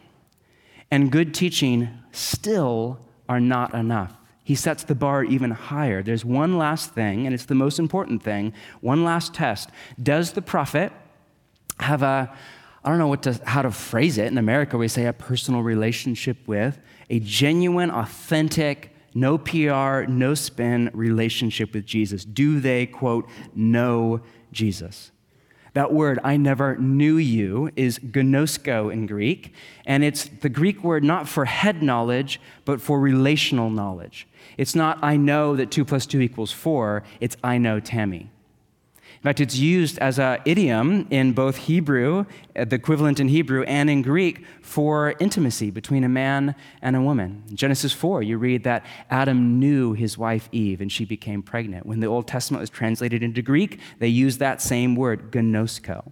and 0.91 1.11
good 1.11 1.33
teaching 1.33 1.89
still 2.11 2.99
are 3.27 3.39
not 3.39 3.73
enough. 3.73 4.17
He 4.43 4.53
sets 4.53 4.83
the 4.83 4.93
bar 4.93 5.23
even 5.23 5.49
higher. 5.49 6.03
There's 6.03 6.23
one 6.23 6.57
last 6.57 6.93
thing, 6.93 7.25
and 7.25 7.33
it's 7.33 7.45
the 7.45 7.55
most 7.55 7.79
important 7.79 8.21
thing 8.21 8.53
one 8.81 9.03
last 9.03 9.33
test. 9.33 9.69
Does 10.01 10.33
the 10.33 10.41
prophet 10.41 10.91
have 11.79 12.03
a 12.03 12.31
I 12.85 12.89
don't 12.89 12.99
know 12.99 13.07
what 13.07 13.23
to, 13.23 13.41
how 13.45 13.63
to 13.63 13.71
phrase 13.71 14.19
it. 14.19 14.27
In 14.27 14.37
America, 14.37 14.77
we 14.77 14.87
say 14.87 15.07
a 15.07 15.13
personal 15.13 15.63
relationship 15.63 16.37
with, 16.45 16.79
a 17.09 17.19
genuine, 17.19 17.89
authentic, 17.89 18.95
no 19.15 19.39
PR, 19.39 20.07
no 20.07 20.35
spin 20.35 20.91
relationship 20.93 21.73
with 21.73 21.87
Jesus. 21.87 22.23
Do 22.23 22.59
they, 22.59 22.85
quote, 22.85 23.27
know 23.55 24.21
Jesus? 24.51 25.11
That 25.73 25.91
word, 25.91 26.19
I 26.23 26.37
never 26.37 26.77
knew 26.77 27.17
you, 27.17 27.71
is 27.75 27.97
gnosko 27.97 28.93
in 28.93 29.07
Greek, 29.07 29.53
and 29.85 30.03
it's 30.03 30.25
the 30.25 30.47
Greek 30.47 30.83
word 30.83 31.03
not 31.03 31.27
for 31.27 31.45
head 31.45 31.81
knowledge, 31.81 32.39
but 32.65 32.79
for 32.79 32.99
relational 32.99 33.71
knowledge. 33.71 34.27
It's 34.57 34.75
not 34.75 34.99
I 35.01 35.17
know 35.17 35.55
that 35.55 35.71
2 35.71 35.83
plus 35.85 36.05
2 36.05 36.21
equals 36.21 36.51
4, 36.51 37.01
it's 37.19 37.35
I 37.43 37.57
know 37.57 37.79
Tammy. 37.79 38.29
In 39.25 39.27
fact, 39.27 39.39
it's 39.39 39.57
used 39.57 39.97
as 39.97 40.19
an 40.19 40.37
idiom 40.45 41.07
in 41.09 41.33
both 41.33 41.57
Hebrew, 41.57 42.27
uh, 42.55 42.65
the 42.65 42.75
equivalent 42.75 43.19
in 43.19 43.27
Hebrew, 43.27 43.63
and 43.63 43.89
in 43.89 44.03
Greek 44.03 44.45
for 44.61 45.15
intimacy 45.19 45.71
between 45.71 46.03
a 46.03 46.07
man 46.07 46.53
and 46.83 46.95
a 46.95 47.01
woman. 47.01 47.41
In 47.49 47.55
Genesis 47.55 47.91
4, 47.91 48.21
you 48.21 48.37
read 48.37 48.63
that 48.65 48.85
Adam 49.09 49.59
knew 49.59 49.93
his 49.93 50.15
wife 50.15 50.47
Eve 50.51 50.79
and 50.79 50.91
she 50.91 51.05
became 51.05 51.41
pregnant. 51.41 51.87
When 51.87 52.01
the 52.01 52.05
Old 52.05 52.27
Testament 52.27 52.61
was 52.61 52.69
translated 52.69 53.23
into 53.23 53.41
Greek, 53.41 53.79
they 53.97 54.09
used 54.09 54.37
that 54.41 54.61
same 54.61 54.95
word, 54.95 55.31
gnosko. 55.31 56.11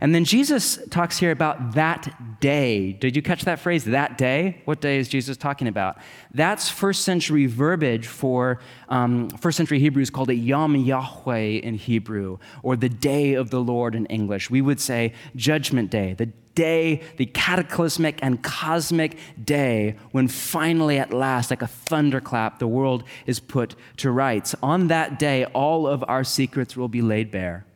And 0.00 0.14
then 0.14 0.24
Jesus 0.24 0.78
talks 0.90 1.18
here 1.18 1.30
about 1.30 1.72
that 1.74 2.40
day. 2.40 2.92
Did 2.92 3.16
you 3.16 3.22
catch 3.22 3.44
that 3.44 3.58
phrase, 3.60 3.84
that 3.84 4.18
day? 4.18 4.62
What 4.64 4.80
day 4.80 4.98
is 4.98 5.08
Jesus 5.08 5.36
talking 5.36 5.68
about? 5.68 5.98
That's 6.32 6.68
first 6.68 7.02
century 7.02 7.46
verbiage 7.46 8.06
for 8.06 8.60
um, 8.88 9.28
first 9.30 9.56
century 9.56 9.78
Hebrews 9.78 10.10
called 10.10 10.30
it 10.30 10.34
Yom 10.34 10.76
Yahweh 10.76 11.60
in 11.62 11.74
Hebrew, 11.74 12.38
or 12.62 12.76
the 12.76 12.88
day 12.88 13.34
of 13.34 13.50
the 13.50 13.60
Lord 13.60 13.94
in 13.94 14.06
English. 14.06 14.50
We 14.50 14.60
would 14.60 14.80
say 14.80 15.12
Judgment 15.36 15.90
Day, 15.90 16.14
the 16.14 16.26
day, 16.54 17.02
the 17.16 17.26
cataclysmic 17.26 18.18
and 18.22 18.42
cosmic 18.42 19.18
day 19.42 19.96
when 20.12 20.28
finally, 20.28 20.98
at 20.98 21.12
last, 21.12 21.50
like 21.50 21.62
a 21.62 21.66
thunderclap, 21.66 22.58
the 22.58 22.68
world 22.68 23.04
is 23.26 23.40
put 23.40 23.74
to 23.98 24.10
rights. 24.10 24.54
On 24.62 24.88
that 24.88 25.18
day, 25.18 25.44
all 25.46 25.86
of 25.86 26.04
our 26.08 26.24
secrets 26.24 26.76
will 26.76 26.88
be 26.88 27.02
laid 27.02 27.30
bare. 27.30 27.66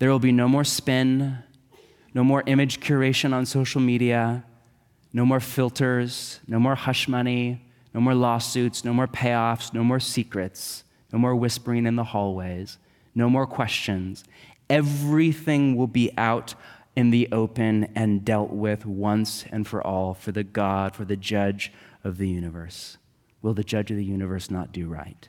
There 0.00 0.10
will 0.10 0.18
be 0.18 0.32
no 0.32 0.48
more 0.48 0.64
spin, 0.64 1.38
no 2.14 2.24
more 2.24 2.42
image 2.46 2.80
curation 2.80 3.34
on 3.34 3.44
social 3.44 3.82
media, 3.82 4.44
no 5.12 5.26
more 5.26 5.40
filters, 5.40 6.40
no 6.48 6.58
more 6.58 6.74
hush 6.74 7.06
money, 7.06 7.62
no 7.92 8.00
more 8.00 8.14
lawsuits, 8.14 8.82
no 8.82 8.94
more 8.94 9.06
payoffs, 9.06 9.74
no 9.74 9.84
more 9.84 10.00
secrets, 10.00 10.84
no 11.12 11.18
more 11.18 11.36
whispering 11.36 11.84
in 11.84 11.96
the 11.96 12.04
hallways, 12.04 12.78
no 13.14 13.28
more 13.28 13.46
questions. 13.46 14.24
Everything 14.70 15.76
will 15.76 15.86
be 15.86 16.10
out 16.16 16.54
in 16.96 17.10
the 17.10 17.28
open 17.30 17.92
and 17.94 18.24
dealt 18.24 18.52
with 18.52 18.86
once 18.86 19.44
and 19.52 19.68
for 19.68 19.86
all 19.86 20.14
for 20.14 20.32
the 20.32 20.44
God, 20.44 20.96
for 20.96 21.04
the 21.04 21.16
judge 21.16 21.74
of 22.02 22.16
the 22.16 22.28
universe. 22.28 22.96
Will 23.42 23.52
the 23.52 23.64
judge 23.64 23.90
of 23.90 23.98
the 23.98 24.04
universe 24.04 24.50
not 24.50 24.72
do 24.72 24.86
right? 24.86 25.28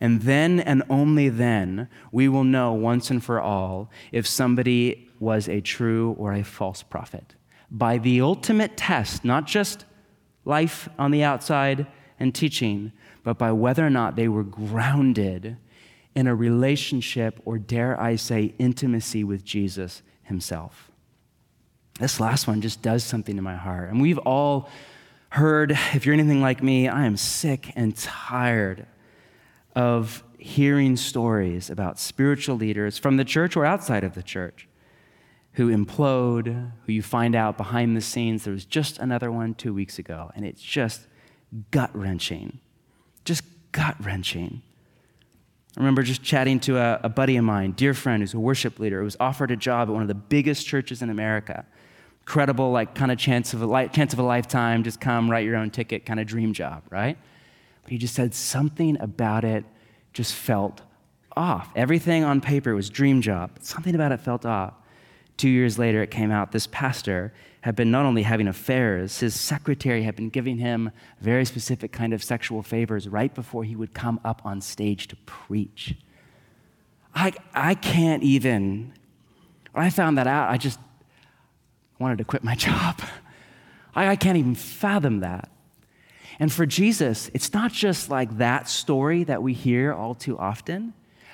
And 0.00 0.22
then 0.22 0.60
and 0.60 0.82
only 0.90 1.28
then 1.28 1.88
we 2.12 2.28
will 2.28 2.44
know 2.44 2.72
once 2.72 3.10
and 3.10 3.22
for 3.22 3.40
all 3.40 3.90
if 4.12 4.26
somebody 4.26 5.08
was 5.18 5.48
a 5.48 5.60
true 5.60 6.14
or 6.18 6.32
a 6.32 6.42
false 6.44 6.82
prophet. 6.82 7.34
By 7.70 7.98
the 7.98 8.20
ultimate 8.20 8.76
test, 8.76 9.24
not 9.24 9.46
just 9.46 9.84
life 10.44 10.88
on 10.98 11.10
the 11.10 11.22
outside 11.22 11.86
and 12.18 12.34
teaching, 12.34 12.92
but 13.24 13.38
by 13.38 13.52
whether 13.52 13.84
or 13.84 13.90
not 13.90 14.16
they 14.16 14.28
were 14.28 14.44
grounded 14.44 15.56
in 16.14 16.26
a 16.26 16.34
relationship 16.34 17.40
or, 17.44 17.58
dare 17.58 18.00
I 18.00 18.16
say, 18.16 18.54
intimacy 18.58 19.24
with 19.24 19.44
Jesus 19.44 20.02
himself. 20.22 20.90
This 21.98 22.20
last 22.20 22.46
one 22.46 22.60
just 22.60 22.82
does 22.82 23.04
something 23.04 23.36
to 23.36 23.42
my 23.42 23.56
heart. 23.56 23.90
And 23.90 24.00
we've 24.00 24.18
all 24.18 24.68
heard, 25.30 25.72
if 25.92 26.06
you're 26.06 26.14
anything 26.14 26.40
like 26.40 26.62
me, 26.62 26.88
I 26.88 27.04
am 27.04 27.16
sick 27.16 27.72
and 27.74 27.96
tired 27.96 28.86
of 29.76 30.24
hearing 30.38 30.96
stories 30.96 31.70
about 31.70 31.98
spiritual 31.98 32.56
leaders 32.56 32.98
from 32.98 33.16
the 33.16 33.24
church 33.24 33.56
or 33.56 33.64
outside 33.64 34.02
of 34.02 34.14
the 34.14 34.22
church 34.22 34.68
who 35.52 35.74
implode, 35.74 36.72
who 36.84 36.92
you 36.92 37.02
find 37.02 37.34
out 37.34 37.56
behind 37.56 37.96
the 37.96 38.00
scenes. 38.00 38.44
There 38.44 38.52
was 38.52 38.64
just 38.64 38.98
another 38.98 39.30
one 39.30 39.54
two 39.54 39.72
weeks 39.72 39.98
ago, 39.98 40.30
and 40.34 40.44
it's 40.44 40.60
just 40.60 41.06
gut 41.70 41.90
wrenching. 41.94 42.58
Just 43.24 43.42
gut 43.72 43.96
wrenching. 44.00 44.62
I 45.76 45.80
remember 45.80 46.02
just 46.02 46.22
chatting 46.22 46.60
to 46.60 46.78
a, 46.78 47.00
a, 47.04 47.08
buddy 47.08 47.36
of 47.36 47.44
mine, 47.44 47.72
dear 47.72 47.94
friend, 47.94 48.22
who's 48.22 48.34
a 48.34 48.38
worship 48.38 48.78
leader, 48.78 48.98
who 48.98 49.04
was 49.04 49.16
offered 49.20 49.50
a 49.50 49.56
job 49.56 49.88
at 49.88 49.92
one 49.92 50.02
of 50.02 50.08
the 50.08 50.14
biggest 50.14 50.66
churches 50.66 51.02
in 51.02 51.10
America. 51.10 51.66
Credible, 52.24 52.70
like 52.70 52.94
kind 52.94 53.10
of 53.10 53.18
chance 53.18 53.52
of 53.54 53.62
a 53.62 53.66
li- 53.66 53.88
chance 53.88 54.12
of 54.12 54.18
a 54.18 54.22
lifetime, 54.22 54.82
just 54.82 55.00
come, 55.00 55.30
write 55.30 55.44
your 55.44 55.56
own 55.56 55.70
ticket, 55.70 56.06
kind 56.06 56.20
of 56.20 56.26
dream 56.26 56.52
job, 56.52 56.82
right? 56.90 57.18
But 57.86 57.92
he 57.92 57.98
just 57.98 58.16
said 58.16 58.34
something 58.34 59.00
about 59.00 59.44
it 59.44 59.64
just 60.12 60.34
felt 60.34 60.82
off. 61.36 61.70
Everything 61.76 62.24
on 62.24 62.40
paper 62.40 62.74
was 62.74 62.90
dream 62.90 63.22
job. 63.22 63.58
Something 63.60 63.94
about 63.94 64.10
it 64.10 64.20
felt 64.20 64.44
off. 64.44 64.74
Two 65.36 65.48
years 65.48 65.78
later, 65.78 66.02
it 66.02 66.10
came 66.10 66.32
out 66.32 66.50
this 66.50 66.66
pastor 66.66 67.32
had 67.60 67.76
been 67.76 67.92
not 67.92 68.04
only 68.04 68.24
having 68.24 68.48
affairs, 68.48 69.20
his 69.20 69.38
secretary 69.38 70.02
had 70.02 70.16
been 70.16 70.30
giving 70.30 70.58
him 70.58 70.90
very 71.20 71.44
specific 71.44 71.92
kind 71.92 72.12
of 72.12 72.24
sexual 72.24 72.60
favors 72.60 73.06
right 73.06 73.32
before 73.32 73.62
he 73.62 73.76
would 73.76 73.94
come 73.94 74.18
up 74.24 74.42
on 74.44 74.60
stage 74.60 75.06
to 75.06 75.14
preach. 75.24 75.94
I, 77.14 77.34
I 77.54 77.76
can't 77.76 78.24
even, 78.24 78.94
when 79.70 79.84
I 79.84 79.90
found 79.90 80.18
that 80.18 80.26
out, 80.26 80.50
I 80.50 80.56
just 80.56 80.80
wanted 82.00 82.18
to 82.18 82.24
quit 82.24 82.42
my 82.42 82.54
job. 82.56 83.00
I, 83.94 84.08
I 84.08 84.16
can't 84.16 84.38
even 84.38 84.56
fathom 84.56 85.20
that. 85.20 85.50
And 86.38 86.52
for 86.52 86.66
Jesus, 86.66 87.30
it's 87.32 87.52
not 87.52 87.72
just 87.72 88.10
like 88.10 88.38
that 88.38 88.68
story 88.68 89.24
that 89.24 89.42
we 89.42 89.52
hear 89.52 89.92
all 89.92 90.14
too 90.14 90.38
often. 90.38 90.92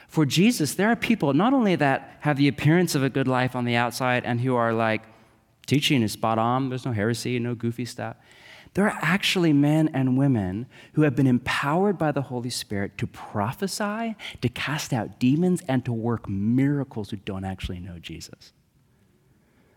For 0.08 0.26
Jesus, 0.26 0.74
there 0.74 0.88
are 0.88 0.96
people 0.96 1.32
not 1.32 1.54
only 1.54 1.74
that 1.76 2.18
have 2.20 2.36
the 2.36 2.48
appearance 2.48 2.94
of 2.94 3.02
a 3.02 3.10
good 3.10 3.26
life 3.26 3.56
on 3.56 3.64
the 3.64 3.76
outside 3.76 4.24
and 4.24 4.40
who 4.40 4.54
are 4.54 4.72
like, 4.72 5.02
teaching 5.66 6.02
is 6.02 6.12
spot 6.12 6.38
on, 6.38 6.68
there's 6.68 6.84
no 6.84 6.92
heresy, 6.92 7.38
no 7.38 7.54
goofy 7.54 7.84
stuff. 7.84 8.16
There 8.74 8.86
are 8.86 8.98
actually 9.02 9.52
men 9.52 9.90
and 9.92 10.16
women 10.16 10.66
who 10.94 11.02
have 11.02 11.14
been 11.14 11.26
empowered 11.26 11.98
by 11.98 12.12
the 12.12 12.22
Holy 12.22 12.50
Spirit 12.50 12.96
to 12.98 13.06
prophesy, 13.06 14.16
to 14.40 14.48
cast 14.48 14.92
out 14.92 15.18
demons, 15.18 15.62
and 15.68 15.84
to 15.84 15.92
work 15.92 16.28
miracles 16.28 17.10
who 17.10 17.16
don't 17.16 17.44
actually 17.44 17.80
know 17.80 17.98
Jesus. 17.98 18.52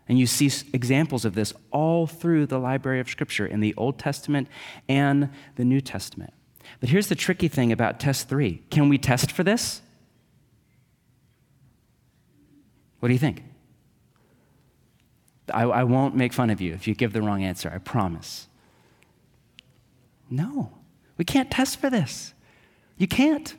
And 0.08 0.18
you 0.18 0.26
see 0.26 0.50
examples 0.72 1.24
of 1.24 1.34
this 1.34 1.52
all 1.72 2.06
through 2.06 2.46
the 2.46 2.58
library 2.58 3.00
of 3.00 3.08
Scripture 3.08 3.46
in 3.46 3.60
the 3.60 3.74
Old 3.76 3.98
Testament 3.98 4.48
and 4.88 5.30
the 5.56 5.64
New 5.64 5.80
Testament. 5.80 6.32
But 6.80 6.90
here's 6.90 7.08
the 7.08 7.14
tricky 7.14 7.48
thing 7.48 7.72
about 7.72 7.98
test 7.98 8.28
three 8.28 8.62
can 8.70 8.88
we 8.88 8.98
test 8.98 9.32
for 9.32 9.42
this? 9.42 9.82
What 13.00 13.08
do 13.08 13.12
you 13.12 13.18
think? 13.18 13.42
I, 15.52 15.62
I 15.62 15.84
won't 15.84 16.16
make 16.16 16.32
fun 16.32 16.50
of 16.50 16.60
you 16.60 16.72
if 16.72 16.88
you 16.88 16.94
give 16.94 17.12
the 17.12 17.22
wrong 17.22 17.44
answer, 17.44 17.70
I 17.72 17.78
promise. 17.78 18.48
No, 20.28 20.72
we 21.16 21.24
can't 21.24 21.50
test 21.50 21.78
for 21.78 21.88
this. 21.88 22.34
You 22.96 23.06
can't. 23.06 23.54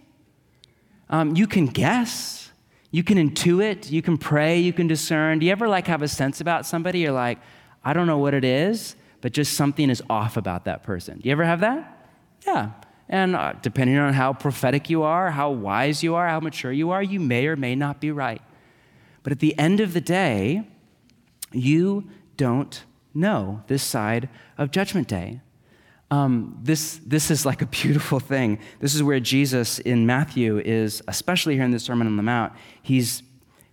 Um, 1.09 1.35
you 1.35 1.47
can 1.47 1.67
guess, 1.67 2.46
you 2.91 3.03
can 3.03 3.17
intuit, 3.17 3.91
you 3.91 4.01
can 4.01 4.17
pray, 4.17 4.59
you 4.59 4.73
can 4.73 4.87
discern. 4.87 5.39
Do 5.39 5.45
you 5.45 5.51
ever 5.51 5.67
like 5.67 5.87
have 5.87 6.01
a 6.01 6.07
sense 6.07 6.41
about 6.41 6.65
somebody? 6.65 6.99
You're 6.99 7.11
like, 7.11 7.39
I 7.83 7.93
don't 7.93 8.07
know 8.07 8.17
what 8.17 8.33
it 8.33 8.45
is, 8.45 8.95
but 9.21 9.33
just 9.33 9.53
something 9.53 9.89
is 9.89 10.01
off 10.09 10.37
about 10.37 10.65
that 10.65 10.83
person. 10.83 11.19
Do 11.19 11.27
you 11.27 11.31
ever 11.31 11.45
have 11.45 11.59
that? 11.61 12.09
Yeah. 12.45 12.71
And 13.09 13.35
uh, 13.35 13.53
depending 13.61 13.97
on 13.97 14.13
how 14.13 14.33
prophetic 14.33 14.89
you 14.89 15.03
are, 15.03 15.31
how 15.31 15.51
wise 15.51 16.03
you 16.03 16.15
are, 16.15 16.27
how 16.27 16.39
mature 16.39 16.71
you 16.71 16.91
are, 16.91 17.01
you 17.01 17.19
may 17.19 17.47
or 17.47 17.55
may 17.55 17.75
not 17.75 18.01
be 18.01 18.11
right. 18.11 18.41
But 19.23 19.31
at 19.31 19.39
the 19.39 19.57
end 19.57 19.79
of 19.79 19.93
the 19.93 20.01
day, 20.01 20.67
you 21.51 22.09
don't 22.35 22.83
know 23.13 23.63
this 23.67 23.83
side 23.83 24.29
of 24.57 24.71
Judgment 24.71 25.07
Day. 25.07 25.41
Um, 26.09 26.57
this, 26.61 26.99
this 27.05 27.29
is 27.29 27.45
like 27.45 27.61
a 27.61 27.65
beautiful 27.81 28.19
thing. 28.19 28.59
This 28.79 28.95
is 28.95 29.03
where 29.03 29.19
Jesus 29.19 29.79
in 29.79 30.05
Matthew 30.05 30.59
is, 30.59 31.01
especially 31.07 31.55
here 31.55 31.63
in 31.63 31.71
the 31.71 31.79
Sermon 31.79 32.07
on 32.07 32.17
the 32.17 32.23
Mount, 32.23 32.53
he's, 32.81 33.23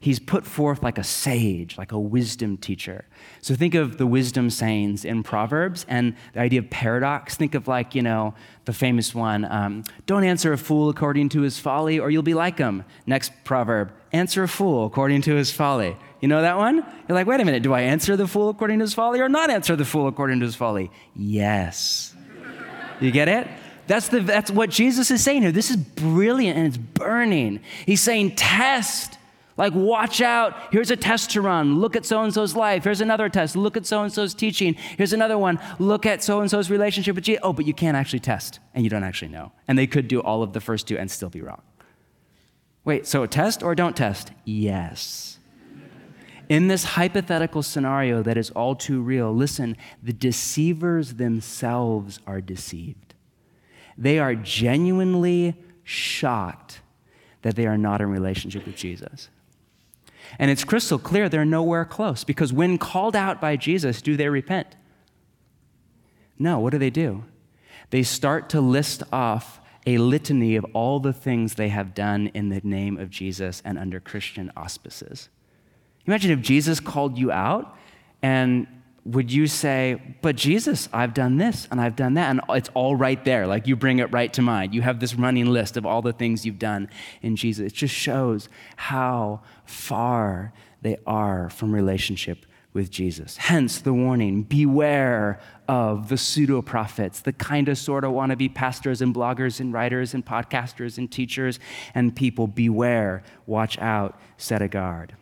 he's 0.00 0.18
put 0.18 0.44
forth 0.44 0.82
like 0.82 0.98
a 0.98 1.04
sage, 1.04 1.78
like 1.78 1.92
a 1.92 1.98
wisdom 1.98 2.56
teacher. 2.56 3.06
So 3.40 3.54
think 3.54 3.74
of 3.74 3.98
the 3.98 4.06
wisdom 4.06 4.50
sayings 4.50 5.04
in 5.04 5.22
Proverbs 5.22 5.86
and 5.88 6.14
the 6.32 6.40
idea 6.40 6.60
of 6.60 6.70
paradox. 6.70 7.36
Think 7.36 7.54
of 7.54 7.68
like, 7.68 7.94
you 7.94 8.02
know, 8.02 8.34
the 8.64 8.72
famous 8.72 9.14
one 9.14 9.44
um, 9.44 9.84
don't 10.06 10.24
answer 10.24 10.52
a 10.52 10.58
fool 10.58 10.88
according 10.88 11.28
to 11.30 11.42
his 11.42 11.58
folly 11.58 11.98
or 11.98 12.10
you'll 12.10 12.22
be 12.22 12.34
like 12.34 12.58
him. 12.58 12.84
Next 13.06 13.32
proverb, 13.44 13.92
answer 14.12 14.42
a 14.42 14.48
fool 14.48 14.86
according 14.86 15.22
to 15.22 15.34
his 15.36 15.50
folly. 15.50 15.96
You 16.20 16.28
know 16.28 16.42
that 16.42 16.56
one? 16.56 16.76
You're 16.76 17.14
like, 17.16 17.26
wait 17.26 17.40
a 17.40 17.44
minute, 17.44 17.62
do 17.62 17.72
I 17.72 17.82
answer 17.82 18.16
the 18.16 18.26
fool 18.26 18.48
according 18.48 18.78
to 18.78 18.82
his 18.84 18.94
folly 18.94 19.20
or 19.20 19.28
not 19.28 19.50
answer 19.50 19.76
the 19.76 19.84
fool 19.84 20.08
according 20.08 20.40
to 20.40 20.46
his 20.46 20.54
folly? 20.54 20.90
Yes. 21.14 22.14
You 23.00 23.10
get 23.10 23.28
it? 23.28 23.48
That's, 23.86 24.08
the, 24.08 24.20
that's 24.20 24.50
what 24.50 24.70
Jesus 24.70 25.10
is 25.10 25.22
saying 25.22 25.42
here. 25.42 25.52
This 25.52 25.70
is 25.70 25.76
brilliant 25.76 26.56
and 26.56 26.66
it's 26.66 26.76
burning. 26.76 27.60
He's 27.86 28.00
saying, 28.00 28.36
test. 28.36 29.18
Like, 29.56 29.72
watch 29.72 30.20
out. 30.20 30.56
Here's 30.72 30.90
a 30.90 30.96
test 30.96 31.30
to 31.32 31.40
run. 31.40 31.78
Look 31.80 31.94
at 31.94 32.04
so 32.04 32.22
and 32.22 32.34
so's 32.34 32.56
life. 32.56 32.84
Here's 32.84 33.00
another 33.00 33.28
test. 33.28 33.54
Look 33.54 33.76
at 33.76 33.86
so 33.86 34.02
and 34.02 34.12
so's 34.12 34.34
teaching. 34.34 34.74
Here's 34.74 35.12
another 35.12 35.38
one. 35.38 35.60
Look 35.78 36.06
at 36.06 36.24
so 36.24 36.40
and 36.40 36.50
so's 36.50 36.70
relationship 36.70 37.14
with 37.14 37.24
Jesus. 37.24 37.40
Oh, 37.44 37.52
but 37.52 37.64
you 37.64 37.72
can't 37.72 37.96
actually 37.96 38.18
test, 38.18 38.58
and 38.74 38.82
you 38.82 38.90
don't 38.90 39.04
actually 39.04 39.30
know. 39.30 39.52
And 39.68 39.78
they 39.78 39.86
could 39.86 40.08
do 40.08 40.20
all 40.20 40.42
of 40.42 40.54
the 40.54 40.60
first 40.60 40.88
two 40.88 40.98
and 40.98 41.08
still 41.08 41.28
be 41.28 41.40
wrong. 41.40 41.62
Wait, 42.84 43.06
so 43.06 43.24
test 43.26 43.62
or 43.62 43.76
don't 43.76 43.96
test? 43.96 44.32
Yes. 44.44 45.33
In 46.54 46.68
this 46.68 46.84
hypothetical 46.84 47.64
scenario 47.64 48.22
that 48.22 48.36
is 48.36 48.50
all 48.50 48.76
too 48.76 49.02
real, 49.02 49.34
listen, 49.34 49.76
the 50.00 50.12
deceivers 50.12 51.14
themselves 51.14 52.20
are 52.28 52.40
deceived. 52.40 53.12
They 53.98 54.20
are 54.20 54.36
genuinely 54.36 55.56
shocked 55.82 56.80
that 57.42 57.56
they 57.56 57.66
are 57.66 57.76
not 57.76 58.00
in 58.00 58.08
relationship 58.08 58.66
with 58.66 58.76
Jesus. 58.76 59.30
And 60.38 60.48
it's 60.48 60.62
crystal 60.62 60.96
clear 60.96 61.28
they're 61.28 61.44
nowhere 61.44 61.84
close 61.84 62.22
because 62.22 62.52
when 62.52 62.78
called 62.78 63.16
out 63.16 63.40
by 63.40 63.56
Jesus, 63.56 64.00
do 64.00 64.16
they 64.16 64.28
repent? 64.28 64.76
No, 66.38 66.60
what 66.60 66.70
do 66.70 66.78
they 66.78 66.88
do? 66.88 67.24
They 67.90 68.04
start 68.04 68.48
to 68.50 68.60
list 68.60 69.02
off 69.12 69.60
a 69.88 69.98
litany 69.98 70.54
of 70.54 70.64
all 70.72 71.00
the 71.00 71.12
things 71.12 71.54
they 71.54 71.70
have 71.70 71.96
done 71.96 72.28
in 72.28 72.48
the 72.48 72.60
name 72.62 72.96
of 72.96 73.10
Jesus 73.10 73.60
and 73.64 73.76
under 73.76 73.98
Christian 73.98 74.52
auspices. 74.56 75.30
Imagine 76.06 76.30
if 76.32 76.40
Jesus 76.40 76.80
called 76.80 77.18
you 77.18 77.32
out 77.32 77.76
and 78.22 78.66
would 79.04 79.30
you 79.30 79.46
say, 79.46 80.00
But 80.22 80.36
Jesus, 80.36 80.88
I've 80.92 81.14
done 81.14 81.36
this 81.36 81.68
and 81.70 81.80
I've 81.80 81.96
done 81.96 82.14
that, 82.14 82.30
and 82.30 82.40
it's 82.50 82.70
all 82.74 82.96
right 82.96 83.22
there. 83.24 83.46
Like 83.46 83.66
you 83.66 83.76
bring 83.76 83.98
it 83.98 84.10
right 84.12 84.32
to 84.32 84.42
mind. 84.42 84.74
You 84.74 84.82
have 84.82 85.00
this 85.00 85.14
running 85.14 85.46
list 85.46 85.76
of 85.76 85.84
all 85.84 86.02
the 86.02 86.12
things 86.12 86.46
you've 86.46 86.58
done 86.58 86.88
in 87.22 87.36
Jesus. 87.36 87.72
It 87.72 87.76
just 87.76 87.94
shows 87.94 88.48
how 88.76 89.42
far 89.64 90.52
they 90.82 90.96
are 91.06 91.50
from 91.50 91.74
relationship 91.74 92.46
with 92.72 92.90
Jesus. 92.90 93.36
Hence 93.36 93.78
the 93.80 93.92
warning 93.92 94.42
beware 94.42 95.40
of 95.68 96.08
the 96.08 96.18
pseudo 96.18 96.60
prophets, 96.60 97.20
the 97.20 97.32
kind 97.32 97.68
of 97.68 97.78
sort 97.78 98.04
of 98.04 98.12
wannabe 98.12 98.52
pastors 98.52 99.00
and 99.00 99.14
bloggers 99.14 99.60
and 99.60 99.72
writers 99.72 100.12
and 100.12 100.26
podcasters 100.26 100.98
and 100.98 101.10
teachers 101.10 101.60
and 101.94 102.16
people. 102.16 102.46
Beware, 102.46 103.22
watch 103.46 103.78
out, 103.78 104.18
set 104.36 104.60
a 104.60 104.68
guard. 104.68 105.14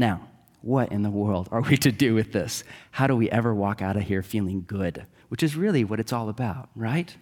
Now, 0.00 0.22
what 0.62 0.92
in 0.92 1.02
the 1.02 1.10
world 1.10 1.50
are 1.52 1.60
we 1.60 1.76
to 1.76 1.92
do 1.92 2.14
with 2.14 2.32
this? 2.32 2.64
How 2.92 3.06
do 3.06 3.14
we 3.14 3.30
ever 3.30 3.54
walk 3.54 3.82
out 3.82 3.98
of 3.98 4.04
here 4.04 4.22
feeling 4.22 4.64
good? 4.66 5.04
Which 5.28 5.42
is 5.42 5.54
really 5.54 5.84
what 5.84 6.00
it's 6.00 6.10
all 6.10 6.30
about, 6.30 6.70
right? 6.74 7.14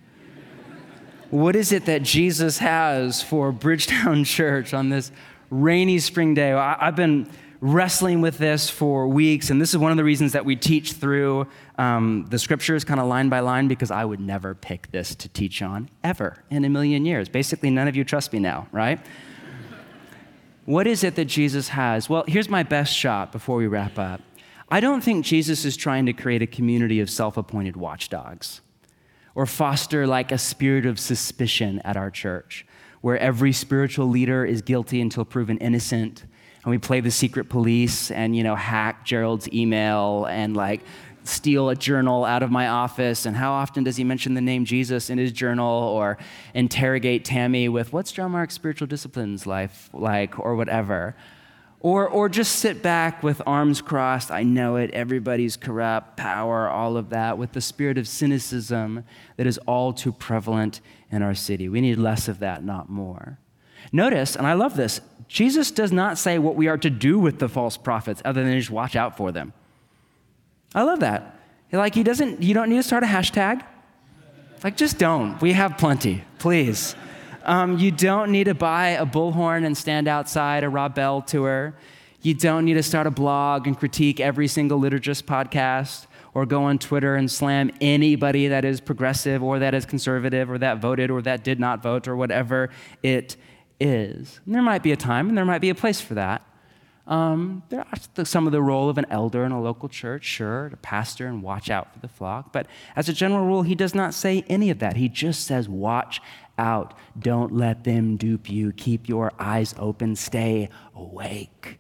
what 1.31 1.57
is 1.57 1.73
it 1.73 1.87
that 1.87 2.05
Jesus 2.05 2.59
has 2.59 3.21
for 3.21 3.51
Bridgetown 3.51 4.23
Church 4.39 4.73
on 4.73 4.91
this 4.91 5.11
rainy 5.51 5.99
spring 5.99 6.35
day? 6.35 6.53
I've 6.53 6.95
been 6.95 7.29
wrestling 7.61 8.21
with 8.21 8.39
this 8.39 8.71
for 8.71 9.09
weeks, 9.09 9.51
and 9.51 9.61
this 9.61 9.71
is 9.71 9.79
one 9.79 9.91
of 9.91 9.97
the 9.97 10.05
reasons 10.05 10.31
that 10.33 10.45
we 10.45 10.55
teach 10.55 10.93
through 10.93 11.49
um, 11.79 12.27
the 12.31 12.39
scriptures 12.39 12.85
kind 12.85 13.01
of 13.01 13.09
line 13.09 13.29
by 13.29 13.41
line 13.41 13.67
because 13.67 13.91
I 13.91 14.05
would 14.05 14.21
never 14.21 14.55
pick 14.55 14.93
this 14.93 15.17
to 15.17 15.29
teach 15.29 15.63
on 15.63 15.91
ever 16.05 16.45
in 16.49 16.65
a 16.65 16.69
million 16.69 17.05
years. 17.05 17.29
Basically, 17.29 17.71
none 17.71 17.89
of 17.89 17.97
you 17.97 18.05
trust 18.05 18.33
me 18.33 18.39
now, 18.39 18.69
right? 18.71 19.01
What 20.69 20.87
is 20.87 21.03
it 21.03 21.15
that 21.15 21.25
Jesus 21.25 21.69
has? 21.69 22.11
Well, 22.11 22.25
here's 22.29 22.51
my 22.51 22.63
best 22.63 22.95
shot 22.95 23.33
before 23.33 23.57
we 23.57 23.67
wrap 23.67 23.99
up. 23.99 24.21
I 24.71 24.81
don't 24.81 25.01
think 25.01 25.25
Jesus 25.25 25.65
is 25.65 25.79
trying 25.79 26.05
to 26.05 26.13
create 26.13 26.43
a 26.43 26.47
community 26.47 27.01
of 27.01 27.09
self 27.09 27.39
appointed 27.39 27.75
watchdogs 27.75 28.61
or 29.35 29.47
foster 29.47 30.07
like 30.07 30.31
a 30.31 30.37
spirit 30.37 30.85
of 30.85 31.01
suspicion 31.01 31.81
at 31.87 31.97
our 31.97 32.11
church 32.11 32.67
where 33.01 33.17
every 33.17 33.51
spiritual 33.51 34.09
leader 34.09 34.45
is 34.45 34.61
guilty 34.61 35.01
until 35.01 35.25
proven 35.25 35.57
innocent 35.57 36.27
and 36.65 36.71
we 36.71 36.77
play 36.77 37.01
the 37.01 37.11
secret 37.11 37.49
police 37.49 38.11
and 38.11 38.37
you 38.37 38.43
know 38.43 38.55
hack 38.55 39.07
Gerald's 39.07 39.51
email 39.55 40.27
and 40.27 40.55
like 40.55 40.83
steal 41.29 41.69
a 41.69 41.77
journal 41.77 42.25
out 42.25 42.43
of 42.43 42.51
my 42.51 42.69
office? 42.69 43.27
And 43.27 43.37
how 43.37 43.53
often 43.53 43.85
does 43.85 43.97
he 43.97 44.05
mention 44.05 44.35
the 44.35 44.41
name 44.41 44.65
Jesus 44.65 45.11
in 45.11 45.19
his 45.19 45.33
journal 45.33 45.67
or 45.67 46.19
interrogate 46.55 47.25
Tammy 47.25 47.69
with, 47.69 47.93
What's 47.93 48.13
John 48.13 48.33
Mark's 48.33 48.55
spiritual 48.55 48.87
disciplines 48.87 49.47
life 49.47 49.91
like, 49.93 50.39
or 50.39 50.57
whatever? 50.57 51.15
Or, 51.81 52.09
or 52.09 52.29
just 52.29 52.57
sit 52.57 52.83
back 52.83 53.23
with 53.23 53.41
arms 53.47 53.81
crossed, 53.81 54.33
I 54.33 54.43
know 54.43 54.77
it, 54.77 54.91
everybody's 54.91 55.57
corrupt, 55.57 56.17
power, 56.17 56.69
all 56.69 56.97
of 56.97 57.11
that, 57.11 57.39
with 57.39 57.53
the 57.53 57.61
spirit 57.61 57.99
of 57.99 58.09
cynicism 58.09 59.05
that 59.37 59.47
is 59.47 59.59
all 59.59 59.93
too 59.93 60.13
prevalent 60.13 60.81
in 61.13 61.23
our 61.23 61.35
city. 61.35 61.69
We 61.69 61.81
need 61.81 61.99
less 61.99 62.27
of 62.27 62.41
that, 62.41 62.65
not 62.65 62.91
more. 62.91 63.39
Notice, 63.93 64.35
and 64.35 64.45
I 64.45 64.55
love 64.55 64.77
this, 64.77 65.01
Jesus 65.29 65.71
does 65.71 65.93
not 65.93 66.19
say 66.19 66.39
what 66.39 66.57
we 66.57 66.67
are 66.67 66.79
to 66.79 66.91
do 66.91 67.19
with 67.19 67.39
the 67.39 67.49
false 67.49 67.77
prophets 67.77 68.21
other 68.25 68.43
than 68.43 68.59
just 68.59 68.71
watch 68.71 68.97
out 68.97 69.17
for 69.17 69.31
them. 69.31 69.53
I 70.75 70.83
love 70.83 71.01
that. 71.01 71.39
Like, 71.73 71.95
he 71.95 72.03
doesn't, 72.03 72.43
you 72.43 72.55
don't 72.55 72.71
need 72.71 72.77
to 72.77 72.83
start 72.83 73.03
a 73.03 73.07
hashtag. 73.07 73.65
Like, 74.65 74.77
just 74.77 74.99
don't. 74.99 75.41
We 75.41 75.53
have 75.53 75.77
plenty, 75.79 76.25
please. 76.39 76.95
Um, 77.45 77.79
you 77.79 77.91
don't 77.91 78.31
need 78.31 78.45
to 78.45 78.55
buy 78.55 78.89
a 78.89 79.07
bullhorn 79.07 79.65
and 79.65 79.77
stand 79.77 80.09
outside 80.09 80.65
a 80.65 80.69
Rob 80.69 80.95
Bell 80.95 81.23
tour. 81.23 81.75
You 82.21 82.35
don't 82.35 82.65
need 82.65 82.75
to 82.75 82.83
start 82.83 83.07
a 83.07 83.11
blog 83.11 83.67
and 83.67 83.79
critique 83.79 84.19
every 84.19 84.49
single 84.49 84.81
liturgist 84.81 85.25
podcast 85.25 86.07
or 86.35 86.47
go 86.47 86.65
on 86.65 86.79
Twitter 86.79 87.15
and 87.17 87.31
slam 87.31 87.71
anybody 87.81 88.49
that 88.49 88.65
is 88.65 88.81
progressive 88.81 89.43
or 89.43 89.59
that 89.61 89.75
is 89.75 89.87
conservative 89.87 90.51
or 90.51 90.59
that 90.59 90.79
voted 90.79 91.11
or 91.11 91.23
that 91.23 91.45
did 91.45 91.61
not 91.61 91.83
vote 91.83 92.09
or 92.09 92.17
whatever 92.17 92.71
it 93.03 93.37
is. 93.81 94.41
And 94.45 94.55
there 94.55 94.63
might 94.63 94.83
be 94.83 94.93
a 94.93 94.97
time 94.97 95.29
and 95.29 95.39
there 95.39 95.45
might 95.45 95.61
be 95.61 95.71
a 95.71 95.75
place 95.75 96.01
for 96.01 96.15
that. 96.15 96.45
Um, 97.09 97.63
there 97.71 97.87
are 97.91 98.25
some 98.27 98.47
of 98.47 98.53
the 98.53 98.61
role 98.61 98.91
of 98.91 98.99
an 98.99 99.07
elder 99.09 99.45
in 99.45 99.51
a 99.51 99.61
local 99.61 99.89
church, 99.89 100.25
sure, 100.25 100.69
to 100.69 100.77
pastor 100.77 101.27
and 101.27 101.43
watch 101.43 101.71
out 101.71 101.93
for 101.93 101.99
the 102.01 102.09
flock. 102.09 102.53
But 102.53 102.67
as 102.95 103.09
a 103.09 103.15
general 103.15 103.47
rule, 103.47 103.63
he 103.63 103.75
does 103.75 103.95
not 103.95 104.13
say 104.13 104.45
any 104.47 104.69
of 104.69 104.79
that. 104.81 104.97
He 104.97 105.09
just 105.09 105.47
says, 105.47 105.71
watch 105.71 106.21
out. 106.59 106.93
Don't 107.19 107.53
let 107.53 107.85
them 107.85 108.19
dupe 108.19 108.51
you. 108.51 108.73
Keep 108.73 109.09
your 109.09 109.33
eyes 109.39 109.75
open. 109.79 110.17
Stay 110.17 110.69
awake. 110.95 111.79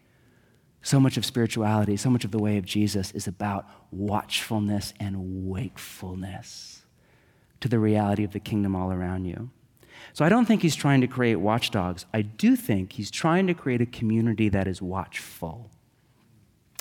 So 0.81 0.99
much 0.99 1.19
of 1.19 1.27
spirituality, 1.27 1.99
so 1.99 2.09
much 2.09 2.25
of 2.25 2.31
the 2.31 2.39
way 2.39 2.57
of 2.57 2.65
Jesus 2.65 3.11
is 3.11 3.27
about 3.27 3.67
watchfulness 3.91 4.95
and 4.99 5.47
wakefulness 5.47 6.87
to 7.61 7.69
the 7.69 7.79
reality 7.79 8.25
of 8.25 8.33
the 8.33 8.41
kingdom 8.41 8.75
all 8.75 8.91
around 8.91 9.27
you. 9.27 9.51
So 10.13 10.25
I 10.25 10.29
don't 10.29 10.47
think 10.47 10.63
he's 10.63 10.77
trying 10.77 11.01
to 11.01 11.07
create 11.07 11.37
watchdogs. 11.37 12.07
I 12.13 12.23
do 12.23 12.57
think 12.57 12.95
he's 12.95 13.11
trying 13.11 13.47
to 13.47 13.55
create 13.55 13.81
a 13.81 13.87
community 13.87 14.49
that 14.49 14.67
is 14.67 14.83
watchful, 14.83 15.71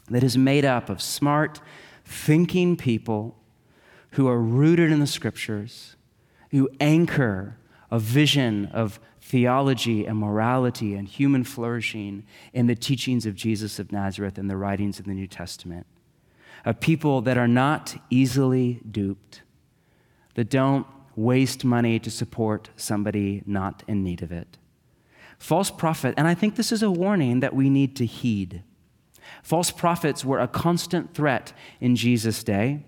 that 0.10 0.24
is 0.24 0.38
made 0.38 0.66
up 0.66 0.90
of 0.90 1.02
smart, 1.02 1.62
thinking 2.04 2.78
people 2.78 3.38
who 4.12 4.28
are 4.28 4.40
rooted 4.40 4.92
in 4.92 5.00
the 5.00 5.08
scriptures, 5.08 5.96
who 6.52 6.70
anchor 6.80 7.58
a 7.92 8.00
vision 8.00 8.66
of 8.68 9.00
theology 9.22 10.06
and 10.06 10.18
morality 10.18 10.96
and 10.96 11.08
human 11.08 11.44
flourishing 11.44 12.24
in 12.54 12.68
the 12.68 12.76
teachings 12.76 13.26
of 13.26 13.36
Jesus 13.36 13.78
of 13.78 13.92
Nazareth 13.92 14.38
and 14.38 14.50
the 14.50 14.58
writings 14.58 15.00
of 15.00 15.06
the 15.06 15.14
New 15.14 15.28
Testament. 15.28 15.86
Of 16.64 16.80
people 16.80 17.22
that 17.22 17.38
are 17.38 17.48
not 17.48 18.02
easily 18.10 18.82
duped, 18.90 19.42
that 20.36 20.50
don't 20.50 20.88
waste 21.18 21.66
money 21.66 22.00
to 22.00 22.10
support 22.10 22.70
somebody 22.78 23.44
not 23.46 23.84
in 23.88 24.04
need 24.04 24.22
of 24.22 24.32
it. 24.32 24.58
False 25.38 25.70
prophet, 25.70 26.14
and 26.16 26.28
I 26.28 26.34
think 26.34 26.56
this 26.56 26.72
is 26.72 26.82
a 26.82 26.92
warning 26.92 27.42
that 27.42 27.56
we 27.56 27.70
need 27.70 27.96
to 27.98 28.06
heed. 28.06 28.64
False 29.44 29.72
prophets 29.72 30.24
were 30.24 30.40
a 30.40 30.48
constant 30.48 31.14
threat 31.14 31.52
in 31.82 31.96
Jesus' 31.96 32.44
day. 32.44 32.86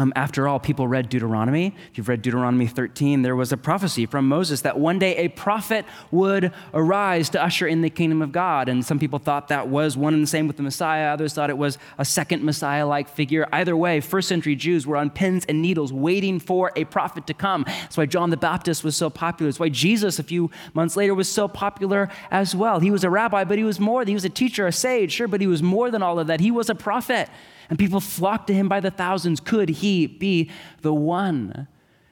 Um, 0.00 0.12
after 0.14 0.46
all, 0.46 0.60
people 0.60 0.86
read 0.86 1.08
Deuteronomy. 1.08 1.74
If 1.90 1.98
you've 1.98 2.08
read 2.08 2.22
Deuteronomy 2.22 2.68
13, 2.68 3.22
there 3.22 3.34
was 3.34 3.50
a 3.50 3.56
prophecy 3.56 4.06
from 4.06 4.28
Moses 4.28 4.60
that 4.60 4.78
one 4.78 5.00
day 5.00 5.16
a 5.16 5.28
prophet 5.28 5.84
would 6.12 6.52
arise 6.72 7.28
to 7.30 7.42
usher 7.42 7.66
in 7.66 7.80
the 7.80 7.90
kingdom 7.90 8.22
of 8.22 8.30
God. 8.30 8.68
And 8.68 8.84
some 8.84 9.00
people 9.00 9.18
thought 9.18 9.48
that 9.48 9.66
was 9.66 9.96
one 9.96 10.14
and 10.14 10.22
the 10.22 10.28
same 10.28 10.46
with 10.46 10.56
the 10.56 10.62
Messiah. 10.62 11.12
Others 11.12 11.34
thought 11.34 11.50
it 11.50 11.58
was 11.58 11.78
a 11.98 12.04
second 12.04 12.44
Messiah 12.44 12.86
like 12.86 13.08
figure. 13.08 13.48
Either 13.52 13.76
way, 13.76 13.98
first 14.00 14.28
century 14.28 14.54
Jews 14.54 14.86
were 14.86 14.96
on 14.96 15.10
pins 15.10 15.44
and 15.48 15.60
needles 15.60 15.92
waiting 15.92 16.38
for 16.38 16.70
a 16.76 16.84
prophet 16.84 17.26
to 17.26 17.34
come. 17.34 17.64
That's 17.66 17.96
why 17.96 18.06
John 18.06 18.30
the 18.30 18.36
Baptist 18.36 18.84
was 18.84 18.94
so 18.94 19.10
popular. 19.10 19.50
That's 19.50 19.58
why 19.58 19.68
Jesus, 19.68 20.20
a 20.20 20.22
few 20.22 20.48
months 20.74 20.94
later, 20.94 21.12
was 21.12 21.28
so 21.28 21.48
popular 21.48 22.08
as 22.30 22.54
well. 22.54 22.78
He 22.78 22.92
was 22.92 23.02
a 23.02 23.10
rabbi, 23.10 23.42
but 23.42 23.58
he 23.58 23.64
was 23.64 23.80
more. 23.80 24.02
Than 24.02 24.08
he 24.08 24.14
was 24.14 24.24
a 24.24 24.30
teacher, 24.30 24.68
a 24.68 24.72
sage, 24.72 25.10
sure, 25.10 25.26
but 25.26 25.40
he 25.40 25.48
was 25.48 25.60
more 25.60 25.90
than 25.90 26.04
all 26.04 26.20
of 26.20 26.28
that. 26.28 26.38
He 26.38 26.52
was 26.52 26.70
a 26.70 26.74
prophet 26.76 27.28
and 27.70 27.78
people 27.78 28.00
flocked 28.00 28.46
to 28.48 28.54
him 28.54 28.68
by 28.68 28.80
the 28.80 28.90
thousands. 28.90 29.40
Could 29.40 29.68
he 29.68 30.06
be 30.06 30.50
the 30.82 30.94
one? 30.94 31.68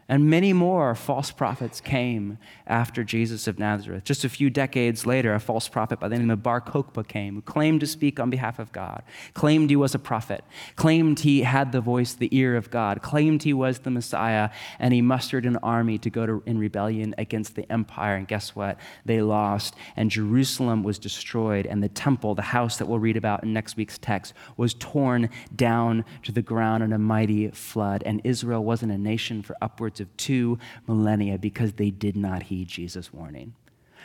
And 0.09 0.31
many 0.31 0.53
more 0.53 0.95
false 0.95 1.33
prophets 1.33 1.81
came 1.81 2.39
after 2.65 3.03
Jesus 3.03 3.49
of 3.49 3.59
Nazareth. 3.59 4.05
Just 4.05 4.25
a 4.25 4.29
few 4.29 4.51
decades 4.51 5.05
later, 5.05 5.35
a 5.35 5.41
false 5.41 5.69
prophet 5.69 5.99
by 5.99 6.07
the 6.07 6.17
name 6.17 6.31
of 6.31 6.45
Bar 6.45 6.61
Kokhba 6.61 7.09
came, 7.09 7.35
who 7.35 7.43
claimed 7.43 7.81
to 7.81 7.89
speak 7.89 8.21
on 8.21 8.31
behalf 8.31 8.61
of 8.61 8.71
God, 8.71 9.03
claimed 9.35 9.69
he 9.69 9.75
was 9.75 9.97
a 9.97 9.99
prophet, 9.99 10.45
claimed 10.77 11.21
he 11.21 11.43
had 11.43 11.73
the 11.73 11.81
voice, 11.81 12.13
the 12.13 12.29
ear 12.37 12.57
of 12.57 12.71
God, 12.71 13.03
claimed 13.03 13.43
he 13.43 13.53
was 13.53 13.81
the 13.81 13.91
Messiah, 13.91 14.51
and 14.79 14.95
he 14.95 15.03
mustered 15.03 15.45
an 15.45 15.57
army 15.57 15.99
to 15.99 16.09
go 16.09 16.25
to, 16.25 16.43
in 16.47 16.57
rebellion 16.57 17.13
against 17.19 17.57
the 17.57 17.71
empire. 17.71 18.15
And 18.15 18.29
guess 18.29 18.55
what? 18.55 18.79
They 19.05 19.21
lost, 19.23 19.75
and 19.97 20.09
Jerusalem 20.09 20.85
was 20.85 21.01
destroyed, 21.01 21.67
and 21.67 21.83
the 21.83 21.89
temple, 21.89 22.37
the 22.37 22.43
house 22.43 22.79
that 22.79 22.87
we'll 22.87 23.01
read 23.01 23.17
about 23.17 23.43
in 23.43 23.53
next 23.53 23.77
week's 23.77 23.99
text, 23.99 24.35
was 24.57 24.73
torn 24.75 25.31
down 25.57 26.05
to 26.23 26.31
the 26.31 26.43
ground 26.43 26.85
in 26.85 26.93
a 26.93 26.99
mighty 26.99 27.49
flood. 27.51 28.05
And 28.07 28.21
Israel 28.23 28.63
wasn't 28.63 28.93
a 28.93 28.99
nation 28.99 29.43
for 29.43 29.57
upwards 29.61 29.96
upwards 29.97 30.01
of 30.01 30.17
two 30.17 30.59
millennia 30.87 31.39
because 31.39 31.73
they 31.75 31.91
did 31.91 32.17
not 32.17 32.45
heed 32.45 32.69
Jesus' 32.69 33.13
warning. 33.13 33.55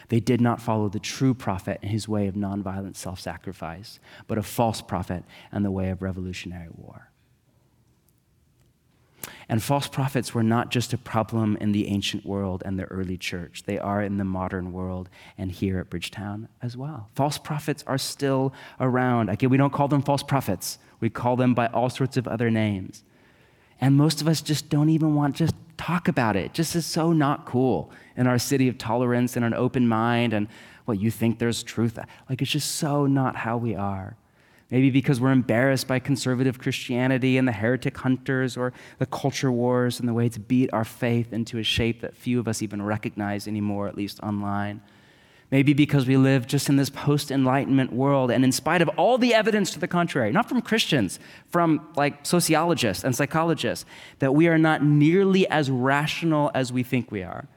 They 0.10 0.20
did 0.20 0.42
not 0.42 0.62
follow 0.62 0.90
the 0.90 1.00
true 1.00 1.34
prophet 1.34 1.80
and 1.82 1.92
his 1.92 2.08
way 2.08 2.28
of 2.28 2.36
nonviolent 2.36 2.96
self 2.96 3.20
sacrifice, 3.20 4.00
but 4.28 4.38
a 4.38 4.44
false 4.44 4.82
prophet 4.82 5.24
and 5.52 5.64
the 5.64 5.72
way 5.72 5.90
of 5.92 6.02
revolutionary 6.02 6.70
war. 6.76 7.10
And 9.48 9.62
false 9.62 9.88
prophets 9.88 10.34
were 10.34 10.44
not 10.44 10.72
just 10.72 10.94
a 10.94 10.98
problem 10.98 11.56
in 11.58 11.74
the 11.74 11.88
ancient 11.88 12.26
world 12.26 12.64
and 12.66 12.80
the 12.80 12.86
early 12.86 13.18
church, 13.18 13.64
they 13.66 13.78
are 13.78 14.02
in 14.02 14.18
the 14.18 14.24
modern 14.24 14.72
world 14.72 15.10
and 15.38 15.52
here 15.52 15.80
at 15.80 15.90
Bridgetown 15.90 16.48
as 16.62 16.76
well. 16.76 17.10
False 17.16 17.38
prophets 17.38 17.84
are 17.86 18.00
still 18.00 18.54
around. 18.80 19.30
Again, 19.30 19.50
we 19.50 19.58
don't 19.58 19.74
call 19.74 19.88
them 19.88 20.02
false 20.02 20.24
prophets, 20.24 20.80
we 21.00 21.10
call 21.10 21.36
them 21.36 21.54
by 21.54 21.68
all 21.68 21.90
sorts 21.90 22.18
of 22.18 22.28
other 22.28 22.50
names. 22.50 23.04
And 23.82 23.96
most 23.96 24.22
of 24.22 24.28
us 24.28 24.42
just 24.42 24.70
don't 24.70 24.90
even 24.90 25.16
want 25.16 25.36
just 25.36 25.56
talk 25.82 26.08
about 26.08 26.36
it. 26.36 26.54
Just 26.54 26.76
is 26.76 26.86
so 26.86 27.12
not 27.12 27.46
cool 27.46 27.92
in 28.16 28.28
our 28.28 28.38
city 28.38 28.68
of 28.68 28.78
tolerance 28.78 29.36
and 29.36 29.44
an 29.44 29.54
open 29.54 29.88
mind. 29.88 30.34
And 30.34 30.48
what 30.86 31.00
you 31.00 31.12
think 31.12 31.40
there's 31.40 31.64
truth. 31.64 31.98
Like 32.30 32.42
it's 32.42 32.52
just 32.52 32.76
so 32.76 33.06
not 33.06 33.36
how 33.38 33.58
we 33.58 33.76
are. 33.76 34.18
Maybe 34.70 34.90
because 34.90 35.20
we're 35.20 35.32
embarrassed 35.32 35.88
by 35.88 36.00
conservative 36.00 36.60
Christianity 36.60 37.38
and 37.38 37.48
the 37.48 37.52
heretic 37.52 37.98
hunters 37.98 38.56
or 38.56 38.72
the 39.00 39.06
culture 39.06 39.52
wars 39.52 40.00
and 40.00 40.08
the 40.08 40.14
way 40.14 40.30
to 40.30 40.40
beat 40.40 40.70
our 40.72 40.86
faith 40.86 41.34
into 41.34 41.58
a 41.58 41.64
shape 41.64 42.02
that 42.02 42.16
few 42.16 42.40
of 42.40 42.48
us 42.48 42.62
even 42.62 42.82
recognize 42.82 43.48
anymore, 43.48 43.88
at 43.88 43.98
least 43.98 44.22
online. 44.22 44.82
Maybe 45.52 45.74
because 45.74 46.08
we 46.08 46.16
live 46.16 46.48
just 46.48 46.70
in 46.70 46.78
this 46.78 46.90
post 46.90 47.30
enlightenment 47.30 47.92
world, 47.92 48.32
and 48.32 48.46
in 48.46 48.54
spite 48.54 48.82
of 48.82 48.88
all 48.98 49.18
the 49.18 49.34
evidence 49.34 49.72
to 49.72 49.80
the 49.80 49.88
contrary, 49.88 50.32
not 50.32 50.48
from 50.48 50.62
Christians, 50.62 51.20
from 51.50 51.86
like 51.98 52.26
sociologists 52.26 53.04
and 53.04 53.14
psychologists, 53.14 53.86
that 54.20 54.34
we 54.34 54.48
are 54.48 54.58
not 54.58 54.82
nearly 54.82 55.46
as 55.50 55.70
rational 55.70 56.52
as 56.54 56.72
we 56.72 56.84
think 56.84 57.12
we 57.12 57.22
are. 57.22 57.48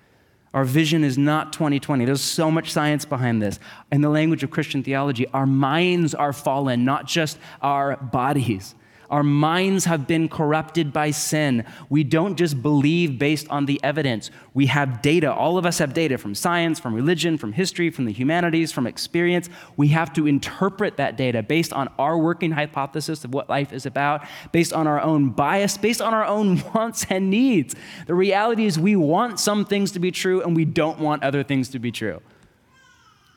Our 0.52 0.64
vision 0.64 1.04
is 1.04 1.16
not 1.16 1.52
2020. 1.52 2.04
There's 2.04 2.20
so 2.20 2.50
much 2.50 2.72
science 2.72 3.04
behind 3.04 3.40
this. 3.40 3.60
In 3.92 4.00
the 4.00 4.08
language 4.08 4.42
of 4.42 4.50
Christian 4.50 4.82
theology, 4.82 5.26
our 5.28 5.46
minds 5.46 6.14
are 6.14 6.32
fallen, 6.32 6.84
not 6.84 7.06
just 7.06 7.38
our 7.62 7.96
bodies. 7.96 8.74
Our 9.14 9.22
minds 9.22 9.84
have 9.84 10.08
been 10.08 10.28
corrupted 10.28 10.92
by 10.92 11.12
sin. 11.12 11.64
We 11.88 12.02
don't 12.02 12.34
just 12.34 12.60
believe 12.60 13.16
based 13.16 13.48
on 13.48 13.66
the 13.66 13.78
evidence. 13.84 14.32
We 14.54 14.66
have 14.66 15.02
data. 15.02 15.32
All 15.32 15.56
of 15.56 15.64
us 15.64 15.78
have 15.78 15.94
data 15.94 16.18
from 16.18 16.34
science, 16.34 16.80
from 16.80 16.94
religion, 16.94 17.38
from 17.38 17.52
history, 17.52 17.90
from 17.90 18.06
the 18.06 18.12
humanities, 18.12 18.72
from 18.72 18.88
experience. 18.88 19.48
We 19.76 19.86
have 19.90 20.12
to 20.14 20.26
interpret 20.26 20.96
that 20.96 21.16
data 21.16 21.44
based 21.44 21.72
on 21.72 21.90
our 21.96 22.18
working 22.18 22.50
hypothesis 22.50 23.24
of 23.24 23.32
what 23.32 23.48
life 23.48 23.72
is 23.72 23.86
about, 23.86 24.26
based 24.50 24.72
on 24.72 24.88
our 24.88 25.00
own 25.00 25.30
bias, 25.30 25.78
based 25.78 26.02
on 26.02 26.12
our 26.12 26.24
own 26.24 26.60
wants 26.74 27.06
and 27.08 27.30
needs. 27.30 27.76
The 28.08 28.16
reality 28.16 28.66
is, 28.66 28.80
we 28.80 28.96
want 28.96 29.38
some 29.38 29.64
things 29.64 29.92
to 29.92 30.00
be 30.00 30.10
true 30.10 30.42
and 30.42 30.56
we 30.56 30.64
don't 30.64 30.98
want 30.98 31.22
other 31.22 31.44
things 31.44 31.68
to 31.68 31.78
be 31.78 31.92
true. 31.92 32.20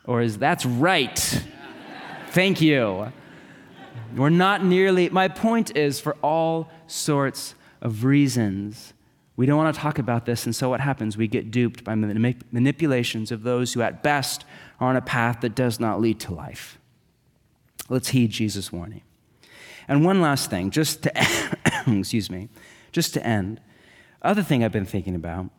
Or 0.05 0.23
is 0.23 0.39
that's 0.39 0.65
right? 0.65 1.45
Thank 2.31 2.61
you. 2.61 3.11
We're 4.15 4.29
not 4.29 4.63
nearly, 4.63 5.09
my 5.09 5.27
point 5.27 5.75
is 5.75 5.99
for 5.99 6.15
all 6.23 6.69
sorts 6.87 7.55
of 7.81 8.03
reasons. 8.03 8.93
We 9.35 9.45
don't 9.45 9.57
want 9.57 9.75
to 9.75 9.79
talk 9.79 9.99
about 9.99 10.25
this, 10.25 10.45
and 10.45 10.55
so 10.55 10.69
what 10.69 10.79
happens? 10.79 11.17
We 11.17 11.27
get 11.27 11.51
duped 11.51 11.83
by 11.83 11.95
manipulations 11.95 13.31
of 13.31 13.43
those 13.43 13.73
who, 13.73 13.81
at 13.81 14.01
best, 14.01 14.45
are 14.79 14.89
on 14.89 14.95
a 14.95 15.01
path 15.01 15.41
that 15.41 15.55
does 15.55 15.79
not 15.79 16.01
lead 16.01 16.19
to 16.21 16.33
life. 16.33 16.79
Let's 17.89 18.09
heed 18.09 18.31
Jesus' 18.31 18.71
warning. 18.71 19.01
And 19.87 20.03
one 20.03 20.21
last 20.21 20.49
thing, 20.49 20.71
just 20.71 21.03
to, 21.03 21.11
excuse 21.87 22.29
me, 22.29 22.49
just 22.91 23.13
to 23.13 23.25
end. 23.25 23.61
Other 24.21 24.43
thing 24.43 24.63
I've 24.63 24.71
been 24.71 24.85
thinking 24.85 25.15
about 25.15 25.49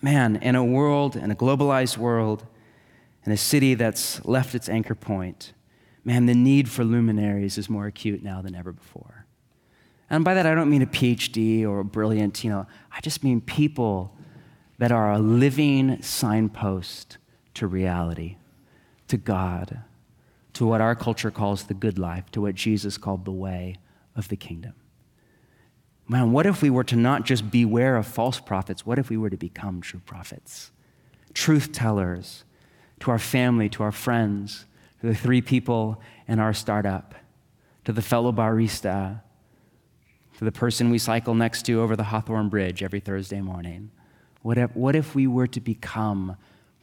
man, 0.00 0.36
in 0.36 0.54
a 0.54 0.64
world, 0.64 1.16
in 1.16 1.30
a 1.30 1.34
globalized 1.34 1.98
world, 1.98 2.46
in 3.24 3.32
a 3.32 3.36
city 3.36 3.74
that's 3.74 4.24
left 4.24 4.54
its 4.54 4.68
anchor 4.68 4.94
point, 4.94 5.52
man, 6.08 6.24
the 6.24 6.34
need 6.34 6.70
for 6.70 6.84
luminaries 6.84 7.58
is 7.58 7.68
more 7.68 7.86
acute 7.86 8.22
now 8.22 8.40
than 8.40 8.54
ever 8.54 8.72
before. 8.72 9.26
And 10.08 10.24
by 10.24 10.32
that, 10.32 10.46
I 10.46 10.54
don't 10.54 10.70
mean 10.70 10.80
a 10.80 10.86
PhD 10.86 11.68
or 11.68 11.80
a 11.80 11.84
brilliant, 11.84 12.42
you 12.42 12.48
know, 12.48 12.66
I 12.90 13.02
just 13.02 13.22
mean 13.22 13.42
people 13.42 14.16
that 14.78 14.90
are 14.90 15.12
a 15.12 15.18
living 15.18 16.00
signpost 16.00 17.18
to 17.52 17.66
reality, 17.66 18.36
to 19.08 19.18
God, 19.18 19.82
to 20.54 20.64
what 20.64 20.80
our 20.80 20.94
culture 20.94 21.30
calls 21.30 21.64
the 21.64 21.74
good 21.74 21.98
life, 21.98 22.30
to 22.30 22.40
what 22.40 22.54
Jesus 22.54 22.96
called 22.96 23.26
the 23.26 23.30
way 23.30 23.76
of 24.16 24.28
the 24.28 24.36
kingdom. 24.36 24.72
Man, 26.08 26.32
what 26.32 26.46
if 26.46 26.62
we 26.62 26.70
were 26.70 26.84
to 26.84 26.96
not 26.96 27.26
just 27.26 27.50
beware 27.50 27.96
of 27.96 28.06
false 28.06 28.40
prophets? 28.40 28.86
What 28.86 28.98
if 28.98 29.10
we 29.10 29.18
were 29.18 29.28
to 29.28 29.36
become 29.36 29.82
true 29.82 30.00
prophets? 30.06 30.70
Truth 31.34 31.72
tellers 31.72 32.44
to 33.00 33.10
our 33.10 33.18
family, 33.18 33.68
to 33.68 33.82
our 33.82 33.92
friends, 33.92 34.64
to 35.00 35.06
the 35.06 35.14
three 35.14 35.40
people 35.40 36.00
in 36.26 36.38
our 36.38 36.52
startup, 36.52 37.14
to 37.84 37.92
the 37.92 38.02
fellow 38.02 38.32
barista, 38.32 39.20
to 40.38 40.44
the 40.44 40.52
person 40.52 40.90
we 40.90 40.98
cycle 40.98 41.34
next 41.34 41.62
to 41.62 41.80
over 41.80 41.96
the 41.96 42.04
Hawthorne 42.04 42.48
Bridge 42.48 42.82
every 42.82 43.00
Thursday 43.00 43.40
morning. 43.40 43.90
What 44.42 44.58
if, 44.58 44.74
what 44.76 44.94
if 44.94 45.14
we 45.14 45.26
were 45.26 45.48
to 45.48 45.60
become 45.60 46.36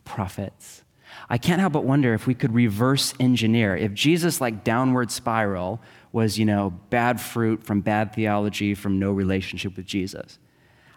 prophets? 0.04 0.84
I 1.30 1.38
can't 1.38 1.62
help 1.62 1.74
but 1.74 1.86
wonder 1.86 2.14
if 2.14 2.28
we 2.28 2.34
could 2.34 2.54
reverse 2.54 3.14
engineer. 3.20 3.76
If 3.76 3.94
Jesus, 3.94 4.42
like 4.42 4.64
downward 4.64 5.12
spiral, 5.12 5.80
was, 6.12 6.38
you 6.38 6.46
know, 6.46 6.72
bad 6.90 7.22
fruit 7.22 7.64
from 7.64 7.82
bad 7.82 8.14
theology, 8.14 8.76
from 8.76 9.00
no 9.00 9.12
relationship 9.12 9.78
with 9.78 9.86
Jesus. 9.86 10.40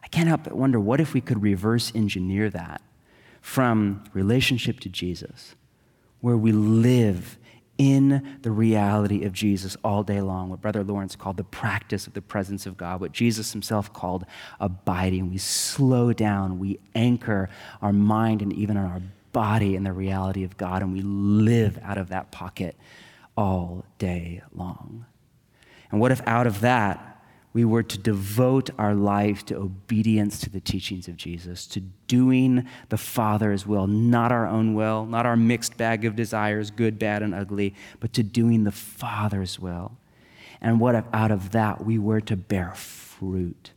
I 0.03 0.09
can't 0.09 0.29
help 0.29 0.45
but 0.45 0.55
wonder 0.55 0.81
what 0.81 1.01
if 1.01 1.15
we 1.15 1.21
could 1.21 1.43
reverse 1.43 1.93
engineer 1.95 2.51
that 2.51 2.83
from 3.41 4.05
relationship 4.15 4.81
to 4.81 4.89
Jesus 4.89 5.55
where 6.21 6.37
we 6.37 6.53
live 6.53 7.39
in 7.79 8.39
the 8.43 8.51
reality 8.51 9.25
of 9.25 9.33
Jesus 9.33 9.77
all 9.85 10.03
day 10.03 10.21
long, 10.21 10.51
what 10.51 10.61
Brother 10.61 10.83
Lawrence 10.83 11.15
called 11.15 11.37
the 11.37 11.45
practice 11.45 12.09
of 12.09 12.13
the 12.13 12.21
presence 12.21 12.67
of 12.67 12.77
God, 12.77 13.01
what 13.01 13.13
Jesus 13.13 13.53
himself 13.53 13.93
called 13.93 14.27
abiding. 14.59 15.31
We 15.31 15.39
slow 15.39 16.13
down, 16.13 16.59
we 16.59 16.81
anchor 16.97 17.49
our 17.81 17.93
mind 17.93 18.43
and 18.43 18.53
even 18.53 18.77
our 18.77 19.01
body 19.33 19.77
in 19.77 19.85
the 19.85 19.93
reality 19.93 20.43
of 20.43 20.57
God, 20.57 20.83
and 20.83 20.93
we 20.93 21.03
live 21.03 21.79
out 21.85 21.99
of 21.99 22.09
that 22.09 22.33
pocket 22.33 22.77
all 23.37 23.85
day 23.99 24.43
long. 24.53 25.07
And 25.93 26.01
what 26.01 26.11
if 26.11 26.21
out 26.27 26.49
of 26.49 26.61
that, 26.63 27.18
we 27.53 27.65
were 27.65 27.83
to 27.83 27.99
devote 27.99 28.71
our 28.79 28.95
life 28.95 29.45
to 29.47 29.57
obedience 29.57 30.39
to 30.41 30.51
the 30.51 30.61
teachings 30.61 31.09
of 31.09 31.17
Jesus, 31.17 31.67
to 31.69 31.81
doing 31.81 32.67
the 32.89 32.99
Father's 32.99 33.67
will, 33.67 33.87
not 33.87 34.31
our 34.31 34.47
own 34.47 34.75
will, 34.75 35.07
not 35.07 35.27
our 35.27 35.37
mixed 35.37 35.77
bag 35.77 36.05
of 36.05 36.15
desires, 36.15 36.71
good, 36.71 36.99
bad, 36.99 37.23
and 37.23 37.35
ugly, 37.35 37.75
but 38.01 38.13
to 38.13 38.23
doing 38.23 38.65
the 38.65 38.73
Father's 38.73 39.59
will. 39.59 39.97
And 40.61 40.81
what 40.81 40.95
if 40.95 41.05
out 41.13 41.31
of 41.31 41.51
that 41.53 41.85
we 41.85 41.99
were 41.99 42.21
to 42.23 42.37
bear 42.37 42.73
fruit? 42.75 43.73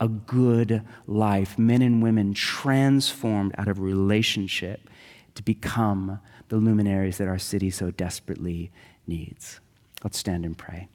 A 0.00 0.08
good 0.08 0.82
life, 1.06 1.58
men 1.58 1.82
and 1.82 2.02
women 2.02 2.32
transformed 2.32 3.54
out 3.58 3.68
of 3.68 3.80
relationship 3.80 4.88
to 5.34 5.42
become 5.42 6.20
the 6.48 6.56
luminaries 6.56 7.18
that 7.18 7.28
our 7.28 7.38
city 7.38 7.70
so 7.70 7.90
desperately 7.90 8.70
needs. 9.06 9.60
Let's 10.02 10.18
stand 10.18 10.44
and 10.44 10.56
pray. 10.56 10.88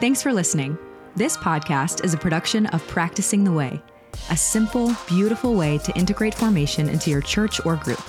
Thanks 0.00 0.22
for 0.22 0.32
listening. 0.32 0.78
This 1.14 1.36
podcast 1.36 2.04
is 2.04 2.14
a 2.14 2.18
production 2.18 2.66
of 2.68 2.86
Practicing 2.88 3.44
the 3.44 3.52
Way, 3.52 3.82
a 4.30 4.36
simple, 4.36 4.96
beautiful 5.06 5.54
way 5.54 5.76
to 5.78 5.92
integrate 5.94 6.34
formation 6.34 6.88
into 6.88 7.10
your 7.10 7.20
church 7.20 7.64
or 7.66 7.76
group. 7.76 8.00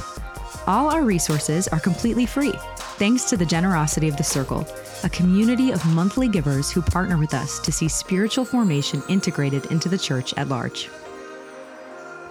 All 0.67 0.89
our 0.89 1.03
resources 1.03 1.67
are 1.67 1.79
completely 1.79 2.25
free, 2.25 2.53
thanks 2.97 3.25
to 3.25 3.35
the 3.35 3.45
generosity 3.45 4.07
of 4.07 4.15
the 4.15 4.23
Circle, 4.23 4.65
a 5.03 5.09
community 5.09 5.71
of 5.71 5.85
monthly 5.87 6.29
givers 6.29 6.71
who 6.71 6.81
partner 6.81 7.17
with 7.17 7.33
us 7.33 7.59
to 7.59 7.71
see 7.71 7.89
spiritual 7.89 8.45
formation 8.45 9.03
integrated 9.09 9.65
into 9.65 9.89
the 9.89 9.97
church 9.97 10.33
at 10.37 10.47
large. 10.47 10.89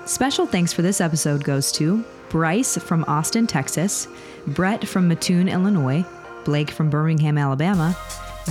Special 0.07 0.47
thanks 0.47 0.73
for 0.73 0.81
this 0.83 1.01
episode 1.01 1.45
goes 1.45 1.71
to 1.73 2.03
Bryce 2.31 2.79
from 2.79 3.05
Austin, 3.09 3.47
Texas, 3.47 4.09
Brett 4.47 4.89
from 4.89 5.07
Mattoon, 5.07 5.49
Illinois, 5.49 6.05
Blake 6.45 6.70
from 6.70 6.91
Birmingham, 6.91 7.38
Alabama, 7.38 7.97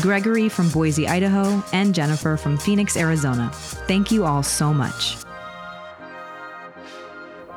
Gregory 0.02 0.50
from 0.50 0.70
Boise, 0.70 1.08
Idaho, 1.08 1.64
and 1.74 1.94
Jennifer 1.94 2.38
from 2.38 2.58
Phoenix, 2.58 2.96
Arizona. 2.96 3.50
Thank 3.54 4.12
you 4.12 4.26
all 4.26 4.44
so 4.44 4.74
much. 4.74 5.18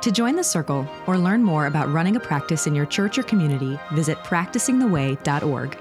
To 0.01 0.11
join 0.11 0.35
the 0.35 0.43
circle 0.43 0.85
or 1.07 1.17
learn 1.17 1.43
more 1.43 1.67
about 1.67 1.91
running 1.91 2.17
a 2.17 2.19
practice 2.19 2.67
in 2.67 2.75
your 2.75 2.85
church 2.85 3.17
or 3.17 3.23
community, 3.23 3.79
visit 3.93 4.17
practicingtheway.org. 4.17 5.77